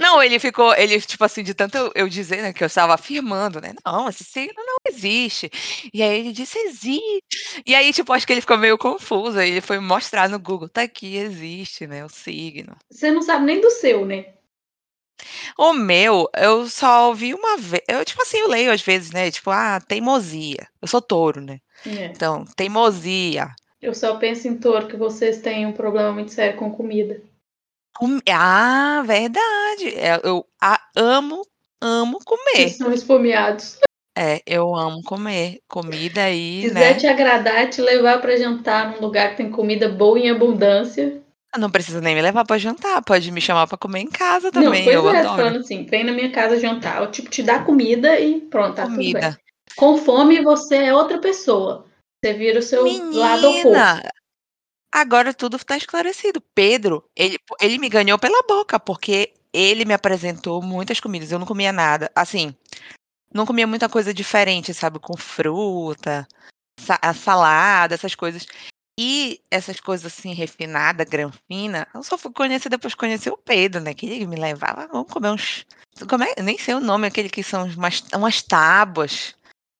Não, 0.00 0.22
ele 0.22 0.38
ficou, 0.38 0.74
ele, 0.74 0.98
tipo 1.00 1.22
assim, 1.24 1.42
de 1.42 1.52
tanto 1.52 1.76
eu, 1.76 1.92
eu 1.94 2.08
dizer, 2.08 2.40
né, 2.40 2.52
que 2.52 2.62
eu 2.64 2.66
estava 2.66 2.94
afirmando, 2.94 3.60
né, 3.60 3.74
não, 3.84 4.08
esse 4.08 4.24
signo 4.24 4.54
não 4.56 4.76
existe. 4.88 5.50
E 5.92 6.02
aí 6.02 6.20
ele 6.20 6.32
disse, 6.32 6.58
existe. 6.58 7.62
E 7.66 7.74
aí, 7.74 7.92
tipo, 7.92 8.10
acho 8.12 8.26
que 8.26 8.32
ele 8.32 8.40
ficou 8.40 8.56
meio 8.56 8.78
confuso, 8.78 9.38
aí 9.38 9.50
ele 9.50 9.60
foi 9.60 9.78
mostrar 9.78 10.28
no 10.30 10.38
Google, 10.38 10.68
tá 10.68 10.82
aqui, 10.82 11.16
existe, 11.16 11.86
né, 11.86 12.02
o 12.04 12.08
signo. 12.08 12.74
Você 12.90 13.10
não 13.10 13.20
sabe 13.20 13.44
nem 13.44 13.60
do 13.60 13.70
seu, 13.70 14.06
né? 14.06 14.32
O 15.58 15.72
meu, 15.72 16.28
eu 16.36 16.66
só 16.68 17.08
ouvi 17.08 17.32
uma 17.34 17.56
vez, 17.56 17.82
eu, 17.88 18.04
tipo 18.04 18.22
assim, 18.22 18.38
eu 18.38 18.48
leio 18.48 18.72
às 18.72 18.82
vezes, 18.82 19.10
né, 19.12 19.30
tipo, 19.30 19.50
ah, 19.50 19.80
teimosia. 19.80 20.66
Eu 20.82 20.88
sou 20.88 21.00
touro, 21.00 21.40
né, 21.40 21.58
É. 21.86 22.06
então, 22.06 22.44
teimosia. 22.56 23.48
Eu 23.80 23.94
só 23.94 24.16
penso 24.16 24.48
em 24.48 24.56
touro 24.56 24.86
que 24.88 24.96
vocês 24.96 25.40
têm 25.40 25.66
um 25.66 25.72
problema 25.72 26.10
muito 26.12 26.32
sério 26.32 26.58
com 26.58 26.70
comida. 26.72 27.20
Com- 27.96 28.18
Ah, 28.28 29.02
verdade. 29.06 29.94
É, 29.94 30.20
Eu 30.24 30.44
amo, 30.96 31.46
amo 31.80 32.18
Vocês 32.18 32.24
comer. 32.24 32.70
são 32.70 32.92
esfomeados. 32.92 33.78
É, 34.16 34.40
eu 34.46 34.74
amo 34.74 35.02
comer. 35.02 35.60
Comida 35.68 36.22
aí, 36.24 36.62
Quiser 36.62 36.74
né? 36.74 36.94
te 36.94 37.06
agradar, 37.06 37.68
te 37.68 37.80
levar 37.82 38.20
pra 38.20 38.36
jantar 38.36 38.90
num 38.92 39.00
lugar 39.00 39.30
que 39.30 39.36
tem 39.36 39.50
comida 39.50 39.88
boa 39.88 40.18
em 40.18 40.30
abundância. 40.30 41.20
Não 41.58 41.70
precisa 41.70 42.00
nem 42.00 42.14
me 42.14 42.22
levar 42.22 42.44
pra 42.44 42.58
jantar, 42.58 43.02
pode 43.02 43.30
me 43.30 43.40
chamar 43.40 43.66
pra 43.66 43.78
comer 43.78 44.00
em 44.00 44.10
casa 44.10 44.50
Não, 44.52 44.62
também, 44.64 44.84
pois 44.84 44.96
eu 44.96 45.08
é, 45.08 45.12
tô 45.12 45.28
adoro 45.28 45.36
falando 45.36 45.58
assim, 45.58 45.84
vem 45.86 46.04
na 46.04 46.12
minha 46.12 46.32
casa 46.32 46.58
jantar. 46.58 47.00
Eu, 47.00 47.10
tipo, 47.10 47.30
te 47.30 47.42
dá 47.42 47.60
comida 47.60 48.18
e 48.18 48.40
pronto, 48.40 48.76
tá 48.76 48.84
tudo 48.84 48.96
bem. 48.96 49.12
comida. 49.12 49.40
Com 49.76 49.96
fome, 49.98 50.42
você 50.42 50.76
é 50.76 50.94
outra 50.94 51.18
pessoa. 51.18 51.86
Você 52.24 52.32
vira 52.34 52.58
o 52.58 52.62
seu 52.62 52.84
lado 53.12 53.48
oposto. 53.48 53.68
Menina, 53.68 54.02
agora 54.92 55.34
tudo 55.34 55.58
tá 55.58 55.76
esclarecido. 55.76 56.40
Pedro, 56.54 57.04
ele, 57.14 57.38
ele 57.60 57.78
me 57.78 57.88
ganhou 57.88 58.18
pela 58.18 58.42
boca, 58.46 58.78
porque 58.78 59.32
ele 59.52 59.84
me 59.84 59.94
apresentou 59.94 60.62
muitas 60.62 61.00
comidas. 61.00 61.30
Eu 61.30 61.38
não 61.38 61.46
comia 61.46 61.72
nada. 61.72 62.10
Assim, 62.14 62.54
não 63.32 63.46
comia 63.46 63.66
muita 63.66 63.88
coisa 63.88 64.14
diferente, 64.14 64.72
sabe? 64.72 64.98
Com 64.98 65.16
fruta, 65.16 66.26
sa- 66.80 66.98
a 67.02 67.12
salada, 67.12 67.94
essas 67.94 68.14
coisas. 68.14 68.46
E 68.98 69.40
essas 69.50 69.80
coisas 69.80 70.06
assim, 70.06 70.32
refinada, 70.34 71.04
granfina, 71.04 71.86
eu 71.92 72.02
só 72.04 72.16
fui 72.16 72.32
conhecer 72.32 72.68
depois 72.68 72.92
de 72.92 72.96
conhecer 72.96 73.30
o 73.30 73.36
Pedro, 73.36 73.80
né, 73.80 73.92
que 73.92 74.06
ele 74.06 74.26
me 74.26 74.36
levava: 74.36 74.86
"Vamos 74.86 75.10
comer 75.12 75.30
uns" 75.30 75.66
como 76.08 76.22
é? 76.22 76.34
Nem 76.40 76.56
sei 76.58 76.74
o 76.74 76.80
nome, 76.80 77.06
aquele 77.06 77.28
que 77.28 77.42
são 77.42 77.64
umas 77.66 78.02
umas 78.14 78.40
tábuas, 78.42 79.34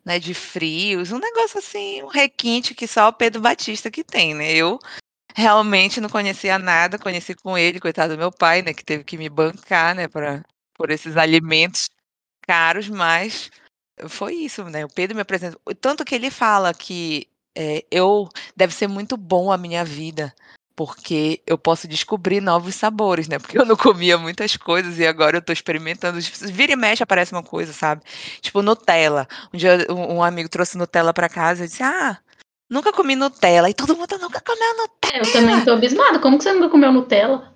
né, 0.04 0.18
de 0.18 0.34
frios, 0.34 1.12
um 1.12 1.18
negócio 1.20 1.58
assim, 1.58 2.02
um 2.02 2.08
requinte 2.08 2.74
que 2.74 2.86
só 2.88 3.08
o 3.08 3.12
Pedro 3.12 3.40
Batista 3.40 3.90
que 3.90 4.02
tem, 4.04 4.34
né. 4.34 4.52
Eu 4.54 4.78
realmente 5.34 6.00
não 6.00 6.08
conhecia 6.10 6.58
nada, 6.58 6.98
conheci 6.98 7.34
com 7.36 7.58
ele, 7.58 7.80
coitado 7.80 8.14
do 8.16 8.18
meu 8.20 8.32
pai, 8.32 8.62
né, 8.62 8.74
que 8.74 8.84
teve 8.84 9.04
que 9.04 9.18
me 9.18 9.28
bancar, 9.30 9.94
né, 9.96 10.08
pra 10.08 10.42
por 10.74 10.90
esses 10.90 11.16
alimentos 11.16 11.88
caros, 12.46 12.88
mas 12.90 13.50
foi 14.08 14.34
isso, 14.36 14.64
né, 14.66 14.84
o 14.84 14.88
Pedro 14.88 15.16
me 15.16 15.22
apresentou 15.22 15.60
tanto 15.80 16.04
que 16.04 16.14
ele 16.14 16.30
fala 16.30 16.74
que, 16.74 17.28
eh, 17.56 17.84
eu 17.90 18.28
deve 18.56 18.74
ser 18.74 18.88
muito 18.88 19.16
bom 19.16 19.52
a 19.52 19.58
minha 19.58 19.84
vida, 19.84 20.34
porque 20.76 21.40
eu 21.46 21.56
posso 21.56 21.86
descobrir 21.86 22.40
novos 22.40 22.74
sabores, 22.74 23.28
né, 23.28 23.38
porque 23.40 23.58
eu 23.58 23.64
não 23.64 23.76
comia 23.76 24.18
muitas 24.18 24.56
coisas 24.56 24.98
e 24.98 25.06
agora 25.06 25.36
eu 25.38 25.42
tô 25.42 25.52
experimentando, 25.52 26.18
vira 26.52 26.72
e 26.72 26.76
mexe 26.76 27.02
aparece 27.02 27.32
uma 27.32 27.42
coisa, 27.42 27.72
sabe, 27.72 28.02
tipo 28.40 28.62
Nutella, 28.62 29.28
um 29.52 29.56
dia 29.56 29.86
um 29.90 30.22
amigo 30.22 30.48
trouxe 30.48 30.76
Nutella 30.76 31.12
pra 31.14 31.28
casa, 31.28 31.64
eu 31.64 31.68
disse: 31.68 31.82
"Ah, 31.82 32.18
nunca 32.68 32.92
comi 32.92 33.14
Nutella", 33.16 33.70
e 33.70 33.74
todo 33.74 33.96
mundo: 33.96 34.18
"Nunca 34.18 34.40
comeu 34.40 34.76
Nutella?". 34.76 35.14
É, 35.14 35.20
eu 35.20 35.32
também 35.32 35.64
tô 35.64 35.72
abismada, 35.72 36.18
como 36.18 36.38
que 36.38 36.44
você 36.44 36.52
nunca 36.52 36.68
comeu 36.68 36.92
Nutella? 36.92 37.54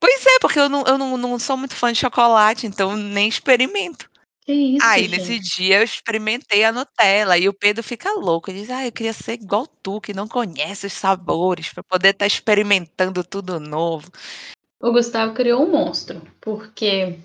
Pois 0.00 0.26
é, 0.26 0.38
porque 0.40 0.58
eu 0.58 0.68
não 0.68 0.84
eu 0.86 0.98
não 0.98 1.16
não 1.16 1.38
sou 1.38 1.56
muito 1.56 1.74
fã 1.74 1.92
de 1.92 1.98
chocolate, 1.98 2.66
então 2.66 2.96
nem 2.96 3.28
experimento. 3.28 4.10
Que 4.44 4.52
isso, 4.52 4.84
Aí 4.86 5.08
nesse 5.08 5.34
gente. 5.36 5.56
dia 5.56 5.78
eu 5.78 5.84
experimentei 5.84 6.64
a 6.64 6.72
Nutella 6.72 7.38
e 7.38 7.48
o 7.48 7.54
Pedro 7.54 7.82
fica 7.82 8.12
louco, 8.12 8.50
ele 8.50 8.60
diz: 8.60 8.70
"Ai, 8.70 8.88
eu 8.88 8.92
queria 8.92 9.12
ser 9.14 9.34
igual 9.34 9.66
tu, 9.82 10.00
que 10.00 10.12
não 10.12 10.28
conhece 10.28 10.86
os 10.86 10.92
sabores, 10.92 11.72
pra 11.72 11.82
poder 11.82 12.10
estar 12.10 12.26
experimentando 12.26 13.24
tudo 13.24 13.58
novo". 13.58 14.10
O 14.82 14.92
Gustavo 14.92 15.32
criou 15.34 15.62
um 15.64 15.70
monstro, 15.70 16.20
porque 16.40 17.18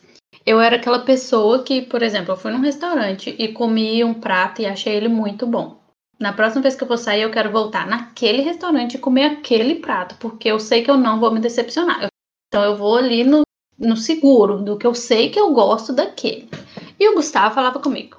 eu 0.45 0.61
era 0.61 0.77
aquela 0.77 0.99
pessoa 0.99 1.63
que, 1.63 1.81
por 1.81 2.01
exemplo, 2.01 2.33
eu 2.33 2.37
fui 2.37 2.51
num 2.51 2.61
restaurante 2.61 3.35
e 3.37 3.49
comi 3.53 4.03
um 4.03 4.13
prato 4.13 4.61
e 4.61 4.65
achei 4.65 4.95
ele 4.95 5.09
muito 5.09 5.45
bom. 5.45 5.77
Na 6.19 6.33
próxima 6.33 6.61
vez 6.61 6.75
que 6.75 6.83
eu 6.83 6.87
for 6.87 6.97
sair, 6.97 7.21
eu 7.23 7.31
quero 7.31 7.51
voltar 7.51 7.87
naquele 7.87 8.41
restaurante 8.41 8.95
e 8.95 8.99
comer 8.99 9.25
aquele 9.25 9.75
prato, 9.75 10.15
porque 10.19 10.49
eu 10.49 10.59
sei 10.59 10.83
que 10.83 10.91
eu 10.91 10.97
não 10.97 11.19
vou 11.19 11.31
me 11.31 11.39
decepcionar. 11.39 12.07
Então 12.47 12.63
eu 12.63 12.75
vou 12.77 12.97
ali 12.97 13.23
no, 13.23 13.43
no 13.79 13.95
seguro, 13.95 14.61
do 14.61 14.77
que 14.77 14.85
eu 14.85 14.93
sei 14.93 15.29
que 15.29 15.39
eu 15.39 15.53
gosto 15.53 15.93
daquele. 15.93 16.49
E 16.99 17.07
o 17.07 17.15
Gustavo 17.15 17.55
falava 17.55 17.79
comigo: 17.79 18.17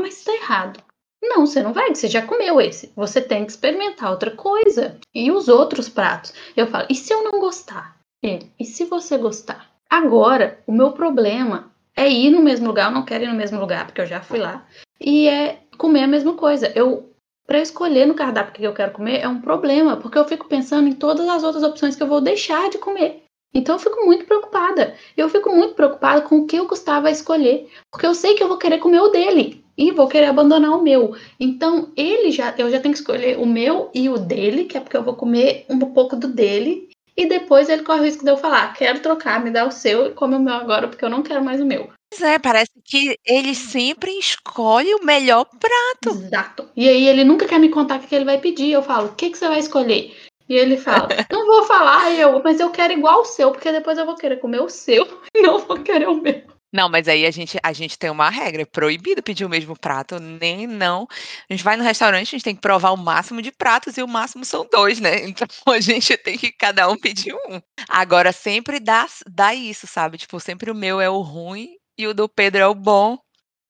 Mas 0.00 0.16
isso 0.16 0.26
tá 0.26 0.34
errado. 0.34 0.80
Não, 1.22 1.46
você 1.46 1.62
não 1.62 1.72
vai, 1.72 1.94
você 1.94 2.08
já 2.08 2.22
comeu 2.22 2.60
esse. 2.60 2.92
Você 2.94 3.20
tem 3.20 3.44
que 3.44 3.52
experimentar 3.52 4.10
outra 4.10 4.30
coisa. 4.30 4.98
E 5.14 5.30
os 5.30 5.48
outros 5.48 5.88
pratos. 5.88 6.32
Eu 6.56 6.66
falo: 6.66 6.86
E 6.90 6.94
se 6.94 7.12
eu 7.12 7.22
não 7.22 7.38
gostar? 7.38 7.96
Ele: 8.22 8.50
E 8.58 8.64
se 8.64 8.84
você 8.84 9.16
gostar? 9.16 9.70
Agora, 9.88 10.58
o 10.66 10.72
meu 10.72 10.92
problema 10.92 11.70
é 11.94 12.08
ir 12.10 12.30
no 12.30 12.42
mesmo 12.42 12.66
lugar. 12.66 12.86
Eu 12.86 12.94
não 12.94 13.04
quero 13.04 13.24
ir 13.24 13.28
no 13.28 13.34
mesmo 13.34 13.60
lugar, 13.60 13.86
porque 13.86 14.00
eu 14.00 14.06
já 14.06 14.20
fui 14.20 14.38
lá. 14.38 14.66
E 15.00 15.28
é 15.28 15.60
comer 15.78 16.04
a 16.04 16.08
mesma 16.08 16.34
coisa. 16.34 16.72
Eu 16.74 17.12
para 17.46 17.60
escolher 17.60 18.06
no 18.06 18.14
cardápio 18.14 18.52
que 18.52 18.64
eu 18.64 18.74
quero 18.74 18.92
comer 18.92 19.20
é 19.20 19.28
um 19.28 19.40
problema, 19.40 19.96
porque 19.96 20.18
eu 20.18 20.24
fico 20.24 20.48
pensando 20.48 20.88
em 20.88 20.92
todas 20.92 21.28
as 21.28 21.44
outras 21.44 21.62
opções 21.62 21.94
que 21.94 22.02
eu 22.02 22.08
vou 22.08 22.20
deixar 22.20 22.68
de 22.68 22.78
comer. 22.78 23.22
Então 23.56 23.76
eu 23.76 23.78
fico 23.78 24.04
muito 24.04 24.26
preocupada. 24.26 24.94
Eu 25.16 25.30
fico 25.30 25.48
muito 25.48 25.72
preocupada 25.72 26.20
com 26.20 26.40
o 26.40 26.46
que 26.46 26.60
o 26.60 26.68
Gustavo 26.68 27.04
vai 27.04 27.12
escolher, 27.12 27.66
porque 27.90 28.06
eu 28.06 28.14
sei 28.14 28.34
que 28.34 28.42
eu 28.42 28.48
vou 28.48 28.58
querer 28.58 28.78
comer 28.78 29.00
o 29.00 29.08
dele 29.08 29.64
e 29.78 29.90
vou 29.92 30.06
querer 30.08 30.26
abandonar 30.26 30.72
o 30.72 30.82
meu. 30.82 31.16
Então 31.40 31.90
ele 31.96 32.30
já, 32.30 32.54
eu 32.58 32.70
já 32.70 32.78
tenho 32.78 32.92
que 32.92 33.00
escolher 33.00 33.38
o 33.38 33.46
meu 33.46 33.90
e 33.94 34.10
o 34.10 34.18
dele, 34.18 34.64
que 34.64 34.76
é 34.76 34.80
porque 34.80 34.96
eu 34.96 35.02
vou 35.02 35.14
comer 35.14 35.64
um 35.70 35.78
pouco 35.78 36.16
do 36.16 36.28
dele 36.28 36.90
e 37.16 37.24
depois 37.24 37.70
ele 37.70 37.82
corre 37.82 38.00
o 38.00 38.04
risco 38.04 38.24
de 38.24 38.30
eu 38.30 38.36
falar, 38.36 38.74
quero 38.74 39.00
trocar, 39.00 39.42
me 39.42 39.50
dá 39.50 39.66
o 39.66 39.72
seu 39.72 40.08
e 40.08 40.10
come 40.10 40.36
o 40.36 40.40
meu 40.40 40.52
agora 40.52 40.86
porque 40.86 41.04
eu 41.04 41.08
não 41.08 41.22
quero 41.22 41.42
mais 41.42 41.58
o 41.58 41.64
meu. 41.64 41.88
Pois 42.10 42.20
é, 42.22 42.38
parece 42.38 42.72
que 42.84 43.18
ele 43.24 43.54
sempre 43.54 44.10
escolhe 44.18 44.94
o 44.94 45.04
melhor 45.04 45.46
prato. 45.46 46.18
Exato. 46.18 46.68
E 46.76 46.86
aí 46.86 47.08
ele 47.08 47.24
nunca 47.24 47.46
quer 47.46 47.58
me 47.58 47.70
contar 47.70 47.98
o 47.98 48.02
que 48.02 48.14
ele 48.14 48.24
vai 48.24 48.38
pedir. 48.38 48.70
Eu 48.70 48.82
falo, 48.82 49.08
o 49.08 49.14
que, 49.14 49.30
que 49.30 49.38
você 49.38 49.48
vai 49.48 49.58
escolher? 49.58 50.14
E 50.48 50.54
ele 50.54 50.76
fala, 50.76 51.08
não 51.30 51.46
vou 51.46 51.64
falar 51.64 52.12
eu, 52.12 52.40
mas 52.42 52.60
eu 52.60 52.70
quero 52.70 52.92
igual 52.92 53.22
o 53.22 53.24
seu, 53.24 53.50
porque 53.50 53.72
depois 53.72 53.98
eu 53.98 54.06
vou 54.06 54.14
querer 54.14 54.36
comer 54.36 54.60
o 54.60 54.68
seu 54.68 55.20
não 55.36 55.58
vou 55.58 55.82
querer 55.82 56.08
o 56.08 56.20
meu. 56.20 56.42
Não, 56.72 56.88
mas 56.88 57.08
aí 57.08 57.24
a 57.24 57.30
gente 57.30 57.58
a 57.62 57.72
gente 57.72 57.98
tem 57.98 58.10
uma 58.10 58.28
regra, 58.28 58.62
é 58.62 58.64
proibido 58.64 59.22
pedir 59.22 59.44
o 59.44 59.48
mesmo 59.48 59.78
prato, 59.78 60.18
nem 60.18 60.66
não 60.66 61.06
a 61.48 61.52
gente 61.52 61.64
vai 61.64 61.76
no 61.76 61.84
restaurante, 61.84 62.28
a 62.28 62.30
gente 62.36 62.44
tem 62.44 62.54
que 62.54 62.60
provar 62.60 62.90
o 62.90 62.96
máximo 62.96 63.40
de 63.40 63.50
pratos 63.50 63.96
e 63.96 64.02
o 64.02 64.08
máximo 64.08 64.44
são 64.44 64.68
2, 64.70 65.00
né, 65.00 65.24
então 65.26 65.48
a 65.68 65.80
gente 65.80 66.16
tem 66.18 66.36
que 66.36 66.52
cada 66.52 66.88
um 66.88 66.98
pedir 66.98 67.34
um. 67.34 67.60
Agora 67.88 68.32
sempre 68.32 68.78
dá 68.78 69.06
dá 69.26 69.54
isso, 69.54 69.86
sabe, 69.86 70.18
tipo, 70.18 70.38
sempre 70.40 70.70
o 70.70 70.74
meu 70.74 71.00
é 71.00 71.08
o 71.08 71.20
ruim 71.20 71.76
e 71.98 72.06
o 72.06 72.12
do 72.14 72.28
Pedro 72.28 72.60
é 72.60 72.66
o 72.66 72.74
bom, 72.74 73.16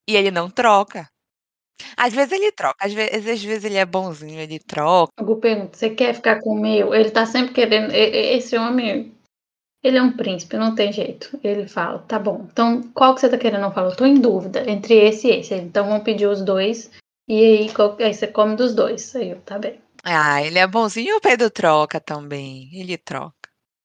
e 0.09 0.17
ele 0.17 0.31
não 0.31 0.51
troca. 0.51 1.09
Às 1.97 2.13
vezes 2.13 2.33
ele 2.33 2.53
troca, 2.53 2.77
às 2.85 2.93
vezes 2.93 3.27
às 3.27 3.43
vezes 3.43 3.65
ele 3.65 3.77
é 3.77 3.85
bonzinho, 3.87 4.39
ele 4.39 4.59
troca. 4.59 5.13
O 5.21 5.25
Gu 5.25 5.37
pergunta: 5.37 5.77
"Você 5.77 5.91
quer 5.91 6.15
ficar 6.15 6.41
com 6.41 6.51
o 6.51 6.61
meu?" 6.61 6.95
Ele 6.95 7.11
tá 7.11 7.25
sempre 7.27 7.55
querendo 7.55 7.91
esse 7.93 8.57
homem, 8.57 9.13
ele 9.83 9.99
é 9.99 10.03
um 10.03 10.13
príncipe, 10.17 10.57
não 10.57 10.75
tem 10.75 10.93
jeito. 10.93 11.39
Ele 11.43 11.67
fala: 11.67 11.99
"Tá 12.01 12.19
bom, 12.19 12.47
então 12.51 12.83
qual 12.95 13.15
que 13.15 13.21
você 13.21 13.29
tá 13.29 13.39
querendo?" 13.39 13.65
Eu 13.65 13.73
falo: 13.73 13.97
"Tô 13.97 14.05
em 14.05 14.21
dúvida 14.21 14.69
entre 14.71 14.95
esse 14.95 15.29
e 15.29 15.41
esse". 15.41 15.55
Então 15.55 15.87
vamos 15.87 16.05
pedir 16.05 16.27
os 16.27 16.43
2 16.43 16.91
e 17.29 17.45
aí 17.45 17.73
qual 17.73 17.97
aí 17.99 18.15
você 18.15 18.27
come 18.27 18.57
dos 18.57 18.75
2. 18.75 19.15
Aí 19.17 19.31
eu: 19.31 19.41
"Tá 19.41 19.59
bem". 19.59 19.81
Ah, 20.05 20.43
ele 20.43 20.59
é 20.59 20.67
bonzinho 20.67 21.11
e 21.11 21.15
o 21.15 21.21
Pedro 21.21 21.51
troca 21.51 22.01
também, 22.01 22.71
ele 22.73 22.97
troca. 22.97 23.35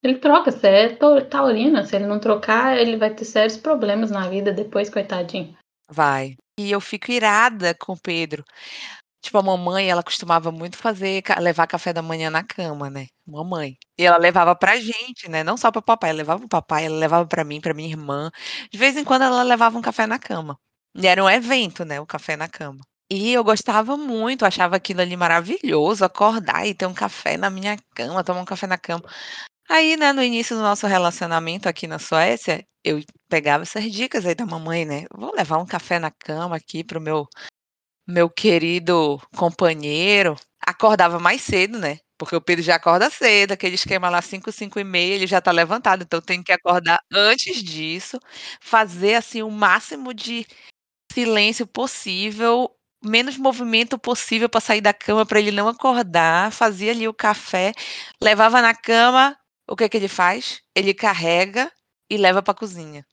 Ele 0.04 0.18
troca, 0.18 0.52
você 0.52 0.68
é 0.68 0.90
tau 0.90 1.22
taurina, 1.22 1.86
se 1.86 1.96
ele 1.96 2.08
não 2.08 2.20
trocar, 2.20 2.78
ele 2.78 2.98
vai 2.98 3.14
ter 3.14 3.26
sérios 3.26 3.58
problemas 3.58 4.10
na 4.10 4.28
vida 4.28 4.52
depois, 4.52 4.90
coitadinho. 4.90 5.56
Vai. 5.92 6.36
E 6.58 6.72
eu 6.72 6.80
fico 6.80 7.12
irada 7.12 7.74
com 7.76 7.94
o 7.94 8.00
Pedro. 8.00 8.44
Tipo, 9.22 9.40
a 9.40 9.44
mamãe, 9.44 9.90
ela 9.90 10.04
costumava 10.04 10.52
muito 10.52 10.78
fazer 10.78 11.24
levar 11.40 11.68
café 11.68 11.94
da 11.94 12.02
manhã 12.02 12.30
na 12.32 12.44
cama, 12.44 12.90
né, 12.90 13.08
mamãe. 13.28 13.78
E 13.98 14.06
ela 14.06 14.18
levava 14.18 14.56
pra 14.56 14.78
gente, 14.80 15.30
né, 15.30 15.44
não 15.44 15.58
só 15.58 15.72
para 15.72 15.80
o 15.80 15.84
papai, 15.84 16.12
ela 16.12 16.18
levava 16.20 16.40
para 16.42 16.46
o 16.48 16.50
papai, 16.50 16.86
ela 16.88 16.98
levava 16.98 17.28
pra 17.28 17.44
mim, 17.44 17.62
pra 17.62 17.74
minha 17.74 17.90
irmã. 17.90 18.32
De 18.72 18.78
vez 18.80 18.98
em 18.98 19.04
quando 19.06 19.24
ela 19.24 19.44
levava 19.44 19.78
um 19.78 19.82
café 19.82 20.08
na 20.08 20.20
cama. 20.20 20.58
E 20.96 21.08
era 21.08 21.24
um 21.24 21.30
evento, 21.30 21.86
né, 21.86 22.00
o 22.02 22.06
café 22.08 22.38
na 22.38 22.48
cama. 22.50 22.80
E 23.12 23.34
eu 23.34 23.44
gostava 23.44 23.98
muito, 23.98 24.46
achava 24.46 24.78
aquilo 24.78 25.02
ali 25.02 25.18
maravilhoso, 25.18 26.06
acordar 26.06 26.66
e 26.68 26.74
ter 26.76 26.86
um 26.88 26.94
café 26.94 27.38
na 27.38 27.50
minha 27.50 27.78
cama, 27.96 28.24
tomar 28.24 28.42
um 28.42 28.46
café 28.46 28.68
na 28.68 28.78
cama. 28.78 29.04
Aí, 29.74 29.96
né, 29.96 30.12
no 30.12 30.22
início 30.22 30.54
do 30.54 30.62
nosso 30.62 30.86
relacionamento 30.86 31.70
aqui 31.70 31.88
na 31.88 31.98
Suécia, 31.98 32.62
eu 32.84 33.00
pegava 33.30 33.64
essas 33.64 33.90
dicas 33.90 34.26
aí 34.26 34.36
da 34.36 34.46
mamãe, 34.46 34.84
né, 34.84 35.06
vou 35.16 35.34
levar 35.34 35.60
um 35.60 35.66
café 35.66 35.98
na 35.98 36.12
cama 36.12 36.58
aqui 36.58 36.84
para 36.84 36.98
o 37.00 37.02
meu 37.02 37.26
meu 38.08 38.30
querido 38.30 39.20
companheiro. 39.38 40.36
Acordava 40.68 41.20
mais 41.20 41.42
cedo, 41.44 41.80
né, 41.80 42.00
porque 42.18 42.36
o 42.36 42.42
Pedro 42.42 42.64
já 42.64 42.76
acorda 42.76 43.10
cedo, 43.10 43.54
aquele 43.54 43.76
esquema 43.76 44.10
lá 44.10 44.22
5, 44.22 44.52
5h30 44.52 45.16
ele 45.16 45.28
já 45.28 45.42
tá 45.42 45.52
levantado, 45.52 46.04
então 46.04 46.22
tenho 46.22 46.44
que 46.44 46.52
acordar 46.54 47.00
antes 47.14 47.64
disso, 47.64 48.20
fazer, 48.62 49.16
assim, 49.16 49.44
o 49.44 49.52
máximo 49.52 50.14
de 50.14 50.46
silêncio 51.14 51.68
possível, 51.68 52.70
menos 53.04 53.38
movimento 53.38 54.00
possível 54.00 54.50
pra 54.50 54.62
sair 54.62 54.82
da 54.82 54.94
cama 54.94 55.26
pra 55.26 55.40
ele 55.40 55.52
não 55.52 55.68
acordar, 55.70 56.52
fazia 56.52 56.92
ali 56.92 57.08
o 57.08 57.14
café, 57.14 57.74
levava 58.24 58.62
na 58.62 58.76
cama, 58.76 59.38
o 59.72 59.76
que 59.76 59.88
que 59.88 59.96
ele 59.96 60.10
faz? 60.10 60.60
Ele 60.76 60.94
carrega 60.94 61.72
e 62.10 62.18
leva 62.18 62.44
pra 62.44 62.54
cozinha, 62.54 63.06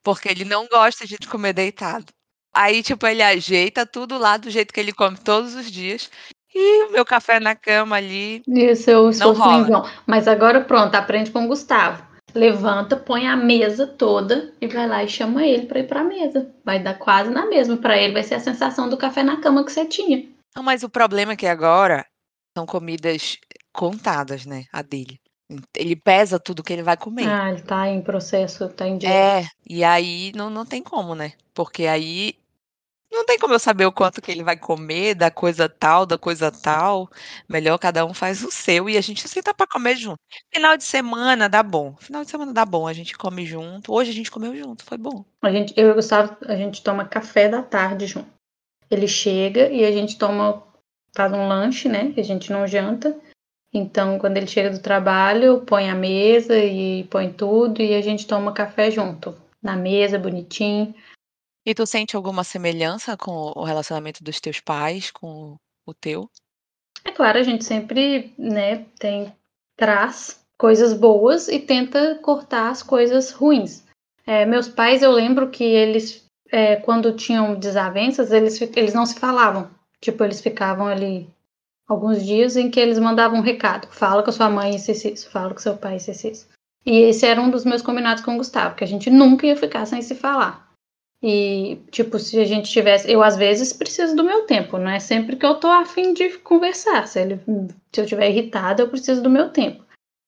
porque 0.00 0.28
ele 0.28 0.44
não 0.44 0.68
gosta 0.68 1.04
de 1.04 1.18
comer 1.26 1.52
deitado. 1.52 2.06
Aí, 2.54 2.84
tipo, 2.84 3.04
ele 3.04 3.20
ajeita 3.20 3.84
tudo 3.84 4.16
lá 4.16 4.36
do 4.36 4.48
jeito 4.48 4.72
que 4.72 4.78
ele 4.78 4.92
come 4.92 5.18
todos 5.18 5.56
os 5.56 5.68
dias, 5.68 6.08
e 6.54 6.84
o 6.84 6.92
meu 6.92 7.04
café 7.04 7.40
na 7.40 7.56
cama 7.56 7.96
ali, 7.96 8.42
E 8.46 8.70
o 8.70 8.76
seu 8.76 9.02
não 9.02 9.10
esforço 9.10 9.42
em 9.42 9.44
rola. 9.44 9.64
vão. 9.64 9.90
Mas 10.06 10.28
agora 10.28 10.60
pronto, 10.60 10.94
aprende 10.94 11.32
com 11.32 11.44
o 11.44 11.48
Gustavo. 11.48 12.06
Levanta, 12.32 12.96
põe 12.96 13.26
a 13.26 13.36
mesa 13.36 13.86
toda 13.86 14.54
e 14.60 14.68
vai 14.68 14.86
lá 14.86 15.02
e 15.02 15.08
chama 15.08 15.44
ele 15.44 15.66
pra 15.66 15.80
ir 15.80 15.88
pra 15.88 16.04
mesa. 16.04 16.54
Vai 16.64 16.80
dar 16.80 16.94
quase 16.94 17.30
na 17.30 17.46
mesma, 17.46 17.76
pra 17.76 17.98
ele 17.98 18.12
vai 18.12 18.22
ser 18.22 18.36
a 18.36 18.40
sensação 18.40 18.88
do 18.88 18.96
café 18.96 19.24
na 19.24 19.40
cama 19.40 19.64
que 19.64 19.72
você 19.72 19.84
tinha. 19.84 20.28
Mas 20.62 20.84
o 20.84 20.88
problema 20.88 21.32
é 21.32 21.36
que 21.36 21.46
agora 21.46 22.06
são 22.56 22.66
comidas 22.66 23.36
contadas, 23.72 24.46
né, 24.46 24.64
a 24.72 24.82
dele. 24.82 25.18
Ele 25.74 25.96
pesa 25.96 26.38
tudo 26.38 26.62
que 26.62 26.72
ele 26.72 26.82
vai 26.82 26.96
comer. 26.96 27.26
Ah, 27.26 27.50
ele 27.50 27.62
tá 27.62 27.88
em 27.88 28.02
processo, 28.02 28.68
tá 28.68 28.86
em 28.86 28.98
dieta. 28.98 29.14
É, 29.14 29.46
e 29.68 29.82
aí 29.82 30.32
não 30.34 30.50
não 30.50 30.66
tem 30.66 30.82
como, 30.82 31.14
né, 31.14 31.32
porque 31.54 31.86
aí 31.86 32.34
não 33.10 33.24
tem 33.24 33.38
como 33.38 33.54
eu 33.54 33.58
saber 33.58 33.86
o 33.86 33.92
quanto 33.92 34.20
que 34.20 34.30
ele 34.30 34.44
vai 34.44 34.56
comer 34.56 35.14
da 35.14 35.30
coisa 35.30 35.68
tal, 35.68 36.04
da 36.04 36.18
coisa 36.18 36.52
tal, 36.52 37.08
melhor 37.48 37.78
cada 37.78 38.04
um 38.04 38.12
faz 38.12 38.44
o 38.44 38.50
seu 38.50 38.88
e 38.88 38.98
a 38.98 39.00
gente 39.00 39.26
senta 39.26 39.54
pra 39.54 39.66
comer 39.66 39.96
junto. 39.96 40.18
Final 40.52 40.76
de 40.76 40.84
semana 40.84 41.48
dá 41.48 41.62
bom, 41.62 41.96
final 41.96 42.22
de 42.22 42.30
semana 42.30 42.52
dá 42.52 42.66
bom, 42.66 42.86
a 42.86 42.92
gente 42.92 43.16
come 43.16 43.46
junto, 43.46 43.92
hoje 43.92 44.10
a 44.10 44.14
gente 44.14 44.30
comeu 44.30 44.54
junto, 44.54 44.84
foi 44.84 44.98
bom. 44.98 45.24
A 45.42 45.50
gente 45.50 45.72
eu 45.76 45.88
e 45.88 45.90
o 45.92 45.94
Gustavo, 45.94 46.36
a 46.46 46.54
gente 46.54 46.82
toma 46.82 47.06
café 47.06 47.48
da 47.48 47.62
tarde 47.62 48.06
junto. 48.06 48.28
Ele 48.90 49.08
chega 49.08 49.68
e 49.70 49.84
a 49.84 49.92
gente 49.92 50.18
toma 50.18 50.62
faz 51.16 51.32
um 51.32 51.48
lanche, 51.48 51.88
né, 51.88 52.12
que 52.12 52.20
a 52.20 52.24
gente 52.24 52.52
não 52.52 52.66
janta, 52.66 53.18
Então, 53.72 54.18
quando 54.18 54.36
ele 54.36 54.46
chega 54.46 54.70
do 54.70 54.80
trabalho, 54.80 55.60
põe 55.60 55.90
a 55.90 55.94
mesa 55.94 56.58
e 56.58 57.04
põe 57.04 57.30
tudo 57.30 57.82
e 57.82 57.94
a 57.94 58.00
gente 58.00 58.26
toma 58.26 58.52
café 58.52 58.90
junto, 58.90 59.34
na 59.62 59.76
mesa, 59.76 60.18
bonitinho. 60.18 60.94
E 61.66 61.74
tu 61.74 61.84
sente 61.84 62.16
alguma 62.16 62.44
semelhança 62.44 63.16
com 63.16 63.52
o 63.54 63.64
relacionamento 63.64 64.24
dos 64.24 64.40
teus 64.40 64.58
pais 64.58 65.10
com 65.10 65.56
o 65.86 65.92
teu? 65.92 66.30
É 67.04 67.10
claro, 67.10 67.38
a 67.38 67.42
gente 67.42 67.64
sempre, 67.64 68.32
né, 68.38 68.86
tem 68.98 69.32
traz 69.76 70.40
coisas 70.56 70.92
boas 70.92 71.46
e 71.46 71.58
tenta 71.58 72.16
cortar 72.16 72.70
as 72.70 72.82
coisas 72.82 73.30
ruins. 73.30 73.84
É, 74.26 74.44
meus 74.44 74.68
pais, 74.68 75.02
eu 75.02 75.12
lembro 75.12 75.50
que 75.50 75.64
eles, 75.64 76.26
é, 76.50 76.76
quando 76.76 77.16
tinham 77.16 77.54
desavenças, 77.54 78.32
eles, 78.32 78.60
eles 78.60 78.92
não 78.92 79.06
se 79.06 79.18
falavam. 79.18 79.70
Tipo, 80.00 80.24
eles 80.24 80.40
ficavam 80.40 80.86
ali 80.86 81.28
alguns 81.88 82.24
dias 82.24 82.56
em 82.56 82.70
que 82.70 82.78
eles 82.78 82.98
mandavam 82.98 83.38
um 83.38 83.42
recado. 83.42 83.88
Fala 83.90 84.22
com 84.22 84.30
a 84.30 84.32
sua 84.32 84.50
mãe 84.50 84.76
isso, 84.76 84.90
isso, 84.90 85.30
fala 85.30 85.54
com 85.54 85.58
seu 85.58 85.76
pai 85.76 85.96
isso, 85.96 86.10
isso. 86.10 86.46
E 86.84 86.98
esse 87.00 87.26
era 87.26 87.40
um 87.40 87.50
dos 87.50 87.64
meus 87.64 87.82
combinados 87.82 88.22
com 88.22 88.34
o 88.34 88.38
Gustavo, 88.38 88.76
que 88.76 88.84
a 88.84 88.86
gente 88.86 89.10
nunca 89.10 89.46
ia 89.46 89.56
ficar 89.56 89.86
sem 89.86 90.02
se 90.02 90.14
falar. 90.14 90.68
E, 91.22 91.78
tipo, 91.90 92.18
se 92.18 92.38
a 92.38 92.44
gente 92.44 92.70
tivesse. 92.70 93.10
Eu, 93.10 93.22
às 93.22 93.36
vezes, 93.36 93.72
preciso 93.72 94.14
do 94.14 94.22
meu 94.22 94.42
tempo, 94.42 94.78
não 94.78 94.90
é 94.90 95.00
sempre 95.00 95.34
que 95.34 95.44
eu 95.44 95.56
tô 95.56 95.66
afim 95.66 96.12
de 96.14 96.38
conversar. 96.38 97.08
Se, 97.08 97.20
ele, 97.20 97.40
se 97.92 98.00
eu 98.00 98.04
estiver 98.04 98.30
irritada, 98.30 98.82
eu 98.82 98.88
preciso 98.88 99.22
do 99.22 99.30
meu 99.30 99.48
tempo. 99.50 99.84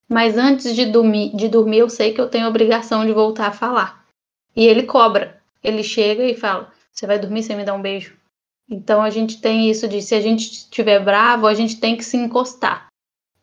Mas 0.09 0.37
antes 0.37 0.75
de 0.75 0.87
dormir, 0.87 1.35
de 1.37 1.49
dormir, 1.49 1.79
eu 1.79 1.89
sei 1.89 2.13
que 2.13 2.21
eu 2.21 2.29
tenho 2.29 2.47
a 2.47 2.49
obrigação 2.49 3.07
de 3.07 3.13
voltar 3.13 3.47
a 3.47 3.53
falar. 3.53 4.05
E 4.57 4.67
ele 4.67 4.83
cobra. 4.83 5.41
Ele 5.63 5.85
chega 5.85 6.25
e 6.25 6.35
fala: 6.35 6.73
Você 6.91 7.07
vai 7.07 7.19
dormir 7.19 7.45
sem 7.45 7.57
me 7.57 7.65
dar 7.65 7.75
um 7.75 7.83
beijo? 7.83 8.20
Então 8.71 9.03
a 9.03 9.11
gente 9.11 9.41
tem 9.41 9.69
isso 9.69 9.89
de 9.89 10.01
se 10.01 10.15
a 10.15 10.21
gente 10.21 10.43
estiver 10.43 11.05
bravo, 11.05 11.49
a 11.49 11.55
gente 11.55 11.81
tem 11.81 11.97
que 11.97 12.05
se 12.05 12.17
encostar, 12.17 12.87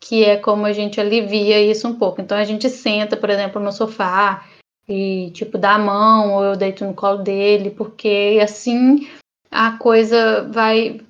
que 0.00 0.24
é 0.24 0.38
como 0.38 0.64
a 0.64 0.72
gente 0.72 0.98
alivia 0.98 1.60
isso 1.60 1.86
um 1.86 1.94
pouco. 1.94 2.20
Então 2.20 2.36
a 2.36 2.44
gente 2.44 2.70
senta, 2.70 3.14
por 3.14 3.28
exemplo, 3.28 3.60
no 3.60 3.70
sofá 3.70 4.48
e 4.88 5.30
tipo 5.32 5.58
dá 5.58 5.74
a 5.74 5.78
mão 5.78 6.32
ou 6.32 6.44
eu 6.44 6.56
deito 6.56 6.82
no 6.84 6.94
colo 6.94 7.18
dele, 7.18 7.70
porque 7.70 8.38
assim 8.42 9.06
a 9.50 9.72
coisa 9.72 10.48
vai 10.50 11.00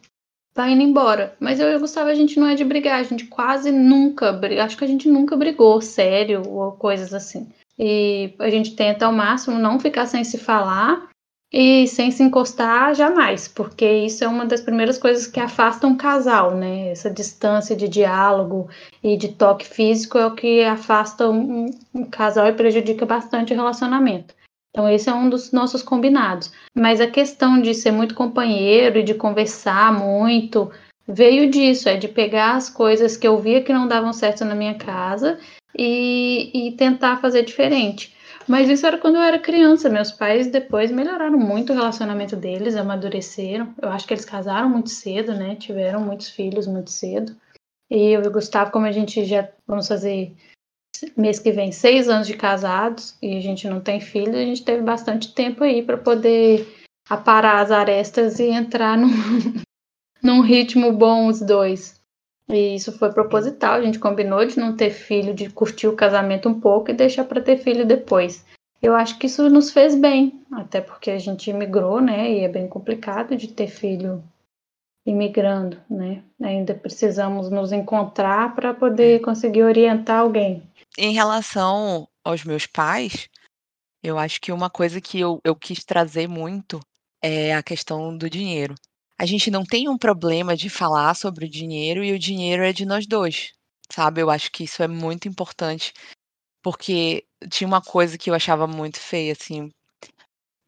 vai 0.53 0.73
indo 0.73 0.83
embora. 0.83 1.37
Mas 1.39 1.61
eu 1.61 1.69
e 1.69 1.77
o 1.77 1.81
Gustavo 1.81 2.11
a 2.11 2.15
gente 2.15 2.41
não 2.41 2.49
é 2.49 2.57
de 2.57 2.65
brigar, 2.65 2.99
a 2.99 3.05
gente 3.05 3.27
quase 3.27 3.71
nunca, 3.71 4.41
acho 4.65 4.77
que 4.77 4.85
a 4.85 4.89
gente 4.89 5.09
nunca 5.09 5.37
brigou 5.37 5.81
sério 5.81 6.43
ou 6.45 6.73
coisas 6.73 7.15
assim. 7.15 7.49
E 7.79 8.35
a 8.41 8.51
gente 8.51 8.75
tenta 8.75 9.07
ao 9.07 9.13
máximo 9.13 9.57
não 9.57 9.79
ficar 9.79 10.07
sem 10.07 10.25
se 10.25 10.37
falar 10.37 11.09
e 11.53 11.87
sem 11.87 12.11
se 12.11 12.23
encostar 12.23 12.95
jamais, 12.95 13.49
porque 13.49 13.91
isso 13.91 14.23
é 14.23 14.29
uma 14.29 14.45
das 14.45 14.61
primeiras 14.61 14.99
coisas 14.99 15.27
que 15.27 15.41
afasta 15.41 15.87
um 15.87 15.97
casal, 15.97 16.55
né? 16.55 16.91
Essa 16.91 17.11
distância 17.11 17.75
de 17.75 17.89
diálogo 17.89 18.69
e 19.03 19.17
de 19.17 19.29
toque 19.29 19.67
físico 19.67 20.19
é 20.19 20.27
o 20.27 20.35
que 20.35 20.63
afasta 20.63 21.29
um, 21.29 21.71
um 21.95 22.05
casal 22.05 22.47
e 22.49 22.53
prejudica 22.53 23.07
bastante 23.07 23.53
o 23.53 23.57
relacionamento. 23.57 24.35
Então, 24.71 24.89
esse 24.89 25.09
é 25.09 25.15
um 25.15 25.31
dos 25.31 25.51
nossos 25.51 25.83
combinados. 25.83 26.53
Mas 26.75 27.01
a 27.01 27.07
questão 27.07 27.61
de 27.61 27.75
ser 27.75 27.91
muito 27.91 28.15
companheiro 28.15 28.99
e 28.99 29.03
de 29.03 29.15
conversar 29.15 29.93
muito 29.93 30.71
veio 31.07 31.51
disso, 31.51 31.89
é 31.89 31.97
de 31.97 32.07
pegar 32.07 32.57
as 32.57 32.69
coisas 32.69 33.17
que 33.17 33.27
eu 33.27 33.39
via 33.39 33.63
que 33.63 33.73
não 33.73 33.89
davam 33.89 34.13
certo 34.13 34.45
na 34.45 34.55
minha 34.55 34.75
casa 34.75 35.39
e, 35.77 36.51
e 36.53 36.73
tentar 36.73 37.17
fazer 37.17 37.43
diferente. 37.43 38.15
Mas 38.49 38.71
isso 38.71 38.87
era 38.87 38.97
quando 38.97 39.17
eu 39.17 39.23
era 39.23 39.39
criança. 39.39 39.91
Meus 39.91 40.11
pais 40.11 40.51
depois 40.51 40.91
melhoraram 40.91 41.39
muito 41.39 41.73
o 41.73 41.77
relacionamento 41.77 42.35
deles, 42.35 42.77
amadureceram. 42.77 43.75
Eu 43.81 43.91
acho 43.91 44.07
que 44.07 44.15
eles 44.15 44.25
casaram 44.25 44.71
muito 44.71 44.89
cedo, 44.89 45.35
né? 45.35 45.55
Tiveram 45.55 46.01
muitos 46.01 46.31
filhos 46.31 46.67
muito 46.67 46.91
cedo. 46.91 47.37
E 47.91 48.13
eu 48.13 48.23
e 48.23 48.27
o 48.27 48.33
Gustavo, 48.33 48.71
como 48.71 48.87
a 48.87 48.93
gente 48.93 49.25
já 49.25 49.49
vamos 49.67 49.87
fazer 49.87 50.35
mês 51.17 51.39
que 51.39 51.53
vem 51.53 51.71
seis 51.71 52.09
anos 52.09 52.27
de 52.27 52.37
casados 52.37 53.17
e 53.23 53.37
a 53.37 53.41
gente 53.41 53.69
não 53.69 53.81
tem 53.81 54.01
filho, 54.01 54.35
a 54.35 54.45
gente 54.45 54.65
teve 54.65 54.83
bastante 54.83 55.33
tempo 55.33 55.63
aí 55.63 55.83
para 55.83 55.97
poder 55.97 56.67
aparar 57.09 57.61
as 57.61 57.71
arestas 57.71 58.39
e 58.39 58.45
entrar 58.45 58.97
num, 58.97 59.09
num 60.23 60.41
ritmo 60.41 60.93
bom 60.93 61.29
os 61.29 61.41
dois. 61.41 61.98
E 62.51 62.75
isso 62.75 62.93
foi 62.93 63.13
proposital, 63.13 63.75
a 63.75 63.83
gente 63.83 63.99
combinou 63.99 64.45
de 64.45 64.59
não 64.59 64.75
ter 64.75 64.91
filho, 64.91 65.35
de 65.35 65.51
curtir 65.51 65.87
o 65.87 65.97
casamento 65.97 66.49
um 66.49 66.59
pouco 66.59 66.91
e 66.91 66.95
deixar 66.95 67.25
para 67.25 67.43
ter 67.43 67.59
filho 67.59 67.87
depois. 67.87 68.45
Eu 68.81 68.95
acho 68.95 69.19
que 69.19 69.27
isso 69.27 69.51
nos 69.51 69.71
fez 69.71 69.95
bem, 69.95 70.41
até 70.53 70.81
porque 70.81 71.11
a 71.11 71.19
gente 71.19 71.51
imigrou, 71.51 72.01
né? 72.01 72.33
E 72.33 72.41
é 72.41 72.49
bem 72.49 72.67
complicado 72.67 73.37
de 73.37 73.49
ter 73.49 73.67
filho 73.67 74.25
imigrando, 75.05 75.79
né? 75.91 76.23
Ainda 76.41 76.75
precisamos 76.75 77.51
nos 77.51 77.73
encontrar 77.73 78.55
para 78.55 78.73
poder 78.73 79.21
conseguir 79.21 79.65
orientar 79.65 80.21
alguém. 80.21 80.63
Em 80.97 81.13
relação 81.13 82.09
aos 82.25 82.45
meus 82.45 82.67
pais, 82.67 83.29
eu 84.03 84.17
acho 84.17 84.41
que 84.41 84.53
uma 84.53 84.71
coisa 84.71 85.01
que 85.01 85.19
eu, 85.19 85.41
eu 85.45 85.55
quis 85.57 85.85
trazer 85.85 86.29
muito 86.29 86.81
é 87.23 87.55
a 87.55 87.63
questão 87.63 88.17
do 88.17 88.31
dinheiro 88.31 88.75
a 89.19 89.27
gente 89.27 89.51
não 89.51 89.65
tem 89.65 89.89
um 89.89 89.99
problema 89.99 90.57
de 90.57 90.69
falar 90.71 91.15
sobre 91.15 91.47
o 91.47 91.51
dinheiro 91.51 92.05
e 92.05 92.13
o 92.13 92.19
dinheiro 92.19 92.63
é 92.65 92.73
de 92.73 92.87
nós 92.87 93.07
dois, 93.07 93.53
sabe? 93.93 94.23
Eu 94.23 94.31
acho 94.31 94.51
que 94.53 94.65
isso 94.65 94.83
é 94.83 94.89
muito 94.89 95.29
importante, 95.29 95.93
porque 96.63 97.25
tinha 97.51 97.69
uma 97.69 97.83
coisa 97.83 98.19
que 98.19 98.31
eu 98.31 98.35
achava 98.35 98.67
muito 98.67 99.01
feia, 99.01 99.33
assim, 99.33 99.71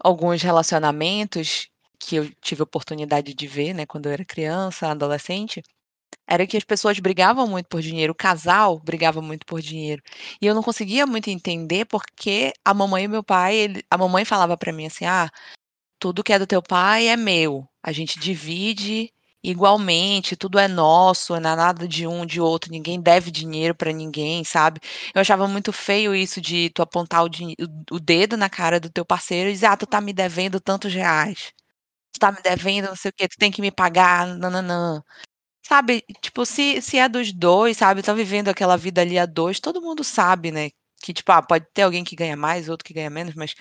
alguns 0.03 0.43
relacionamentos 0.43 1.69
que 1.99 2.17
eu 2.17 2.31
tive 2.41 2.63
oportunidade 2.63 3.35
de 3.35 3.47
ver, 3.47 3.75
né, 3.75 3.87
quando 3.87 4.07
eu 4.07 4.13
era 4.13 4.25
criança, 4.25 4.89
adolescente, 4.91 5.63
era 6.29 6.47
que 6.47 6.57
as 6.57 6.65
pessoas 6.65 6.99
brigavam 7.01 7.47
muito 7.49 7.69
por 7.69 7.83
dinheiro, 7.83 8.13
o 8.13 8.17
casal 8.17 8.81
brigava 8.81 9.23
muito 9.23 9.47
por 9.47 9.61
dinheiro. 9.63 10.03
E 10.43 10.47
eu 10.47 10.55
não 10.55 10.63
conseguia 10.63 11.07
muito 11.07 11.31
entender 11.31 11.87
porque 11.87 12.53
a 12.65 12.75
mamãe 12.75 13.05
e 13.05 13.09
meu 13.09 13.25
pai, 13.25 13.57
ele, 13.57 13.85
a 13.91 13.99
mamãe 13.99 14.25
falava 14.25 14.57
para 14.59 14.73
mim 14.73 14.87
assim: 14.87 15.07
"Ah, 15.07 15.31
tudo 16.01 16.25
que 16.25 16.33
é 16.33 16.39
do 16.39 16.47
teu 16.47 16.63
pai 16.63 17.09
é 17.09 17.17
meu. 17.17 17.69
A 17.83 17.93
gente 17.93 18.19
divide 18.19 19.13
igualmente, 19.43 20.37
tudo 20.37 20.59
é 20.59 20.69
nosso, 20.69 21.39
não 21.41 21.51
é 21.51 21.57
nada 21.57 21.89
de 21.89 22.07
um, 22.07 22.27
de 22.27 22.41
outro, 22.41 22.71
ninguém 22.71 23.01
deve 23.01 23.31
dinheiro 23.31 23.75
para 23.75 23.93
ninguém, 23.93 24.45
sabe? 24.45 24.81
Eu 25.15 25.21
achava 25.21 25.47
muito 25.49 25.73
feio 25.73 26.15
isso 26.15 26.41
de 26.41 26.71
tu 26.71 26.83
apontar 26.83 27.25
o, 27.25 27.29
o, 27.91 28.01
dedo 28.01 28.37
na 28.37 28.51
cara 28.51 28.79
do 28.81 28.91
teu 28.91 29.05
parceiro 29.05 29.49
e 29.49 29.53
dizer, 29.53 29.67
ah, 29.67 29.77
tu 29.77 29.87
tá 29.87 30.01
me 30.01 30.13
devendo 30.13 30.61
tantos 30.61 30.93
reais. 30.93 31.53
Tu 32.13 32.21
tá 32.21 32.33
me 32.33 32.43
devendo 32.43 32.89
não 32.89 32.97
sei 32.97 33.11
o 33.11 33.15
quê, 33.15 33.29
tu 33.29 33.37
tem 33.39 33.51
que 33.53 33.63
me 33.63 33.71
pagar, 33.71 34.27
nananã. 34.27 35.03
Sabe, 35.67 36.05
tipo, 36.23 36.47
se, 36.47 36.83
se 36.83 36.99
é 36.99 37.09
dos 37.09 37.33
dois, 37.33 37.77
sabe, 37.77 38.03
tá 38.03 38.15
vivendo 38.15 38.49
aquela 38.49 38.77
vida 38.77 39.03
ali 39.03 39.19
a 39.19 39.27
dois, 39.27 39.61
todo 39.61 39.83
mundo 39.83 40.05
sabe, 40.05 40.51
né? 40.53 40.71
Que, 41.03 41.13
tipo, 41.15 41.33
ah, 41.33 41.43
pode 41.43 41.67
ter 41.75 41.83
alguém 41.83 42.05
que 42.05 42.17
ganha 42.17 42.37
mais, 42.37 42.69
outro 42.69 42.85
que 42.85 42.95
ganha 42.95 43.11
menos, 43.11 43.35
mas 43.35 43.55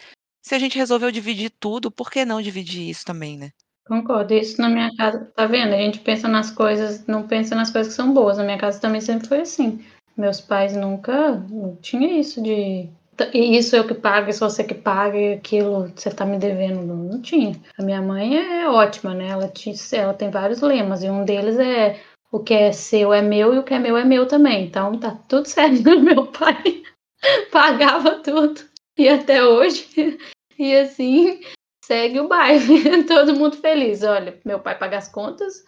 se 0.50 0.56
a 0.56 0.60
gente 0.60 0.80
resolveu 0.80 1.12
dividir 1.12 1.52
tudo, 1.60 1.92
por 1.92 2.10
que 2.10 2.26
não 2.26 2.42
dividir 2.42 2.90
isso 2.90 3.06
também, 3.06 3.38
né? 3.38 3.52
Concordo. 3.88 4.34
Isso 4.34 4.60
na 4.60 4.68
minha 4.68 4.90
casa, 4.98 5.32
tá 5.36 5.46
vendo? 5.46 5.76
A 5.76 5.78
gente 5.78 6.00
pensa 6.00 6.28
nas 6.28 6.50
coisas, 6.50 7.06
não 7.06 7.28
pensa 7.28 7.54
nas 7.54 7.70
coisas 7.70 7.94
que 7.94 7.96
são 7.96 8.12
boas. 8.12 8.40
Na 8.40 8.44
minha 8.44 8.58
casa 8.58 8.80
também 8.80 9.00
sempre 9.00 9.28
foi 9.28 9.42
assim. 9.42 9.86
Meus 10.18 10.42
pais 10.42 10.76
nunca 10.76 11.40
tinha 11.84 12.20
isso 12.20 12.42
de 12.42 12.90
isso 13.32 13.76
eu 13.76 13.86
que 13.86 13.94
pago, 13.94 14.30
isso 14.30 14.40
você 14.40 14.64
que 14.64 14.74
paga, 14.74 15.18
e 15.20 15.34
aquilo 15.34 15.92
você 15.96 16.10
tá 16.10 16.26
me 16.26 16.40
devendo. 16.40 16.82
Não, 16.82 16.96
não 16.96 17.22
tinha. 17.22 17.56
A 17.78 17.84
minha 17.84 18.02
mãe 18.02 18.36
é 18.38 18.68
ótima, 18.68 19.14
né? 19.14 19.28
Ela, 19.28 19.50
tinha, 19.50 19.76
ela 19.94 20.16
tem 20.16 20.32
vários 20.32 20.62
lemas, 20.62 21.04
e 21.04 21.10
um 21.12 21.26
deles 21.26 21.60
é 21.60 22.00
o 22.32 22.40
que 22.40 22.56
é 22.56 22.72
seu 22.72 23.14
é 23.14 23.22
meu 23.22 23.54
e 23.54 23.60
o 23.60 23.64
que 23.64 23.76
é 23.76 23.80
meu 23.80 23.96
é 23.96 24.04
meu 24.04 24.28
também. 24.28 24.66
Então 24.66 24.98
tá 24.98 25.12
tudo 25.28 25.46
certo. 25.50 26.00
Meu 26.00 26.26
pai 26.26 26.82
pagava 27.52 28.16
tudo 28.24 28.62
e 28.98 29.08
até 29.08 29.44
hoje. 29.44 30.18
E 30.60 30.76
assim 30.76 31.40
segue 31.84 32.20
o 32.20 32.28
baile, 32.28 33.04
todo 33.08 33.36
mundo 33.36 33.56
feliz. 33.56 34.04
Olha, 34.04 34.38
meu 34.46 34.60
pai 34.60 34.78
paga 34.78 34.98
as 34.98 35.08
contas 35.08 35.64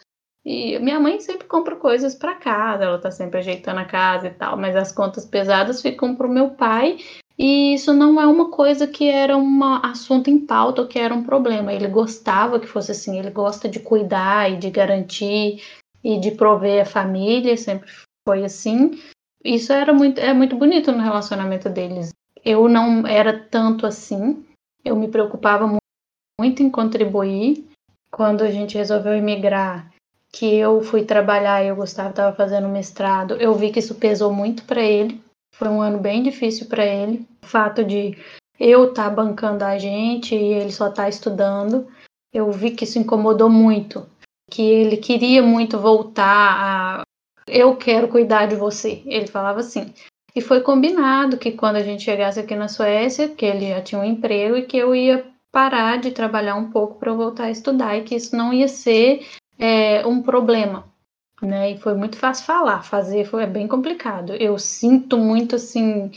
e 0.46 0.78
minha 0.80 1.00
mãe 1.00 1.20
sempre 1.20 1.48
compra 1.48 1.76
coisas 1.76 2.14
para 2.16 2.36
casa, 2.36 2.84
ela 2.84 3.00
tá 3.00 3.10
sempre 3.10 3.40
ajeitando 3.40 3.80
a 3.80 3.86
casa 3.86 4.28
e 4.28 4.34
tal, 4.34 4.58
mas 4.58 4.76
as 4.76 4.92
contas 4.92 5.26
pesadas 5.26 5.82
ficam 5.82 6.16
pro 6.16 6.30
meu 6.30 6.52
pai. 6.52 6.98
E 7.38 7.74
isso 7.74 7.92
não 7.94 8.22
é 8.22 8.28
uma 8.28 8.52
coisa 8.52 8.86
que 8.86 9.08
era 9.10 9.36
um 9.36 9.64
assunto 9.64 10.30
em 10.30 10.46
pauta 10.46 10.82
ou 10.82 10.88
que 10.88 11.00
era 11.00 11.14
um 11.14 11.24
problema. 11.24 11.74
Ele 11.74 11.88
gostava 11.88 12.60
que 12.60 12.68
fosse 12.68 12.92
assim, 12.92 13.18
ele 13.18 13.32
gosta 13.32 13.68
de 13.68 13.80
cuidar 13.80 14.52
e 14.52 14.58
de 14.58 14.70
garantir 14.70 15.64
e 16.04 16.20
de 16.20 16.32
prover 16.32 16.82
a 16.84 16.86
família, 16.86 17.56
sempre 17.58 17.90
foi 18.28 18.44
assim. 18.44 18.92
Isso 19.44 19.74
era 19.74 19.92
muito, 19.92 20.20
é 20.20 20.34
muito 20.34 20.56
bonito 20.56 20.92
no 20.92 21.02
relacionamento 21.02 21.68
deles 21.68 22.12
eu 22.44 22.68
não 22.68 23.06
era 23.06 23.38
tanto 23.38 23.86
assim. 23.86 24.44
Eu 24.84 24.96
me 24.96 25.08
preocupava 25.08 25.78
muito 26.40 26.64
em 26.64 26.70
contribuir. 26.70 27.68
Quando 28.12 28.44
a 28.44 28.52
gente 28.52 28.78
resolveu 28.78 29.14
emigrar, 29.14 29.90
que 30.32 30.56
eu 30.56 30.82
fui 30.82 31.04
trabalhar 31.06 31.64
e 31.64 31.72
o 31.72 31.76
Gustavo 31.76 32.10
estava 32.10 32.36
fazendo 32.36 32.68
mestrado, 32.68 33.36
eu 33.36 33.54
vi 33.54 33.72
que 33.72 33.80
isso 33.80 33.96
pesou 33.96 34.34
muito 34.34 34.64
para 34.64 34.82
ele. 34.82 35.22
Foi 35.56 35.68
um 35.68 35.82
ano 35.82 35.98
bem 35.98 36.24
difícil 36.24 36.68
para 36.68 36.86
ele. 36.86 37.26
O 37.44 37.46
fato 37.46 37.84
de 37.84 38.18
eu 38.60 38.90
estar 38.90 39.10
tá 39.10 39.16
bancando 39.16 39.64
a 39.64 39.78
gente 39.78 40.36
e 40.36 40.54
ele 40.54 40.72
só 40.72 40.90
estar 40.90 41.04
tá 41.04 41.10
estudando, 41.10 41.88
eu 42.34 42.52
vi 42.52 42.72
que 42.72 42.84
isso 42.84 43.00
incomodou 43.00 43.50
muito. 43.50 44.06
Que 44.50 44.62
ele 44.62 44.98
queria 44.98 45.42
muito 45.42 45.80
voltar 45.80 47.04
a 47.04 47.04
eu 47.48 47.76
quero 47.76 48.08
cuidar 48.08 48.46
de 48.46 48.56
você. 48.56 49.02
Ele 49.06 49.28
falava 49.28 49.60
assim. 49.60 49.94
E 50.36 50.42
foi 50.42 50.62
combinado 50.62 51.38
que 51.38 51.52
quando 51.52 51.76
a 51.76 51.84
gente 51.84 52.04
chegasse 52.04 52.40
aqui 52.40 52.56
na 52.56 52.68
Suécia, 52.68 53.28
que 53.28 53.46
ele 53.46 53.70
já 53.70 53.82
tinha 53.82 54.00
um 54.00 54.04
emprego 54.04 54.56
e 54.56 54.66
que 54.66 54.78
eu 54.78 54.96
ia 54.96 55.26
parar 55.52 56.00
de 56.00 56.12
trabalhar 56.12 56.56
um 56.56 56.72
pouco 56.72 56.98
para 56.98 57.14
voltar 57.14 57.46
a 57.46 57.52
estudar 57.52 57.98
e 57.98 58.04
que 58.04 58.16
isso 58.16 58.36
não 58.36 58.54
ia 58.54 58.68
ser 58.68 59.28
é, 59.60 60.06
um 60.08 60.22
problema. 60.22 60.86
Né? 61.42 61.72
E 61.72 61.78
foi 61.78 61.96
muito 61.96 62.18
fácil 62.18 62.46
falar, 62.46 62.84
fazer 62.84 63.26
foi 63.26 63.46
bem 63.46 63.68
complicado. 63.68 64.34
Eu 64.34 64.58
sinto 64.58 65.18
muito 65.18 65.56
assim, 65.56 66.12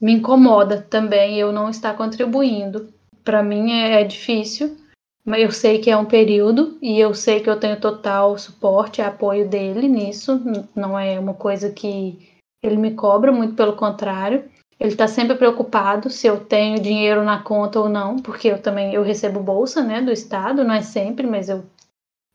me 0.00 0.12
incomoda 0.12 0.82
também 0.82 1.38
eu 1.38 1.52
não 1.52 1.70
estar 1.70 1.96
contribuindo. 1.96 2.92
Para 3.24 3.42
mim 3.42 3.72
é, 3.72 4.02
é 4.02 4.04
difícil, 4.04 4.76
mas 5.24 5.40
eu 5.40 5.50
sei 5.50 5.78
que 5.78 5.90
é 5.90 5.96
um 5.96 6.04
período 6.04 6.76
e 6.82 7.00
eu 7.00 7.14
sei 7.14 7.40
que 7.40 7.48
eu 7.48 7.58
tenho 7.58 7.80
total 7.80 8.36
suporte 8.36 9.00
e 9.00 9.04
apoio 9.04 9.48
dele 9.48 9.88
nisso. 9.88 10.42
Não 10.74 10.98
é 10.98 11.18
uma 11.18 11.32
coisa 11.32 11.70
que 11.70 12.33
ele 12.64 12.76
me 12.76 12.92
cobra, 12.92 13.30
muito 13.30 13.54
pelo 13.54 13.74
contrário. 13.74 14.44
Ele 14.80 14.90
está 14.90 15.06
sempre 15.06 15.36
preocupado 15.36 16.10
se 16.10 16.26
eu 16.26 16.40
tenho 16.40 16.80
dinheiro 16.80 17.22
na 17.22 17.42
conta 17.42 17.78
ou 17.78 17.88
não, 17.88 18.16
porque 18.16 18.48
eu 18.48 18.60
também 18.60 18.92
eu 18.92 19.02
recebo 19.02 19.40
bolsa, 19.40 19.82
né, 19.82 20.00
do 20.00 20.10
estado, 20.10 20.64
não 20.64 20.74
é 20.74 20.82
sempre, 20.82 21.26
mas 21.26 21.48
eu 21.48 21.64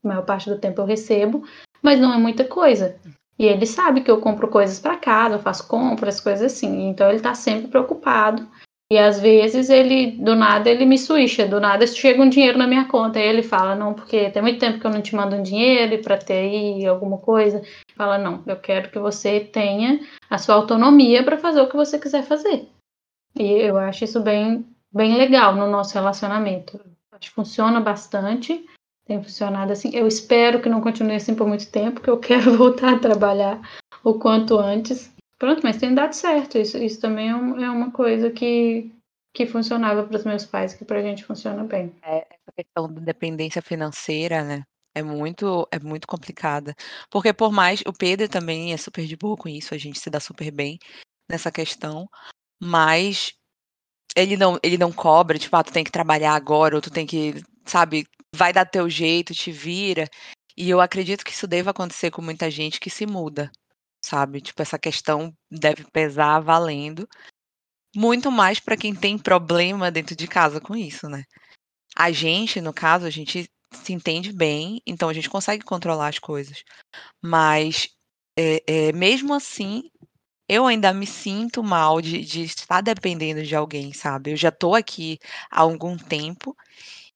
a 0.04 0.08
maior 0.08 0.24
parte 0.24 0.50
do 0.50 0.58
tempo 0.58 0.80
eu 0.80 0.86
recebo, 0.86 1.44
mas 1.82 2.00
não 2.00 2.14
é 2.14 2.18
muita 2.18 2.46
coisa. 2.46 2.96
E 3.38 3.46
ele 3.46 3.66
sabe 3.66 4.02
que 4.02 4.10
eu 4.10 4.22
compro 4.22 4.48
coisas 4.48 4.80
para 4.80 4.98
casa, 4.98 5.36
eu 5.36 5.40
faço 5.40 5.68
compras, 5.68 6.22
coisas 6.22 6.54
assim. 6.54 6.88
Então 6.90 7.08
ele 7.08 7.18
está 7.18 7.34
sempre 7.34 7.68
preocupado 7.68 8.48
e 8.92 8.98
às 8.98 9.20
vezes 9.20 9.70
ele, 9.70 10.12
do 10.12 10.36
nada, 10.36 10.68
ele 10.68 10.84
me 10.84 10.98
switcha, 10.98 11.48
do 11.48 11.60
nada 11.60 11.86
chega 11.86 12.24
um 12.24 12.30
dinheiro 12.30 12.58
na 12.58 12.66
minha 12.66 12.86
conta. 12.86 13.20
E 13.20 13.22
ele 13.22 13.44
fala, 13.44 13.76
não, 13.76 13.94
porque 13.94 14.32
tem 14.32 14.42
muito 14.42 14.60
tempo 14.60 14.80
que 14.80 14.88
eu 14.88 14.90
não 14.92 15.02
te 15.02 15.16
mando 15.16 15.36
um 15.36 15.44
dinheiro 15.44 16.02
para 16.02 16.18
ter 16.18 16.34
aí 16.34 16.86
alguma 16.88 17.20
coisa. 17.20 17.62
Fala, 17.96 18.18
não, 18.18 18.44
eu 18.48 18.56
quero 18.56 18.90
que 18.90 18.98
você 18.98 19.42
tenha 19.42 20.00
a 20.28 20.40
sua 20.40 20.56
autonomia 20.56 21.24
para 21.24 21.38
fazer 21.38 21.62
o 21.62 21.70
que 21.70 21.76
você 21.76 22.00
quiser 22.00 22.24
fazer. 22.24 22.68
E 23.38 23.44
eu 23.44 23.78
acho 23.78 24.06
isso 24.06 24.22
bem, 24.22 24.66
bem 24.92 25.16
legal 25.16 25.56
no 25.56 25.70
nosso 25.70 25.94
relacionamento. 25.94 26.80
Acho 27.12 27.30
que 27.30 27.36
funciona 27.36 27.80
bastante, 27.80 28.66
tem 29.06 29.22
funcionado 29.22 29.72
assim. 29.72 29.92
Eu 29.94 30.08
espero 30.08 30.62
que 30.64 30.70
não 30.70 30.82
continue 30.82 31.16
assim 31.16 31.36
por 31.36 31.48
muito 31.48 31.70
tempo, 31.72 31.96
porque 31.96 32.10
eu 32.10 32.18
quero 32.18 32.56
voltar 32.58 32.96
a 32.96 33.00
trabalhar 33.00 33.62
o 34.04 34.16
quanto 34.16 34.58
antes. 34.58 35.14
Pronto, 35.40 35.62
mas 35.64 35.78
tem 35.78 35.96
dado 35.96 36.14
certo. 36.14 36.58
Isso, 36.58 36.78
isso 36.78 37.00
também 37.00 37.30
é, 37.30 37.32
é 37.32 37.70
uma 37.70 37.92
coisa 37.92 38.30
que, 38.30 38.94
que 39.34 39.48
funcionava 39.48 40.04
para 40.04 40.18
os 40.18 40.26
meus 40.26 40.46
pais, 40.46 40.74
que 40.74 40.84
para 40.84 41.00
a 41.00 41.02
gente 41.02 41.24
funciona 41.24 41.64
bem. 41.64 41.96
É, 42.04 42.28
essa 42.30 42.52
questão 42.56 42.94
da 42.94 43.00
dependência 43.00 43.62
financeira, 43.62 44.44
né? 44.44 44.64
É 44.94 45.02
muito, 45.02 45.66
é 45.72 45.80
muito 45.80 46.06
complicada. 46.06 46.76
Porque 47.10 47.32
por 47.32 47.54
mais. 47.54 47.82
O 47.88 47.94
Pedro 47.94 48.28
também 48.28 48.74
é 48.74 48.78
super 48.78 49.06
de 49.06 49.16
boa 49.16 49.38
com 49.38 49.48
isso, 49.48 49.74
a 49.74 49.78
gente 49.78 49.98
se 49.98 50.10
dá 50.10 50.20
super 50.20 50.52
bem 50.52 50.78
nessa 51.32 51.50
questão. 51.50 52.06
Mas 52.62 53.32
ele 54.14 54.36
não, 54.36 54.60
ele 54.62 54.78
não 54.78 54.92
cobra, 54.92 55.40
tipo, 55.40 55.56
ah, 55.56 55.64
tu 55.64 55.72
tem 55.72 55.86
que 55.86 55.92
trabalhar 55.92 56.34
agora, 56.34 56.76
ou 56.76 56.82
tu 56.82 56.92
tem 56.92 57.06
que, 57.06 57.36
sabe, 57.66 58.06
vai 58.36 58.52
dar 58.52 58.66
teu 58.66 58.90
jeito, 58.90 59.34
te 59.34 59.54
vira. 59.54 60.06
E 60.58 60.70
eu 60.70 60.82
acredito 60.82 61.24
que 61.24 61.32
isso 61.32 61.48
deva 61.48 61.72
acontecer 61.72 62.12
com 62.12 62.22
muita 62.22 62.52
gente 62.52 62.82
que 62.82 62.90
se 62.90 63.06
muda 63.06 63.50
sabe? 64.02 64.42
Tipo, 64.42 64.62
essa 64.62 64.80
questão 64.80 65.34
deve 65.52 65.84
pesar 65.92 66.40
valendo. 66.40 67.08
Muito 67.96 68.32
mais 68.32 68.60
para 68.60 68.78
quem 68.78 68.96
tem 68.96 69.18
problema 69.18 69.92
dentro 69.92 70.16
de 70.16 70.28
casa 70.28 70.62
com 70.62 70.76
isso, 70.76 71.10
né? 71.10 71.24
A 71.96 72.12
gente, 72.12 72.62
no 72.62 72.74
caso, 72.74 73.06
a 73.06 73.10
gente 73.10 73.50
se 73.74 73.94
entende 73.94 74.32
bem, 74.32 74.82
então 74.86 75.10
a 75.10 75.14
gente 75.14 75.30
consegue 75.30 75.64
controlar 75.64 76.08
as 76.08 76.20
coisas. 76.20 76.64
Mas, 77.22 77.90
é, 78.38 78.64
é, 78.68 78.92
mesmo 78.94 79.34
assim, 79.34 79.90
eu 80.48 80.66
ainda 80.66 80.94
me 80.94 81.06
sinto 81.08 81.64
mal 81.64 82.02
de, 82.02 82.24
de 82.26 82.44
estar 82.44 82.82
dependendo 82.82 83.44
de 83.44 83.56
alguém, 83.56 83.94
sabe? 83.94 84.32
Eu 84.32 84.38
já 84.38 84.52
tô 84.52 84.76
aqui 84.76 85.20
há 85.52 85.62
algum 85.62 85.98
tempo 85.98 86.56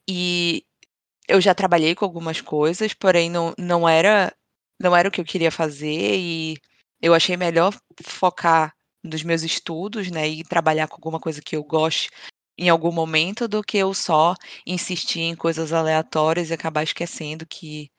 e 0.07 0.65
eu 1.27 1.41
já 1.41 1.55
trabalhei 1.55 1.95
com 1.95 2.05
algumas 2.05 2.41
coisas, 2.41 2.93
porém 2.93 3.29
não, 3.29 3.53
não 3.57 3.87
era 3.89 4.33
não 4.79 4.95
era 4.95 5.07
o 5.07 5.11
que 5.11 5.21
eu 5.21 5.25
queria 5.25 5.51
fazer 5.51 6.17
e 6.17 6.57
eu 7.03 7.13
achei 7.13 7.35
melhor 7.35 7.75
focar 8.01 8.73
nos 9.03 9.23
meus 9.23 9.43
estudos, 9.43 10.09
né, 10.09 10.25
e 10.29 10.41
trabalhar 10.41 10.87
com 10.87 10.95
alguma 10.95 11.19
coisa 11.19 11.41
que 11.41 11.57
eu 11.57 11.61
goste 11.61 12.09
em 12.57 12.69
algum 12.69 12.93
momento 12.93 13.45
do 13.45 13.61
que 13.61 13.77
eu 13.77 13.93
só 13.93 14.33
insistir 14.65 15.19
em 15.19 15.35
coisas 15.35 15.73
aleatórias 15.73 16.49
e 16.49 16.53
acabar 16.53 16.81
esquecendo 16.81 17.45
que 17.45 17.89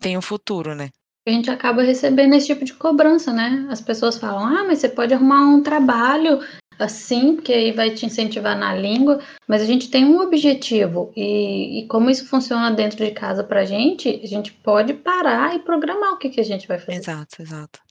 tem 0.00 0.16
um 0.16 0.22
futuro, 0.22 0.74
né? 0.74 0.88
A 1.28 1.30
gente 1.30 1.50
acaba 1.50 1.82
recebendo 1.82 2.34
esse 2.34 2.46
tipo 2.46 2.64
de 2.64 2.72
cobrança, 2.72 3.30
né? 3.30 3.66
As 3.68 3.80
pessoas 3.80 4.16
falam: 4.16 4.46
"Ah, 4.46 4.64
mas 4.64 4.78
você 4.78 4.88
pode 4.88 5.12
arrumar 5.12 5.44
um 5.44 5.60
trabalho 5.62 6.38
assim, 6.78 7.34
porque 7.34 7.52
aí 7.52 7.72
vai 7.72 7.90
te 7.90 8.06
incentivar 8.06 8.56
na 8.56 8.74
língua", 8.74 9.20
mas 9.46 9.60
a 9.60 9.66
gente 9.66 9.90
tem 9.90 10.04
um 10.04 10.20
objetivo 10.20 11.12
e, 11.16 11.80
e 11.80 11.86
como 11.88 12.08
isso 12.08 12.26
funciona 12.26 12.70
dentro 12.70 13.04
de 13.04 13.10
casa 13.10 13.42
pra 13.42 13.64
gente, 13.64 14.20
a 14.22 14.26
gente 14.26 14.52
pode 14.52 14.94
parar 14.94 15.56
e 15.56 15.58
programar 15.58 16.12
o 16.12 16.18
que 16.18 16.30
que 16.30 16.40
a 16.40 16.44
gente 16.44 16.68
vai 16.68 16.78
fazer. 16.78 16.98
Exato, 16.98 17.42
exato 17.42 17.85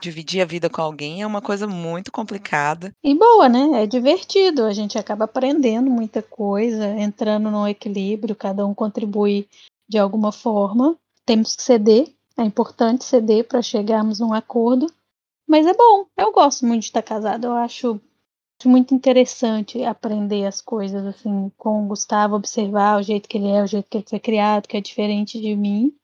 dividir 0.00 0.40
a 0.40 0.44
vida 0.44 0.70
com 0.70 0.80
alguém 0.80 1.22
é 1.22 1.26
uma 1.26 1.42
coisa 1.42 1.66
muito 1.66 2.10
complicada. 2.10 2.92
E 3.04 3.14
boa, 3.14 3.48
né? 3.48 3.82
É 3.82 3.86
divertido, 3.86 4.64
a 4.64 4.72
gente 4.72 4.98
acaba 4.98 5.24
aprendendo 5.24 5.90
muita 5.90 6.22
coisa, 6.22 6.88
entrando 6.88 7.50
no 7.50 7.68
equilíbrio, 7.68 8.34
cada 8.34 8.66
um 8.66 8.74
contribui 8.74 9.48
de 9.88 9.98
alguma 9.98 10.32
forma. 10.32 10.96
Temos 11.26 11.54
que 11.54 11.62
ceder, 11.62 12.12
é 12.36 12.42
importante 12.42 13.04
ceder 13.04 13.46
para 13.46 13.62
chegarmos 13.62 14.20
a 14.20 14.26
um 14.26 14.32
acordo, 14.32 14.86
mas 15.46 15.66
é 15.66 15.74
bom, 15.74 16.06
eu 16.16 16.32
gosto 16.32 16.64
muito 16.64 16.82
de 16.82 16.86
estar 16.86 17.02
casada, 17.02 17.46
eu 17.46 17.54
acho 17.54 18.00
muito 18.64 18.94
interessante 18.94 19.82
aprender 19.84 20.46
as 20.46 20.60
coisas 20.60 21.04
assim 21.06 21.50
com 21.56 21.84
o 21.84 21.88
Gustavo, 21.88 22.36
observar 22.36 22.98
o 22.98 23.02
jeito 23.02 23.28
que 23.28 23.38
ele 23.38 23.48
é, 23.48 23.62
o 23.62 23.66
jeito 23.66 23.88
que 23.88 23.98
ele 23.98 24.06
foi 24.08 24.20
criado, 24.20 24.66
que 24.66 24.76
é 24.76 24.80
diferente 24.80 25.40
de 25.40 25.56
mim. 25.56 25.94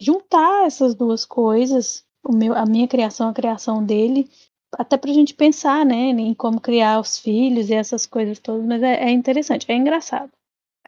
Juntar 0.00 0.64
essas 0.64 0.94
duas 0.94 1.24
coisas 1.24 2.04
o 2.24 2.34
meu, 2.34 2.54
a 2.54 2.64
minha 2.64 2.88
criação, 2.88 3.28
a 3.28 3.34
criação 3.34 3.84
dele, 3.84 4.30
até 4.72 4.96
para 4.96 5.10
a 5.10 5.14
gente 5.14 5.34
pensar, 5.34 5.84
né, 5.84 5.94
em 5.94 6.34
como 6.34 6.60
criar 6.60 7.00
os 7.00 7.18
filhos 7.18 7.70
e 7.70 7.74
essas 7.74 8.06
coisas 8.06 8.38
todas, 8.38 8.66
mas 8.66 8.82
é, 8.82 9.04
é 9.04 9.10
interessante, 9.10 9.70
é 9.70 9.74
engraçado. 9.74 10.30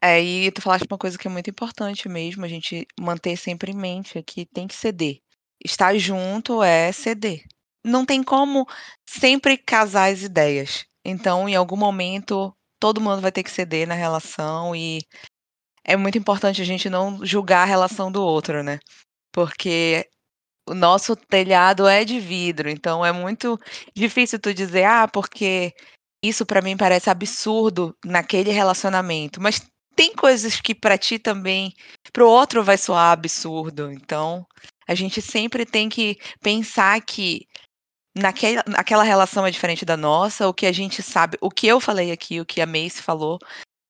É, 0.02 0.22
e 0.22 0.50
tu 0.50 0.62
falaste 0.62 0.86
uma 0.90 0.98
coisa 0.98 1.18
que 1.18 1.28
é 1.28 1.30
muito 1.30 1.50
importante 1.50 2.08
mesmo, 2.08 2.44
a 2.44 2.48
gente 2.48 2.86
manter 2.98 3.36
sempre 3.36 3.72
em 3.72 3.76
mente 3.76 4.18
é 4.18 4.22
que 4.22 4.46
tem 4.46 4.66
que 4.66 4.74
ceder. 4.74 5.20
Estar 5.62 5.96
junto 5.98 6.62
é 6.62 6.90
ceder. 6.90 7.44
Não 7.84 8.06
tem 8.06 8.22
como 8.22 8.66
sempre 9.06 9.58
casar 9.58 10.10
as 10.10 10.22
ideias. 10.22 10.86
Então, 11.04 11.48
em 11.48 11.54
algum 11.54 11.76
momento, 11.76 12.54
todo 12.78 13.00
mundo 13.00 13.20
vai 13.20 13.30
ter 13.30 13.42
que 13.42 13.50
ceder 13.50 13.86
na 13.86 13.94
relação 13.94 14.74
e 14.74 15.00
é 15.84 15.96
muito 15.96 16.16
importante 16.16 16.62
a 16.62 16.64
gente 16.64 16.88
não 16.88 17.24
julgar 17.24 17.62
a 17.62 17.66
relação 17.66 18.10
do 18.10 18.22
outro, 18.22 18.62
né? 18.62 18.78
Porque 19.32 20.08
o 20.68 20.74
nosso 20.74 21.16
telhado 21.16 21.86
é 21.86 22.04
de 22.04 22.20
vidro, 22.20 22.68
então 22.68 23.04
é 23.04 23.12
muito 23.12 23.58
difícil 23.94 24.38
tu 24.38 24.54
dizer, 24.54 24.84
ah, 24.84 25.08
porque 25.08 25.74
isso 26.22 26.44
para 26.46 26.62
mim 26.62 26.76
parece 26.76 27.10
absurdo 27.10 27.96
naquele 28.04 28.50
relacionamento, 28.50 29.40
mas 29.40 29.60
tem 29.96 30.14
coisas 30.14 30.60
que 30.60 30.74
para 30.74 30.96
ti 30.96 31.18
também, 31.18 31.74
para 32.12 32.24
o 32.24 32.28
outro 32.28 32.64
vai 32.64 32.78
soar 32.78 33.12
absurdo. 33.12 33.92
Então, 33.92 34.46
a 34.88 34.94
gente 34.94 35.20
sempre 35.20 35.66
tem 35.66 35.88
que 35.88 36.16
pensar 36.40 37.00
que 37.02 37.46
naquela, 38.16 39.02
relação 39.02 39.46
é 39.46 39.50
diferente 39.50 39.84
da 39.84 39.96
nossa, 39.96 40.48
o 40.48 40.54
que 40.54 40.66
a 40.66 40.72
gente 40.72 41.02
sabe, 41.02 41.36
o 41.40 41.50
que 41.50 41.66
eu 41.66 41.80
falei 41.80 42.10
aqui, 42.12 42.40
o 42.40 42.46
que 42.46 42.60
a 42.60 42.66
Mace 42.66 43.02
falou, 43.02 43.38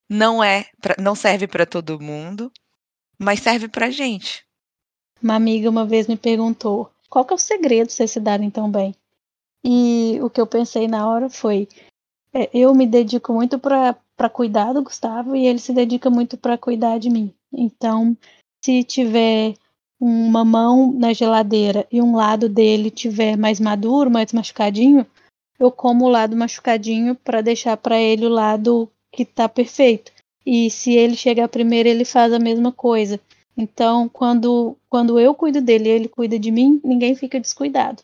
não 0.09 0.43
é, 0.43 0.67
pra, 0.81 0.97
não 0.99 1.15
serve 1.15 1.47
para 1.47 1.65
todo 1.65 2.01
mundo, 2.01 2.51
mas 3.19 3.41
serve 3.41 3.69
pra 3.69 3.91
gente. 3.91 4.45
Uma 5.23 5.35
amiga 5.35 5.69
uma 5.69 5.85
vez 5.85 6.07
me 6.07 6.17
perguntou 6.17 6.91
qual 7.09 7.25
que 7.25 7.33
é 7.33 7.37
o 7.37 7.39
segredo 7.39 7.89
de 7.89 7.93
vocês 7.93 8.11
se 8.11 8.21
darem 8.21 8.51
tão 8.51 8.71
bem. 8.71 8.95
E 9.65 10.19
o 10.23 10.31
que 10.31 10.41
eu 10.41 10.47
pensei 10.47 10.89
na 10.89 11.07
hora 11.07 11.29
foi: 11.29 11.69
é, 12.33 12.49
eu 12.55 12.75
me 12.75 12.87
dedico 12.87 13.33
muito 13.33 13.59
para 13.59 14.31
cuidar 14.33 14.73
do 14.73 14.83
Gustavo 14.83 15.37
e 15.37 15.47
ele 15.47 15.59
se 15.59 15.73
dedica 15.73 16.09
muito 16.09 16.37
para 16.37 16.57
cuidar 16.57 16.99
de 16.99 17.11
mim. 17.11 17.35
Então, 17.53 18.17
se 18.65 18.83
tiver 18.83 19.55
uma 20.01 20.45
mão 20.45 20.93
na 20.93 21.13
geladeira 21.13 21.87
e 21.93 22.01
um 22.01 22.17
lado 22.17 22.49
dele 22.49 22.91
tiver 22.91 23.37
mais 23.37 23.61
maduro, 23.61 24.11
mais 24.11 24.33
machucadinho, 24.33 25.07
eu 25.59 25.71
como 25.71 26.07
o 26.07 26.09
lado 26.09 26.35
machucadinho 26.35 27.15
para 27.15 27.43
deixar 27.43 27.77
para 27.77 28.01
ele 28.01 28.25
o 28.25 28.31
lado 28.31 28.91
que 29.13 29.25
está 29.25 29.47
perfeito. 29.47 30.11
E 30.47 30.71
se 30.71 30.93
ele 30.95 31.17
chegar 31.17 31.49
primeiro, 31.49 31.89
ele 31.89 32.05
faz 32.07 32.33
a 32.33 32.39
mesma 32.39 32.73
coisa. 32.73 33.21
Então, 33.61 34.09
quando, 34.09 34.75
quando 34.89 35.21
eu 35.21 35.35
cuido 35.35 35.61
dele 35.61 35.87
e 35.87 35.93
ele 35.93 36.09
cuida 36.09 36.39
de 36.39 36.51
mim, 36.51 36.81
ninguém 36.83 37.15
fica 37.15 37.39
descuidado. 37.39 38.03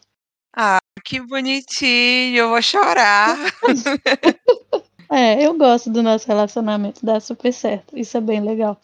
Ah, 0.54 0.76
que 1.02 1.18
bonitinho, 1.18 2.36
eu 2.36 2.50
vou 2.50 2.61
chorar. 2.61 3.38
é, 5.11 5.42
eu 5.42 5.57
gosto 5.57 5.88
do 5.88 6.02
nosso 6.02 6.26
relacionamento, 6.26 7.02
dá 7.02 7.18
super 7.20 7.54
certo. 7.54 7.96
Isso 7.96 8.18
é 8.18 8.20
bem 8.20 8.42
legal. 8.42 8.78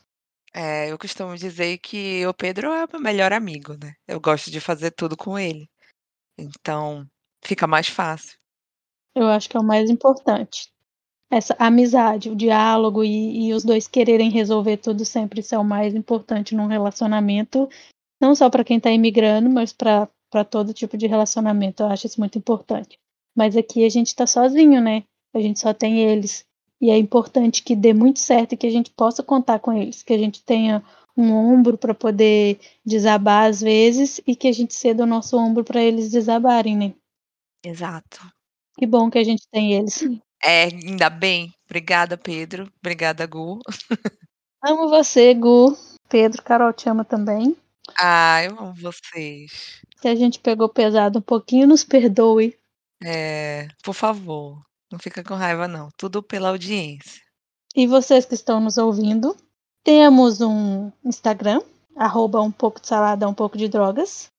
É, 0.54 0.90
eu 0.90 0.98
costumo 0.98 1.36
dizer 1.36 1.76
que 1.76 2.26
o 2.26 2.32
Pedro 2.32 2.72
é 2.72 2.86
o 2.86 2.88
meu 2.90 3.00
melhor 3.02 3.34
amigo, 3.34 3.74
né? 3.74 3.92
Eu 4.08 4.18
gosto 4.18 4.50
de 4.50 4.58
fazer 4.58 4.92
tudo 4.92 5.14
com 5.14 5.38
ele. 5.38 5.68
Então, 6.38 7.06
fica 7.44 7.66
mais 7.66 7.88
fácil. 7.88 8.38
Eu 9.14 9.26
acho 9.26 9.46
que 9.46 9.58
é 9.58 9.60
o 9.60 9.64
mais 9.64 9.90
importante. 9.90 10.71
Essa 11.32 11.56
amizade, 11.58 12.28
o 12.28 12.36
diálogo 12.36 13.02
e, 13.02 13.46
e 13.46 13.54
os 13.54 13.64
dois 13.64 13.88
quererem 13.88 14.30
resolver 14.30 14.76
tudo 14.76 15.02
sempre, 15.02 15.40
isso 15.40 15.54
é 15.54 15.58
o 15.58 15.64
mais 15.64 15.94
importante 15.94 16.54
num 16.54 16.66
relacionamento, 16.66 17.70
não 18.20 18.34
só 18.34 18.50
para 18.50 18.62
quem 18.62 18.76
está 18.76 18.90
imigrando, 18.90 19.48
mas 19.48 19.72
para 19.72 20.10
todo 20.50 20.74
tipo 20.74 20.94
de 20.94 21.06
relacionamento. 21.06 21.82
Eu 21.82 21.86
acho 21.86 22.06
isso 22.06 22.20
muito 22.20 22.36
importante. 22.36 22.98
Mas 23.34 23.56
aqui 23.56 23.82
a 23.82 23.88
gente 23.88 24.08
está 24.08 24.26
sozinho, 24.26 24.78
né? 24.82 25.04
A 25.34 25.40
gente 25.40 25.58
só 25.58 25.72
tem 25.72 26.00
eles. 26.00 26.44
E 26.78 26.90
é 26.90 26.98
importante 26.98 27.62
que 27.62 27.74
dê 27.74 27.94
muito 27.94 28.18
certo 28.18 28.52
e 28.52 28.56
que 28.58 28.66
a 28.66 28.70
gente 28.70 28.90
possa 28.90 29.22
contar 29.22 29.58
com 29.58 29.72
eles, 29.72 30.02
que 30.02 30.12
a 30.12 30.18
gente 30.18 30.44
tenha 30.44 30.84
um 31.16 31.32
ombro 31.32 31.78
para 31.78 31.94
poder 31.94 32.60
desabar 32.84 33.48
às 33.48 33.62
vezes 33.62 34.20
e 34.26 34.36
que 34.36 34.48
a 34.48 34.52
gente 34.52 34.74
ceda 34.74 35.04
o 35.04 35.06
nosso 35.06 35.38
ombro 35.38 35.64
para 35.64 35.82
eles 35.82 36.10
desabarem, 36.10 36.76
né? 36.76 36.94
Exato. 37.64 38.20
Que 38.76 38.86
bom 38.86 39.08
que 39.10 39.18
a 39.18 39.24
gente 39.24 39.48
tem 39.50 39.72
eles. 39.72 40.02
É, 40.44 40.64
ainda 40.64 41.08
bem. 41.08 41.54
Obrigada, 41.64 42.16
Pedro. 42.16 42.70
Obrigada, 42.80 43.26
Gu. 43.26 43.60
Amo 44.64 44.88
você, 44.88 45.32
Gu. 45.34 45.76
Pedro, 46.08 46.42
Carol 46.42 46.72
te 46.72 46.88
ama 46.88 47.04
também. 47.04 47.56
Ah, 47.98 48.42
eu 48.44 48.58
amo 48.58 48.74
vocês. 48.74 49.80
Se 49.96 50.08
a 50.08 50.14
gente 50.14 50.40
pegou 50.40 50.68
pesado 50.68 51.20
um 51.20 51.22
pouquinho, 51.22 51.66
nos 51.66 51.84
perdoe. 51.84 52.58
É, 53.02 53.68
por 53.82 53.94
favor. 53.94 54.60
Não 54.90 54.98
fica 54.98 55.22
com 55.24 55.34
raiva, 55.34 55.66
não. 55.66 55.88
Tudo 55.96 56.22
pela 56.22 56.50
audiência. 56.50 57.22
E 57.74 57.86
vocês 57.86 58.26
que 58.26 58.34
estão 58.34 58.60
nos 58.60 58.76
ouvindo, 58.76 59.34
temos 59.82 60.40
um 60.40 60.92
Instagram, 61.04 61.62
arroba 61.96 62.42
um 62.42 62.50
pouco 62.50 62.80
de 62.80 62.86
salada, 62.86 63.28
um 63.28 63.34
pouco 63.34 63.56
de 63.56 63.68
drogas. 63.68 64.30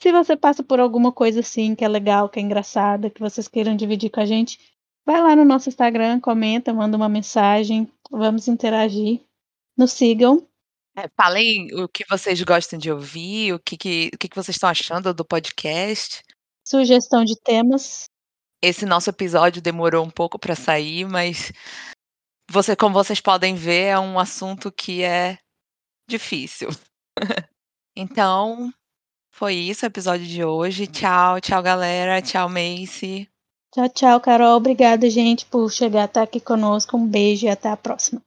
Se 0.00 0.10
você 0.12 0.36
passa 0.36 0.62
por 0.62 0.80
alguma 0.80 1.12
coisa 1.12 1.40
assim 1.40 1.74
que 1.74 1.84
é 1.84 1.88
legal, 1.88 2.28
que 2.28 2.38
é 2.38 2.42
engraçada, 2.42 3.10
que 3.10 3.20
vocês 3.20 3.48
queiram 3.48 3.76
dividir 3.76 4.10
com 4.10 4.20
a 4.20 4.26
gente, 4.26 4.58
vai 5.04 5.20
lá 5.20 5.34
no 5.36 5.44
nosso 5.44 5.68
Instagram, 5.68 6.20
comenta, 6.20 6.72
manda 6.72 6.96
uma 6.96 7.08
mensagem, 7.08 7.90
vamos 8.10 8.48
interagir. 8.48 9.20
Nos 9.76 9.92
sigam. 9.92 10.46
É, 10.96 11.08
falem 11.16 11.72
o 11.80 11.88
que 11.88 12.04
vocês 12.10 12.42
gostam 12.42 12.78
de 12.78 12.90
ouvir, 12.90 13.52
o 13.52 13.58
que, 13.60 13.76
que, 13.76 14.10
o 14.12 14.18
que, 14.18 14.28
que 14.28 14.34
vocês 14.34 14.56
estão 14.56 14.68
achando 14.68 15.14
do 15.14 15.24
podcast. 15.24 16.22
Sugestão 16.66 17.24
de 17.24 17.38
temas. 17.40 18.10
Esse 18.60 18.84
nosso 18.84 19.08
episódio 19.08 19.62
demorou 19.62 20.04
um 20.04 20.10
pouco 20.10 20.38
para 20.38 20.56
sair, 20.56 21.06
mas 21.06 21.52
você, 22.50 22.74
como 22.74 22.94
vocês 22.94 23.20
podem 23.20 23.54
ver, 23.54 23.84
é 23.84 23.98
um 23.98 24.18
assunto 24.18 24.72
que 24.72 25.02
é 25.02 25.38
difícil. 26.08 26.68
então, 27.96 28.72
foi 29.32 29.54
isso 29.54 29.84
o 29.84 29.88
episódio 29.88 30.26
de 30.26 30.44
hoje. 30.44 30.88
Tchau, 30.88 31.40
tchau, 31.40 31.62
galera. 31.62 32.20
Tchau, 32.20 32.48
Macy. 32.48 33.30
Tchau, 33.78 33.88
tchau, 33.90 34.20
Carol. 34.20 34.56
Obrigada, 34.56 35.08
gente, 35.08 35.46
por 35.46 35.70
chegar 35.70 36.02
até 36.02 36.20
aqui 36.20 36.40
conosco. 36.40 36.96
Um 36.96 37.06
beijo 37.06 37.46
e 37.46 37.48
até 37.48 37.68
a 37.68 37.76
próxima. 37.76 38.20